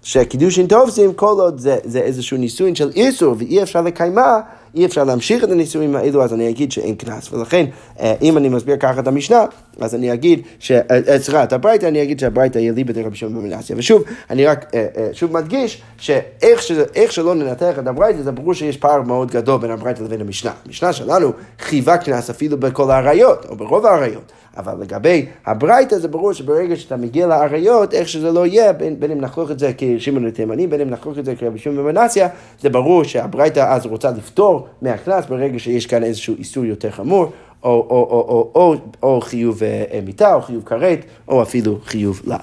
שקידושין 0.02 0.66
תופסים, 0.66 1.14
כל 1.14 1.36
עוד 1.38 1.58
זה, 1.58 1.76
זה 1.84 2.00
איזשהו 2.00 2.36
נישואין 2.36 2.74
של 2.74 2.90
איסור 2.94 3.34
ואי 3.38 3.62
אפשר 3.62 3.82
לקיימה, 3.82 4.40
אי 4.74 4.86
אפשר 4.86 5.04
להמשיך 5.04 5.44
את 5.44 5.50
הנישואים 5.50 5.96
האלו, 5.96 6.24
אז 6.24 6.34
אני 6.34 6.48
אגיד 6.48 6.72
שאין 6.72 6.94
קנס. 6.94 7.32
ולכן, 7.32 7.66
אה, 8.00 8.14
אם 8.22 8.36
אני 8.36 8.48
מסביר 8.48 8.76
ככה 8.76 9.00
את 9.00 9.06
המשנה, 9.06 9.44
אז 9.80 9.94
אני 9.94 10.12
אגיד, 10.12 10.40
אה, 10.70 10.80
אה, 11.08 11.18
סליחה, 11.18 11.44
את 11.44 11.52
הברייתא, 11.52 11.86
אני 11.86 12.02
אגיד 12.02 12.20
שהברייתא 12.20 12.58
יהיה 12.58 12.72
לי 12.72 12.84
בדרך 12.84 13.06
רבי 13.06 13.16
שמעון 13.16 13.34
בן 13.34 13.48
מנסיה. 13.48 13.76
ושוב, 13.78 14.02
אני 14.30 14.46
רק 14.46 14.72
שוב 15.12 15.32
מדגיש, 15.32 15.82
שאיך 15.98 17.12
שלא 17.12 17.34
ננתח 17.34 17.78
את 17.78 17.86
הברייתא, 17.86 18.22
זה 18.22 18.32
ברור 18.32 18.54
שיש 18.54 18.76
פער 18.76 19.02
מאוד 19.02 19.30
גדול 19.30 19.60
בין 19.60 19.70
הברייתא 19.70 20.02
לבין 20.02 20.20
המשנה. 20.20 20.52
המשנה 20.66 20.92
שלנו 20.92 21.32
חייבה 21.58 21.96
קנס 21.96 22.30
אפילו 22.30 22.56
בכל 22.56 22.90
האריות, 22.90 23.46
או 23.48 23.56
ברוב 23.56 23.86
האריות. 23.86 24.32
אבל 24.60 24.80
לגבי 24.80 25.26
הברייתא 25.46 25.98
זה 25.98 26.08
ברור 26.08 26.32
שברגע 26.32 26.76
שאתה 26.76 26.96
מגיע 26.96 27.26
לאריות, 27.26 27.94
איך 27.94 28.08
שזה 28.08 28.32
לא 28.32 28.46
יהיה, 28.46 28.72
בין, 28.72 29.00
בין 29.00 29.10
אם 29.10 29.20
נחלוק 29.20 29.50
את 29.50 29.58
זה 29.58 29.72
כשמעון 29.78 30.26
התימני, 30.26 30.66
בין 30.66 30.80
אם 30.80 30.90
נחלוק 30.90 31.18
את 31.18 31.24
זה 31.24 31.36
כרבי 31.36 31.58
שמעון 31.58 31.78
במנסיה, 31.78 32.28
זה 32.60 32.68
ברור 32.68 33.04
שהברייתא 33.04 33.60
אז 33.60 33.86
רוצה 33.86 34.10
לפתור 34.10 34.66
מהקנס 34.82 35.26
ברגע 35.26 35.58
שיש 35.58 35.86
כאן 35.86 36.02
איזשהו 36.02 36.34
איסור 36.38 36.64
יותר 36.64 36.90
חמור. 36.90 37.32
או, 37.62 37.70
או, 37.70 38.06
או, 38.10 38.26
או, 38.28 38.50
או, 38.54 38.74
או 39.02 39.20
חיוב 39.20 39.62
מיטה, 40.04 40.34
או 40.34 40.42
חיוב 40.42 40.64
כרת, 40.64 40.98
או 41.28 41.42
אפילו 41.42 41.78
חיוב 41.84 42.22
לאו. 42.24 42.36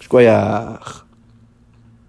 שכוייח. 0.00 1.03